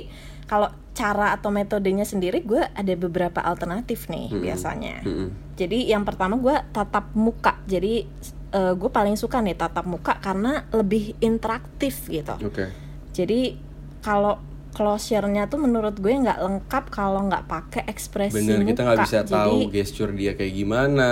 kalau 0.44 0.72
cara 0.94 1.34
atau 1.34 1.50
metodenya 1.50 2.06
sendiri 2.06 2.46
gue 2.46 2.62
ada 2.62 2.94
beberapa 2.94 3.42
alternatif 3.42 4.06
nih 4.06 4.30
hmm. 4.30 4.40
biasanya. 4.40 4.96
Hmm. 5.02 5.28
Jadi 5.58 5.90
yang 5.90 6.06
pertama 6.06 6.38
gue 6.38 6.54
tatap 6.70 7.10
muka. 7.18 7.58
Jadi 7.66 8.06
gue 8.54 8.90
paling 8.94 9.18
suka 9.18 9.42
nih 9.42 9.58
tatap 9.58 9.82
muka 9.82 10.14
karena 10.22 10.62
lebih 10.70 11.18
interaktif 11.18 12.06
gitu. 12.06 12.38
Oke. 12.38 12.70
Jadi 13.10 13.58
kalau 13.98 14.38
closure-nya 14.74 15.50
tuh 15.50 15.58
menurut 15.58 15.98
gue 15.98 16.14
nggak 16.14 16.38
lengkap 16.38 16.84
kalau 16.90 17.26
nggak 17.30 17.50
pakai 17.50 17.82
ekspresi 17.90 18.38
Bener, 18.42 18.62
muka. 18.62 18.68
kita 18.70 18.80
nggak 18.86 19.00
bisa 19.06 19.18
Jadi, 19.22 19.34
tahu 19.34 19.56
gesture 19.70 20.12
dia 20.14 20.32
kayak 20.38 20.54
gimana, 20.54 21.10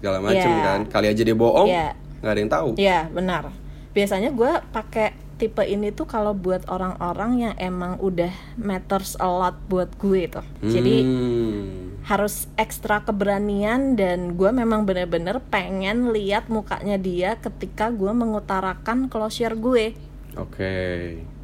segala 0.00 0.18
macem 0.18 0.48
Iya. 0.48 0.64
kan. 0.64 0.80
Kali 0.88 1.06
aja 1.06 1.22
dia 1.22 1.36
bohong, 1.36 1.68
Iya. 1.68 1.92
nggak 2.18 2.32
ada 2.32 2.40
yang 2.40 2.52
tahu. 2.52 2.68
Ya 2.74 2.98
benar. 3.06 3.52
Biasanya 3.92 4.32
gue 4.32 4.52
pakai 4.70 5.12
tipe 5.36 5.60
ini 5.62 5.88
tuh 5.90 6.04
kalau 6.04 6.32
buat 6.32 6.64
orang-orang 6.66 7.30
yang 7.38 7.54
emang 7.56 7.96
udah 7.96 8.28
matters 8.56 9.16
a 9.16 9.24
lot 9.24 9.56
buat 9.66 9.92
gue 9.96 10.28
tuh. 10.28 10.44
Jadi 10.62 10.96
Hmm. 11.00 12.00
harus 12.00 12.48
ekstra 12.54 13.00
keberanian 13.00 13.92
dan 13.92 14.34
gue 14.34 14.50
memang 14.50 14.84
bener-bener 14.84 15.40
pengen 15.46 16.12
lihat 16.12 16.48
mukanya 16.48 16.96
dia 16.96 17.36
ketika 17.36 17.88
gue 17.88 18.08
mengutarakan 18.10 19.08
closure 19.08 19.52
gue. 19.54 19.92
Oke. 20.34 20.72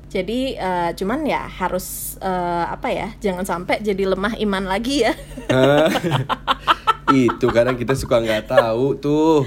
Jadi 0.06 0.54
eh, 0.54 0.90
cuman 0.92 1.24
ya 1.24 1.44
harus 1.44 2.16
eh, 2.20 2.64
apa 2.68 2.88
ya? 2.88 3.08
Jangan 3.18 3.44
sampai 3.44 3.80
jadi 3.80 4.06
lemah 4.06 4.36
iman 4.38 4.64
lagi 4.64 5.02
ya. 5.02 5.12
Itu 7.06 7.46
kadang 7.48 7.74
kita 7.74 7.94
suka 7.94 8.18
nggak 8.18 8.50
tahu 8.50 8.98
tuh 8.98 9.46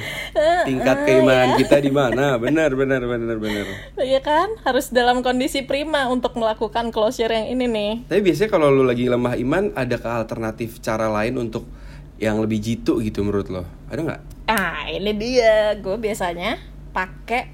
tingkat 0.63 1.03
keimanan 1.03 1.55
kita 1.55 1.77
di 1.77 1.89
mana 1.89 2.35
benar 2.35 2.71
benar 2.71 3.03
benar 3.03 3.35
benar 3.35 3.67
Iya 3.95 4.19
kan? 4.19 4.55
Harus 4.61 4.87
dalam 4.89 5.19
kondisi 5.19 5.61
prima 5.61 6.07
untuk 6.07 6.33
melakukan 6.33 6.87
closure 6.89 7.27
yang 7.29 7.47
ini 7.49 7.65
nih. 7.65 7.93
tapi 8.05 8.21
biasanya 8.21 8.49
kalau 8.49 8.69
lu 8.69 8.83
lagi 8.83 9.05
lemah 9.05 9.35
iman 9.37 9.63
ada 9.73 9.95
ke 9.95 10.07
alternatif 10.07 10.79
cara 10.79 11.11
lain 11.11 11.35
untuk 11.37 11.67
yang 12.15 12.39
lebih 12.39 12.59
jitu 12.59 12.99
gitu 12.99 13.23
menurut 13.23 13.47
lo 13.49 13.63
ada 13.87 13.99
nggak 13.99 14.21
Ah, 14.45 14.87
ini 14.87 15.11
dia. 15.13 15.75
Gue 15.77 15.95
biasanya 15.95 16.57
pakai 16.89 17.51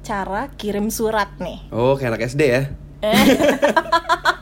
cara 0.00 0.46
kirim 0.52 0.88
surat 0.88 1.32
nih. 1.36 1.66
oh 1.70 1.96
kayak 1.96 2.12
anak 2.12 2.28
SD 2.28 2.42
ya 2.44 2.62
SD 3.02 3.40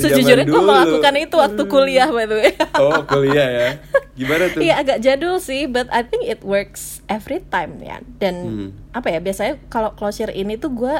Sejujurnya 0.00 0.44
gue 0.46 0.62
melakukan 0.62 1.14
itu 1.16 1.36
waktu 1.36 1.62
kuliah 1.66 2.08
by 2.08 2.24
the 2.24 2.36
way. 2.38 2.52
oh 2.76 3.00
kuliah 3.04 3.48
ya 3.48 3.68
gimana 4.12 4.48
tuh 4.48 4.60
Iya 4.60 4.74
agak 4.76 4.98
jadul 4.98 5.36
sih, 5.36 5.64
but 5.64 5.88
I 5.88 6.02
think 6.02 6.24
it 6.24 6.40
works 6.40 7.00
every 7.06 7.40
time 7.42 7.78
ya. 7.78 8.00
Dan 8.16 8.34
Hmm. 8.40 8.68
apa 8.90 9.08
ya 9.08 9.18
biasanya 9.18 9.60
kalau 9.66 9.92
closure 9.92 10.30
ini 10.30 10.56
tuh 10.56 10.70
gue 10.70 10.96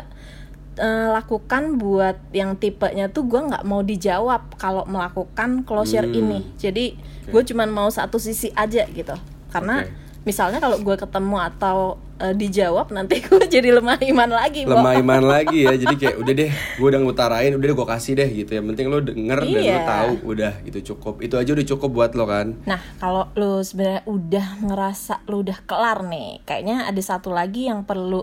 eh, 0.72 1.08
lakukan 1.10 1.76
buat 1.76 2.16
yang 2.30 2.54
tipenya 2.54 3.06
tuh 3.06 3.26
gue 3.26 3.40
nggak 3.42 3.62
mau 3.62 3.80
dijawab 3.80 4.56
kalau 4.56 4.84
melakukan 4.84 5.60
closure 5.62 6.04
Hmm. 6.04 6.16
ini. 6.16 6.38
Jadi 6.56 6.96
gue 7.26 7.42
cuman 7.44 7.68
mau 7.68 7.88
satu 7.88 8.16
sisi 8.16 8.48
aja 8.50 8.84
gitu. 8.86 9.12
Karena 9.48 9.82
Oke. 9.82 9.92
Misalnya 10.20 10.60
kalau 10.60 10.76
gue 10.76 10.92
ketemu 10.94 11.36
atau 11.40 11.78
eh, 12.16 12.30
dijawab 12.30 12.92
nanti 12.92 13.20
gue 13.26 13.40
jadi 13.42 13.72
lemah 13.72 13.96
iman 14.04 14.30
lagi. 14.30 14.68
Bo. 14.68 14.76
lemah 14.76 14.94
iman 14.98 15.22
lagi 15.34 15.64
ya 15.64 15.72
jadi 15.72 15.94
kayak 15.94 16.16
udah 16.16 16.32
deh 16.36 16.50
gue 16.50 16.86
udah 16.86 17.00
ngutarain 17.00 17.52
udah 17.52 17.66
deh 17.66 17.76
gue 17.76 17.88
kasih 17.88 18.12
deh 18.14 18.28
gitu 18.28 18.52
yang 18.52 18.68
penting 18.68 18.86
lo 18.86 19.00
denger 19.00 19.38
dan 19.40 19.50
lo 19.50 19.60
Iya. 19.64 19.84
tahu 19.84 20.12
udah 20.28 20.52
gitu 20.62 20.78
cukup 20.92 21.14
itu 21.20 21.34
aja 21.34 21.50
udah 21.50 21.66
cukup 21.66 21.90
buat 21.90 22.12
lo 22.12 22.24
kan 22.24 22.52
Nah, 22.62 22.80
kalau 22.96 23.32
lu 23.34 23.60
sebenarnya 23.60 24.04
udah 24.04 24.46
ngerasa 24.60 25.24
lu 25.24 25.40
udah 25.40 25.58
kelar 25.64 26.04
nih, 26.04 26.44
kayaknya 26.44 26.84
ada 26.84 27.00
satu 27.00 27.30
lagi 27.30 27.66
yang 27.66 27.82
perlu 27.82 28.22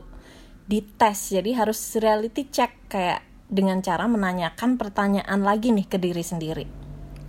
dites. 0.66 1.32
Jadi 1.32 1.56
harus 1.56 1.80
reality 1.96 2.46
check 2.46 2.76
kayak 2.88 3.22
dengan 3.48 3.80
cara 3.80 4.06
menanyakan 4.06 4.76
pertanyaan 4.76 5.40
lagi 5.40 5.72
nih 5.72 5.88
ke 5.88 5.96
diri 5.96 6.20
sendiri. 6.20 6.68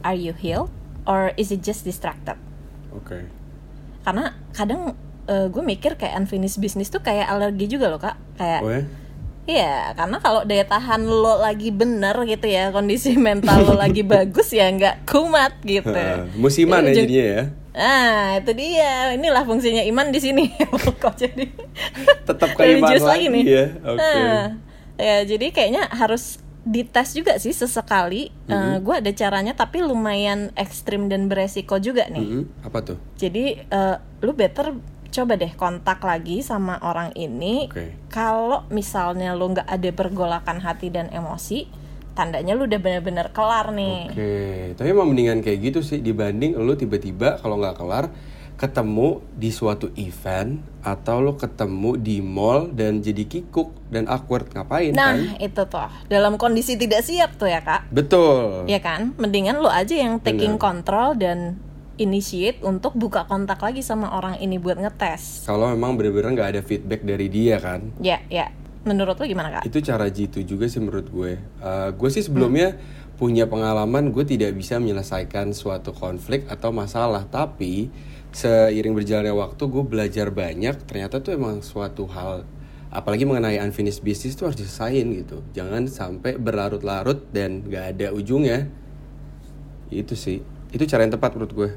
Are 0.02 0.12
you 0.12 0.34
healed 0.34 0.68
or 1.04 1.32
is 1.34 1.48
it 1.48 1.62
just 1.62 1.82
distracted? 1.82 2.36
oke 2.90 3.38
Karena 4.03 4.24
kadang 4.53 4.94
gue 5.28 5.61
mikir 5.61 6.01
kayak 6.01 6.16
unfinished 6.16 6.57
business 6.57 6.88
tuh 6.88 7.05
kayak 7.05 7.28
alergi 7.28 7.68
juga 7.68 7.92
loh, 7.92 8.01
Kak. 8.01 8.16
Kayak 8.36 8.61
oh 8.62 8.72
ya 8.72 8.82
Iya, 9.49 9.96
karena 9.96 10.20
kalau 10.20 10.44
daya 10.44 10.61
tahan 10.61 11.09
lo 11.09 11.40
lagi 11.40 11.72
bener 11.72 12.12
gitu 12.28 12.44
ya, 12.44 12.68
kondisi 12.68 13.16
mental 13.20 13.64
lo 13.64 13.80
lagi 13.80 14.05
bagus 14.05 14.53
ya 14.53 14.68
nggak 14.68 15.09
kumat 15.09 15.57
gitu. 15.64 15.88
Musiman 16.36 16.84
ya 16.84 16.92
jadinya 16.92 17.24
ya 17.24 17.42
Ah, 17.72 18.36
itu 18.36 18.53
dia. 18.53 19.14
Inilah 19.14 19.46
fungsinya 19.46 19.80
iman 19.88 20.12
di 20.12 20.20
sini. 20.20 20.53
Kok 21.01 21.14
jadi 21.16 21.49
tetap 22.28 22.53
keimanan 22.61 22.92
religius 22.92 23.05
lagi, 23.07 23.24
lagi 23.24 23.26
nih. 23.32 23.44
ya 23.46 23.64
oke 23.86 23.96
Nah, 23.96 24.42
ya 24.99 25.16
jadi 25.24 25.46
kayaknya 25.49 25.82
harus 25.96 26.42
dites 26.68 27.16
juga 27.16 27.40
sih 27.40 27.56
sesekali. 27.56 28.28
Mm-hmm. 28.48 28.84
gue 28.84 28.94
ada 29.00 29.12
caranya 29.12 29.52
tapi 29.56 29.80
lumayan 29.80 30.52
ekstrim 30.54 31.08
dan 31.08 31.26
beresiko 31.28 31.80
juga 31.80 32.08
nih. 32.08 32.24
Mm-mm, 32.24 32.44
apa 32.64 32.78
tuh 32.84 32.98
Jadi 33.16 33.60
eh, 33.60 33.96
lu 34.24 34.32
better 34.36 34.76
coba 35.08 35.40
deh 35.40 35.52
kontak 35.56 36.04
lagi 36.04 36.44
sama 36.44 36.76
orang 36.84 37.16
ini. 37.16 37.68
Oke. 37.72 37.96
Kalau 38.12 38.68
misalnya 38.68 39.32
lu 39.32 39.56
nggak 39.56 39.68
ada 39.68 39.90
pergolakan 39.92 40.60
hati 40.60 40.92
dan 40.92 41.08
emosi, 41.08 41.64
tandanya 42.12 42.52
lu 42.52 42.68
udah 42.68 42.80
bener-bener 42.80 43.32
kelar 43.32 43.72
nih. 43.72 44.12
Oke, 44.12 44.32
tapi 44.76 44.88
emang 44.92 45.08
mendingan 45.08 45.40
kayak 45.40 45.72
gitu 45.72 45.80
sih 45.80 46.04
dibanding 46.04 46.58
lo 46.60 46.76
tiba-tiba 46.76 47.40
kalau 47.40 47.56
nggak 47.56 47.76
kelar 47.78 48.12
ketemu 48.59 49.22
di 49.38 49.54
suatu 49.54 49.94
event 49.94 50.59
atau 50.82 51.22
lo 51.22 51.38
ketemu 51.38 51.94
di 51.94 52.18
mall 52.18 52.66
dan 52.74 52.98
jadi 52.98 53.22
kikuk 53.22 53.70
dan 53.86 54.11
awkward 54.11 54.50
ngapain 54.50 54.92
kan? 54.98 54.98
Nah, 54.98 55.38
itu 55.38 55.62
tuh. 55.62 55.90
Dalam 56.11 56.34
kondisi 56.34 56.74
tidak 56.74 57.06
siap 57.06 57.38
tuh 57.38 57.46
ya, 57.46 57.62
Kak. 57.62 57.86
Betul. 57.94 58.66
Iya 58.66 58.82
kan? 58.82 59.14
Mendingan 59.14 59.62
lu 59.62 59.70
aja 59.70 59.94
yang 59.94 60.18
taking 60.18 60.59
control 60.59 61.14
dan 61.14 61.54
initiate 61.98 62.59
untuk 62.62 62.98
buka 62.98 63.26
kontak 63.30 63.62
lagi 63.62 63.82
sama 63.82 64.11
orang 64.11 64.38
ini 64.38 64.59
buat 64.59 64.78
ngetes. 64.78 65.46
Kalau 65.46 65.70
memang 65.70 65.94
bener-bener 65.94 66.34
nggak 66.34 66.50
ada 66.59 66.62
feedback 66.62 67.06
dari 67.06 67.26
dia 67.30 67.62
kan, 67.62 67.94
Ya, 68.02 68.22
ya. 68.26 68.50
Menurut 68.86 69.18
lu 69.18 69.26
gimana, 69.26 69.59
Kak? 69.59 69.66
itu 69.66 69.78
cara 69.82 70.06
jitu 70.09 70.42
juga 70.42 70.66
sih 70.70 70.78
menurut 70.82 71.06
gue. 71.11 71.32
Eh, 71.38 71.88
gue 71.92 72.11
sih 72.11 72.22
sebelumnya 72.22 72.78
punya 73.18 73.50
pengalaman 73.50 74.14
gue 74.14 74.22
tidak 74.22 74.54
bisa 74.54 74.78
menyelesaikan 74.78 75.50
suatu 75.50 75.90
konflik 75.90 76.46
atau 76.46 76.70
masalah, 76.70 77.26
tapi 77.26 77.90
seiring 78.32 78.94
berjalannya 78.94 79.34
waktu 79.34 79.62
gue 79.64 79.84
belajar 79.84 80.28
banyak. 80.28 80.76
Ternyata 80.84 81.20
tuh 81.20 81.34
emang 81.34 81.60
suatu 81.60 82.04
hal, 82.10 82.44
apalagi 82.88 83.24
mengenai 83.24 83.60
unfinished 83.60 84.00
business 84.00 84.36
tuh 84.36 84.50
harus 84.50 84.58
diselesain 84.58 85.06
gitu. 85.12 85.42
Jangan 85.52 85.88
sampai 85.88 86.36
berlarut-larut 86.36 87.28
dan 87.32 87.64
nggak 87.64 87.84
ada 87.96 88.06
ujungnya. 88.12 88.68
Itu 89.88 90.12
sih, 90.14 90.44
itu 90.70 90.84
cara 90.84 91.08
yang 91.08 91.16
tepat 91.16 91.34
menurut 91.34 91.52
gue. 91.54 91.70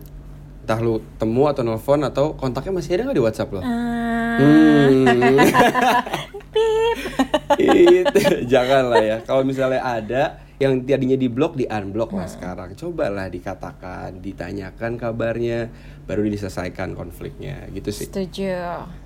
Entah 0.61 0.77
lu 0.77 1.01
temu 1.17 1.49
atau 1.49 1.65
nelfon 1.65 2.05
atau 2.05 2.37
kontaknya 2.37 2.77
masih 2.77 2.93
ada 2.99 3.09
nggak 3.09 3.17
di 3.17 3.23
WhatsApp 3.23 3.51
lo? 3.55 3.61
Ah, 3.63 3.99
Hmm. 4.31 5.37
pip. 6.51 6.97
itu 7.59 8.21
jangan 8.47 8.89
lah 8.89 9.03
ya 9.03 9.17
kalau 9.21 9.43
misalnya 9.45 9.81
ada 9.83 10.23
yang 10.57 10.85
tadinya 10.85 11.17
di 11.17 11.25
blok 11.25 11.57
di 11.57 11.65
unblock 11.65 12.13
lah 12.13 12.29
sekarang 12.29 12.77
cobalah 12.77 13.27
dikatakan 13.27 14.21
ditanyakan 14.21 14.93
kabarnya 14.97 15.69
baru 16.11 16.27
diselesaikan 16.27 16.91
konfliknya 16.91 17.71
gitu 17.71 17.87
sih 17.95 18.11
Setuju. 18.11 18.51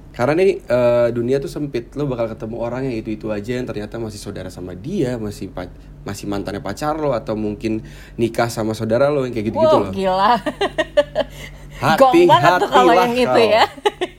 karena 0.10 0.34
nih 0.42 0.58
eh, 0.66 1.08
dunia 1.14 1.38
tuh 1.38 1.52
sempit 1.54 1.94
lo 1.94 2.10
bakal 2.10 2.34
ketemu 2.34 2.56
orang 2.58 2.90
yang 2.90 2.98
itu 2.98 3.14
itu 3.14 3.30
aja 3.30 3.62
yang 3.62 3.70
ternyata 3.70 4.02
masih 4.02 4.18
saudara 4.18 4.50
sama 4.50 4.74
dia 4.74 5.22
masih 5.22 5.54
pa- 5.54 5.70
masih 6.02 6.26
mantannya 6.26 6.66
pacar 6.66 6.98
lo 6.98 7.14
atau 7.14 7.38
mungkin 7.38 7.86
nikah 8.18 8.50
sama 8.50 8.74
saudara 8.74 9.14
lo 9.14 9.22
yang 9.30 9.38
kayak 9.38 9.54
gitu 9.54 9.58
gitu 9.62 9.78
wow, 9.78 9.84
loh 9.86 9.94
gila. 9.94 10.34
Hati- 11.76 12.00
Gong 12.00 12.16
banget 12.26 12.52
tuh 12.58 12.70
kalau 12.70 12.94
yang 12.94 13.14
itu 13.14 13.42
ya. 13.46 13.66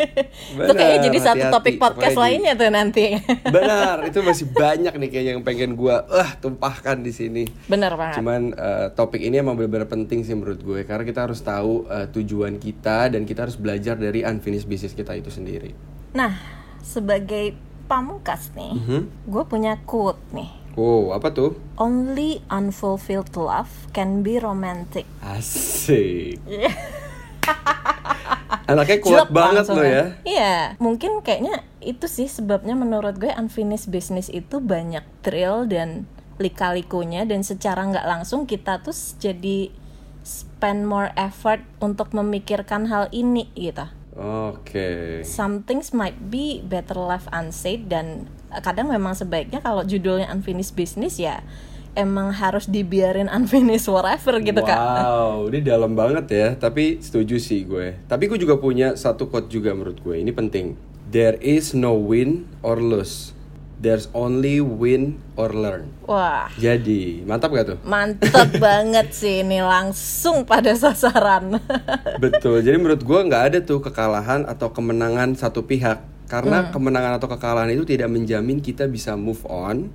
itu 0.61 0.73
kayaknya 0.73 0.99
Benar, 0.99 1.07
jadi 1.07 1.19
satu 1.19 1.33
hati-hati. 1.41 1.55
topik 1.55 1.75
podcast 1.77 1.97
Pokoknya 2.11 2.13
di- 2.13 2.23
lainnya 2.23 2.53
tuh 2.55 2.69
nanti. 2.69 3.05
Benar, 3.47 3.97
itu 4.05 4.19
masih 4.21 4.47
banyak 4.49 4.93
nih 4.95 5.09
kayaknya 5.09 5.33
yang 5.33 5.43
pengen 5.43 5.71
gua 5.73 6.05
ah 6.07 6.31
tumpahkan 6.35 7.01
di 7.01 7.11
sini. 7.11 7.45
Bener 7.65 7.93
banget. 7.93 8.17
Cuman 8.17 8.53
eh, 8.53 8.87
topik 8.93 9.21
ini 9.21 9.37
emang 9.37 9.55
benar-benar 9.55 9.87
penting 9.87 10.21
sih 10.21 10.33
menurut 10.33 10.59
gue 10.59 10.81
karena 10.83 11.03
kita 11.03 11.21
harus 11.23 11.41
tahu 11.41 11.85
eh, 11.87 12.07
tujuan 12.09 12.57
kita 12.57 13.09
dan 13.09 13.23
kita 13.23 13.43
harus 13.43 13.57
belajar 13.57 13.95
dari 13.95 14.21
unfinished 14.21 14.67
business 14.67 14.93
kita 14.93 15.13
itu 15.13 15.29
sendiri. 15.29 15.73
Nah, 16.13 16.37
sebagai 16.81 17.57
pamungkas 17.87 18.53
nih, 18.53 18.73
Mhm. 18.75 19.01
gue 19.25 19.45
punya 19.45 19.79
quote 19.83 20.21
nih. 20.31 20.51
Wow, 20.73 21.13
apa 21.13 21.31
tuh? 21.31 21.57
Only 21.75 22.45
unfulfilled 22.47 23.33
love 23.33 23.89
can 23.91 24.21
be 24.21 24.37
romantic. 24.37 25.09
Asik. 25.21 26.37
Anaknya 28.71 28.99
kuat 28.99 29.31
Jelek 29.31 29.31
banget 29.31 29.65
lo 29.71 29.83
ya. 29.83 30.05
Iya, 30.27 30.57
mungkin 30.83 31.23
kayaknya 31.23 31.63
itu 31.79 32.11
sih 32.11 32.27
sebabnya 32.27 32.75
menurut 32.75 33.15
gue 33.15 33.31
unfinished 33.31 33.91
business 33.95 34.27
itu 34.27 34.59
banyak 34.59 35.07
thrill 35.23 35.71
dan 35.71 36.11
lika-likunya 36.37 37.25
dan 37.25 37.47
secara 37.47 37.87
nggak 37.87 38.05
langsung 38.05 38.45
kita 38.45 38.83
tuh 38.83 38.93
jadi 39.23 39.71
spend 40.27 40.91
more 40.91 41.15
effort 41.15 41.63
untuk 41.79 42.11
memikirkan 42.11 42.91
hal 42.91 43.07
ini 43.15 43.47
gitu. 43.55 43.87
Oke. 44.17 45.21
Some 45.23 45.63
things 45.69 45.93
might 45.93 46.17
be 46.33 46.65
better 46.65 46.97
left 46.97 47.31
unsaid 47.31 47.87
dan 47.93 48.27
kadang 48.65 48.89
memang 48.89 49.13
sebaiknya 49.13 49.61
kalau 49.61 49.85
judulnya 49.85 50.27
unfinished 50.33 50.73
business 50.73 51.21
ya 51.21 51.45
emang 51.97 52.31
harus 52.31 52.69
dibiarin 52.69 53.27
unfinished 53.27 53.89
forever 53.89 54.37
gitu 54.39 54.61
kak 54.61 54.77
Wow, 54.77 55.49
ini 55.49 55.59
dalam 55.61 55.97
banget 55.97 56.27
ya. 56.29 56.49
Tapi 56.55 57.01
setuju 57.01 57.41
sih 57.41 57.65
gue. 57.65 57.97
Tapi 58.05 58.29
gue 58.29 58.37
juga 58.37 58.55
punya 58.57 58.95
satu 58.95 59.27
quote 59.27 59.49
juga 59.49 59.73
menurut 59.73 59.99
gue. 59.99 60.21
Ini 60.21 60.31
penting. 60.31 60.77
There 61.07 61.41
is 61.41 61.73
no 61.73 61.97
win 61.97 62.45
or 62.61 62.77
lose. 62.77 63.33
There's 63.77 64.09
only 64.13 64.57
win 64.59 65.21
or 65.37 65.53
learn. 65.53 65.93
wah 66.03 66.49
Jadi, 66.57 67.21
mantap 67.23 67.53
gak 67.53 67.67
tuh? 67.69 67.79
mantep 67.85 68.57
banget 68.65 69.13
sih 69.13 69.45
ini 69.45 69.61
langsung 69.61 70.49
pada 70.49 70.73
sasaran 70.73 71.61
Betul. 72.25 72.65
Jadi 72.65 72.77
menurut 72.77 73.01
gue 73.01 73.21
nggak 73.21 73.43
ada 73.53 73.59
tuh 73.61 73.81
kekalahan 73.81 74.49
atau 74.49 74.73
kemenangan 74.73 75.37
satu 75.37 75.65
pihak. 75.65 76.01
Karena 76.27 76.73
kemenangan 76.73 77.21
atau 77.21 77.29
kekalahan 77.29 77.71
itu 77.71 77.87
tidak 77.87 78.11
menjamin 78.11 78.59
kita 78.59 78.89
bisa 78.89 79.15
move 79.15 79.45
on 79.47 79.93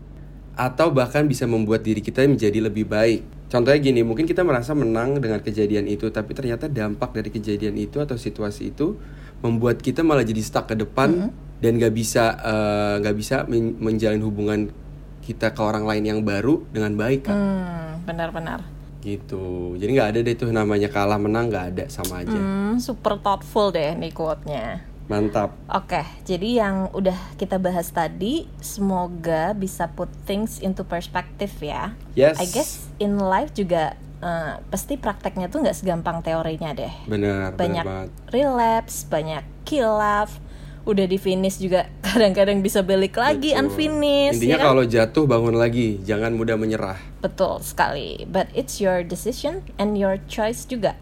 atau 0.56 0.91
bahkan 0.91 1.26
bisa 1.26 1.47
membuat 1.47 1.82
diri 1.82 2.04
kita 2.04 2.28
menjadi 2.28 2.60
lebih 2.68 2.88
baik. 2.88 3.24
Contohnya 3.52 3.80
gini, 3.84 3.99
mungkin 4.04 4.24
kita 4.24 4.47
merasa 4.47 4.72
menang 4.72 5.20
dengan 5.20 5.43
kejadian 5.43 5.84
itu, 5.91 6.08
tapi 6.08 6.32
ternyata 6.32 6.72
dampak 6.72 7.12
dari 7.12 7.28
kejadian 7.28 7.76
itu 7.76 7.99
atau 7.99 8.16
situasi 8.16 8.72
itu 8.72 8.95
membuat 9.43 9.84
kita 9.84 10.06
malah 10.06 10.24
jadi 10.24 10.39
stuck 10.39 10.72
ke 10.72 10.76
depan 10.80 11.34
dan 11.60 11.72
nggak 11.76 11.93
bisa 11.93 12.38
eh, 12.39 12.93
nggak 13.04 13.16
bisa 13.18 13.36
men- 13.52 13.76
menjalin 13.82 14.22
hubungan 14.24 14.60
kita 15.22 15.54
ke 15.54 15.62
orang 15.62 15.86
lain 15.86 16.04
yang 16.04 16.20
baru 16.24 16.64
dengan 16.72 16.95
baik 16.97 17.30
kan. 17.30 17.38
hmm, 17.38 18.08
benar-benar 18.08 18.62
Gitu. 19.02 19.76
Jadi 19.82 19.97
nggak 19.97 20.10
ada 20.14 20.20
deh 20.22 20.36
tuh 20.38 20.54
namanya 20.54 20.86
kalah 20.86 21.18
menang 21.18 21.49
nggak 21.49 21.66
ada 21.74 21.86
sama 21.89 22.22
aja. 22.22 22.38
hmm, 22.38 22.78
super 22.78 23.18
thoughtful 23.18 23.74
deh 23.74 23.97
nih 23.97 24.14
quote-nya 24.14 24.91
Mantap. 25.12 25.51
Oke, 25.68 26.07
jadi 26.24 26.64
yang 26.64 26.88
udah 26.95 27.36
kita 27.36 27.59
bahas 27.59 27.91
tadi, 27.91 28.47
semoga 28.64 29.51
bisa 29.51 29.91
put 29.91 30.07
things 30.24 30.64
into 30.64 30.88
perspective 30.88 31.51
ya. 31.59 31.91
Yes. 32.16 32.39
I 32.39 32.47
guess 32.47 32.88
in 32.95 33.20
life 33.20 33.51
juga 33.51 33.99
eh, 34.24 34.53
pasti 34.72 34.95
prakteknya 34.95 35.51
tuh 35.51 35.68
nggak 35.68 35.76
segampang 35.76 36.24
teorinya 36.24 36.72
deh. 36.72 36.93
Bener, 37.12 37.51
bener 37.51 37.59
Banyak 37.59 37.86
banget. 37.86 38.09
relapse, 38.32 39.03
banyak 39.03 39.43
kilaf, 39.68 40.39
udah 40.88 41.05
di 41.05 41.18
finish 41.22 41.62
juga 41.62 41.91
kadang-kadang 42.05 42.64
bisa 42.64 42.82
balik 42.82 43.20
lagi 43.20 43.53
Betul. 43.53 43.68
unfinished. 43.68 44.39
Intinya 44.41 44.57
ya 44.57 44.59
kan? 44.64 44.68
kalau 44.74 44.84
jatuh 44.88 45.26
bangun 45.28 45.55
lagi, 45.59 45.99
jangan 46.01 46.34
mudah 46.34 46.55
menyerah. 46.57 46.97
Betul 47.22 47.62
sekali. 47.62 48.24
But 48.26 48.49
it's 48.55 48.82
your 48.82 49.03
decision 49.05 49.68
and 49.76 49.99
your 49.99 50.18
choice 50.26 50.66
juga. 50.66 50.97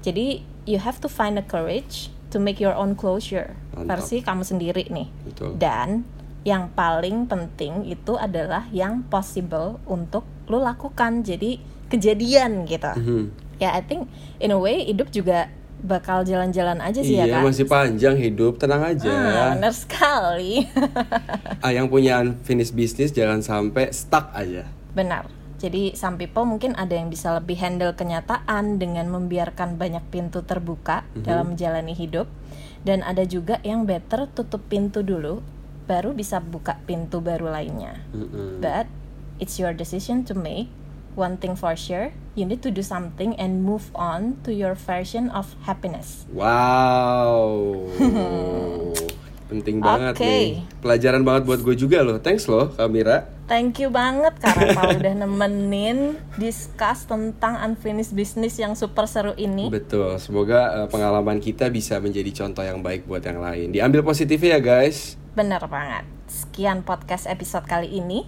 Jadi 0.00 0.44
you 0.64 0.78
have 0.80 1.00
to 1.02 1.08
find 1.10 1.36
the 1.36 1.44
courage 1.44 2.08
to 2.30 2.38
make 2.38 2.58
your 2.58 2.72
own 2.72 2.94
closure. 2.94 3.52
Mantap. 3.74 3.98
Versi 3.98 4.22
kamu 4.22 4.42
sendiri 4.42 4.86
nih. 4.88 5.08
Betul. 5.26 5.58
Dan 5.58 6.06
yang 6.40 6.72
paling 6.72 7.28
penting 7.28 7.84
itu 7.84 8.16
adalah 8.16 8.64
yang 8.70 9.04
possible 9.06 9.76
untuk 9.84 10.24
lu 10.46 10.58
lakukan. 10.58 11.20
Jadi 11.20 11.60
kejadian 11.86 12.64
gitu. 12.64 12.90
Mhm. 12.90 13.22
Ya 13.58 13.76
I 13.76 13.82
think 13.82 14.08
in 14.38 14.50
a 14.50 14.56
way 14.56 14.82
hidup 14.82 15.10
juga 15.10 15.50
bakal 15.80 16.24
jalan-jalan 16.24 16.76
aja 16.78 17.00
sih 17.00 17.16
Iya, 17.16 17.24
ya 17.24 17.34
kan. 17.40 17.48
masih 17.48 17.64
panjang 17.64 18.12
hidup, 18.14 18.60
tenang 18.60 18.84
aja. 18.84 19.08
Ah, 19.08 19.56
benar 19.56 19.72
sekali. 19.72 20.64
Ah, 21.64 21.72
yang 21.72 21.88
punya 21.88 22.20
unfinished 22.20 22.72
business 22.72 23.12
jangan 23.12 23.40
sampai 23.40 23.92
stuck 23.92 24.32
aja. 24.32 24.64
Benar. 24.96 25.28
Jadi 25.60 25.92
some 25.92 26.16
people 26.16 26.48
mungkin 26.48 26.72
ada 26.72 26.96
yang 26.96 27.12
bisa 27.12 27.36
lebih 27.36 27.60
handle 27.60 27.92
kenyataan 27.92 28.80
dengan 28.80 29.12
membiarkan 29.12 29.76
banyak 29.76 30.00
pintu 30.08 30.40
terbuka 30.40 31.04
dalam 31.12 31.52
menjalani 31.52 31.92
hidup 31.92 32.32
dan 32.80 33.04
ada 33.04 33.28
juga 33.28 33.60
yang 33.60 33.84
better 33.84 34.24
tutup 34.32 34.64
pintu 34.72 35.04
dulu 35.04 35.44
baru 35.84 36.16
bisa 36.16 36.40
buka 36.40 36.80
pintu 36.88 37.20
baru 37.20 37.52
lainnya. 37.52 38.00
Mm-mm. 38.16 38.64
But 38.64 38.88
it's 39.36 39.60
your 39.60 39.76
decision 39.76 40.24
to 40.30 40.34
make. 40.38 40.72
One 41.18 41.36
thing 41.42 41.58
for 41.58 41.74
sure, 41.74 42.14
you 42.38 42.46
need 42.46 42.62
to 42.62 42.70
do 42.70 42.86
something 42.86 43.34
and 43.34 43.66
move 43.66 43.90
on 43.98 44.38
to 44.46 44.54
your 44.54 44.78
version 44.78 45.28
of 45.28 45.58
happiness. 45.66 46.24
Wow. 46.30 47.90
Penting 49.50 49.82
banget 49.82 50.14
nih. 50.16 50.62
Pelajaran 50.78 51.26
banget 51.26 51.42
buat 51.42 51.60
gue 51.60 51.74
juga 51.74 52.06
loh. 52.06 52.22
Thanks 52.22 52.46
loh, 52.46 52.70
Kamira. 52.70 53.26
Thank 53.50 53.82
you 53.82 53.90
banget 53.90 54.38
karena 54.38 54.78
udah 54.94 55.14
nemenin 55.26 56.14
discuss 56.38 57.02
tentang 57.04 57.58
unfinished 57.58 58.14
business 58.14 58.54
yang 58.56 58.78
super 58.78 59.10
seru 59.10 59.34
ini. 59.34 59.66
Betul. 59.66 60.22
Semoga 60.22 60.80
eh, 60.80 60.86
pengalaman 60.86 61.42
kita 61.42 61.66
bisa 61.66 61.98
menjadi 61.98 62.30
contoh 62.30 62.62
yang 62.62 62.78
baik 62.78 63.10
buat 63.10 63.26
yang 63.26 63.42
lain. 63.42 63.74
Diambil 63.74 64.06
positifnya 64.06 64.56
ya, 64.56 64.60
guys. 64.62 65.18
Bener 65.34 65.66
banget. 65.66 66.06
Sekian 66.30 66.86
podcast 66.86 67.26
episode 67.26 67.66
kali 67.66 67.90
ini. 67.90 68.22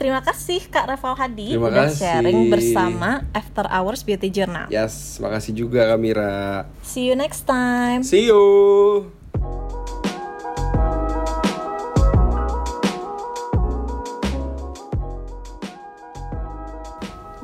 Terima 0.00 0.24
kasih 0.24 0.64
Kak 0.72 0.88
Reval 0.88 1.12
Hadi 1.12 1.60
Terima 1.60 1.68
udah 1.68 1.92
kasih. 1.92 2.00
sharing 2.08 2.48
bersama 2.48 3.20
After 3.36 3.68
Hours 3.68 4.00
Beauty 4.00 4.32
Journal. 4.32 4.72
Yes, 4.72 5.20
makasih 5.20 5.52
juga 5.52 5.92
Kamira. 5.92 6.64
See 6.80 7.04
you 7.04 7.12
next 7.12 7.44
time. 7.44 8.00
See 8.00 8.24
you. 8.24 9.19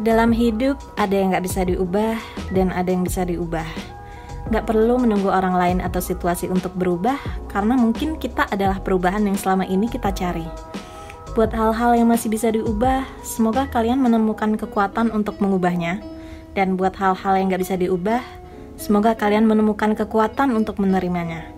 Dalam 0.07 0.31
hidup 0.31 0.79
ada 0.95 1.19
yang 1.19 1.35
nggak 1.35 1.43
bisa 1.51 1.67
diubah 1.67 2.15
dan 2.55 2.71
ada 2.71 2.95
yang 2.95 3.03
bisa 3.03 3.27
diubah. 3.27 3.67
Nggak 4.55 4.71
perlu 4.71 5.03
menunggu 5.03 5.27
orang 5.27 5.59
lain 5.59 5.79
atau 5.83 5.99
situasi 5.99 6.47
untuk 6.47 6.79
berubah 6.79 7.19
karena 7.51 7.75
mungkin 7.75 8.15
kita 8.15 8.47
adalah 8.55 8.79
perubahan 8.79 9.27
yang 9.27 9.35
selama 9.35 9.67
ini 9.67 9.91
kita 9.91 10.15
cari. 10.15 10.47
Buat 11.35 11.51
hal-hal 11.59 11.99
yang 11.99 12.07
masih 12.07 12.31
bisa 12.31 12.55
diubah, 12.55 13.03
semoga 13.27 13.67
kalian 13.67 13.99
menemukan 13.99 14.55
kekuatan 14.55 15.11
untuk 15.11 15.43
mengubahnya. 15.43 15.99
Dan 16.55 16.79
buat 16.79 16.95
hal-hal 16.95 17.43
yang 17.43 17.51
nggak 17.51 17.67
bisa 17.67 17.75
diubah, 17.75 18.23
semoga 18.79 19.19
kalian 19.19 19.43
menemukan 19.43 19.99
kekuatan 19.99 20.55
untuk 20.55 20.79
menerimanya. 20.79 21.51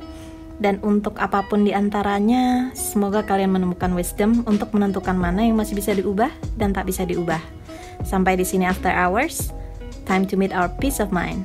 Dan 0.57 0.80
untuk 0.80 1.20
apa 1.20 1.44
pun 1.44 1.68
di 1.68 1.76
antaranya, 1.76 2.72
semoga 2.72 3.20
kalian 3.28 3.53
menemukan 3.53 3.92
wisdom 3.92 4.40
untuk 4.49 4.72
menentukan 4.72 5.20
mana 5.20 5.44
yang 5.44 5.61
masih 5.61 5.76
bisa 5.76 5.92
diubah 5.92 6.32
dan 6.57 6.72
tak 6.72 6.88
bisa 6.88 7.05
diubah. 7.05 7.57
Sampai 8.05 8.38
di 8.38 8.44
sini 8.46 8.66
after 8.66 8.90
hours. 8.90 9.51
Time 10.07 10.24
to 10.28 10.38
meet 10.38 10.55
our 10.55 10.68
peace 10.68 10.99
of 10.99 11.12
mind. 11.12 11.44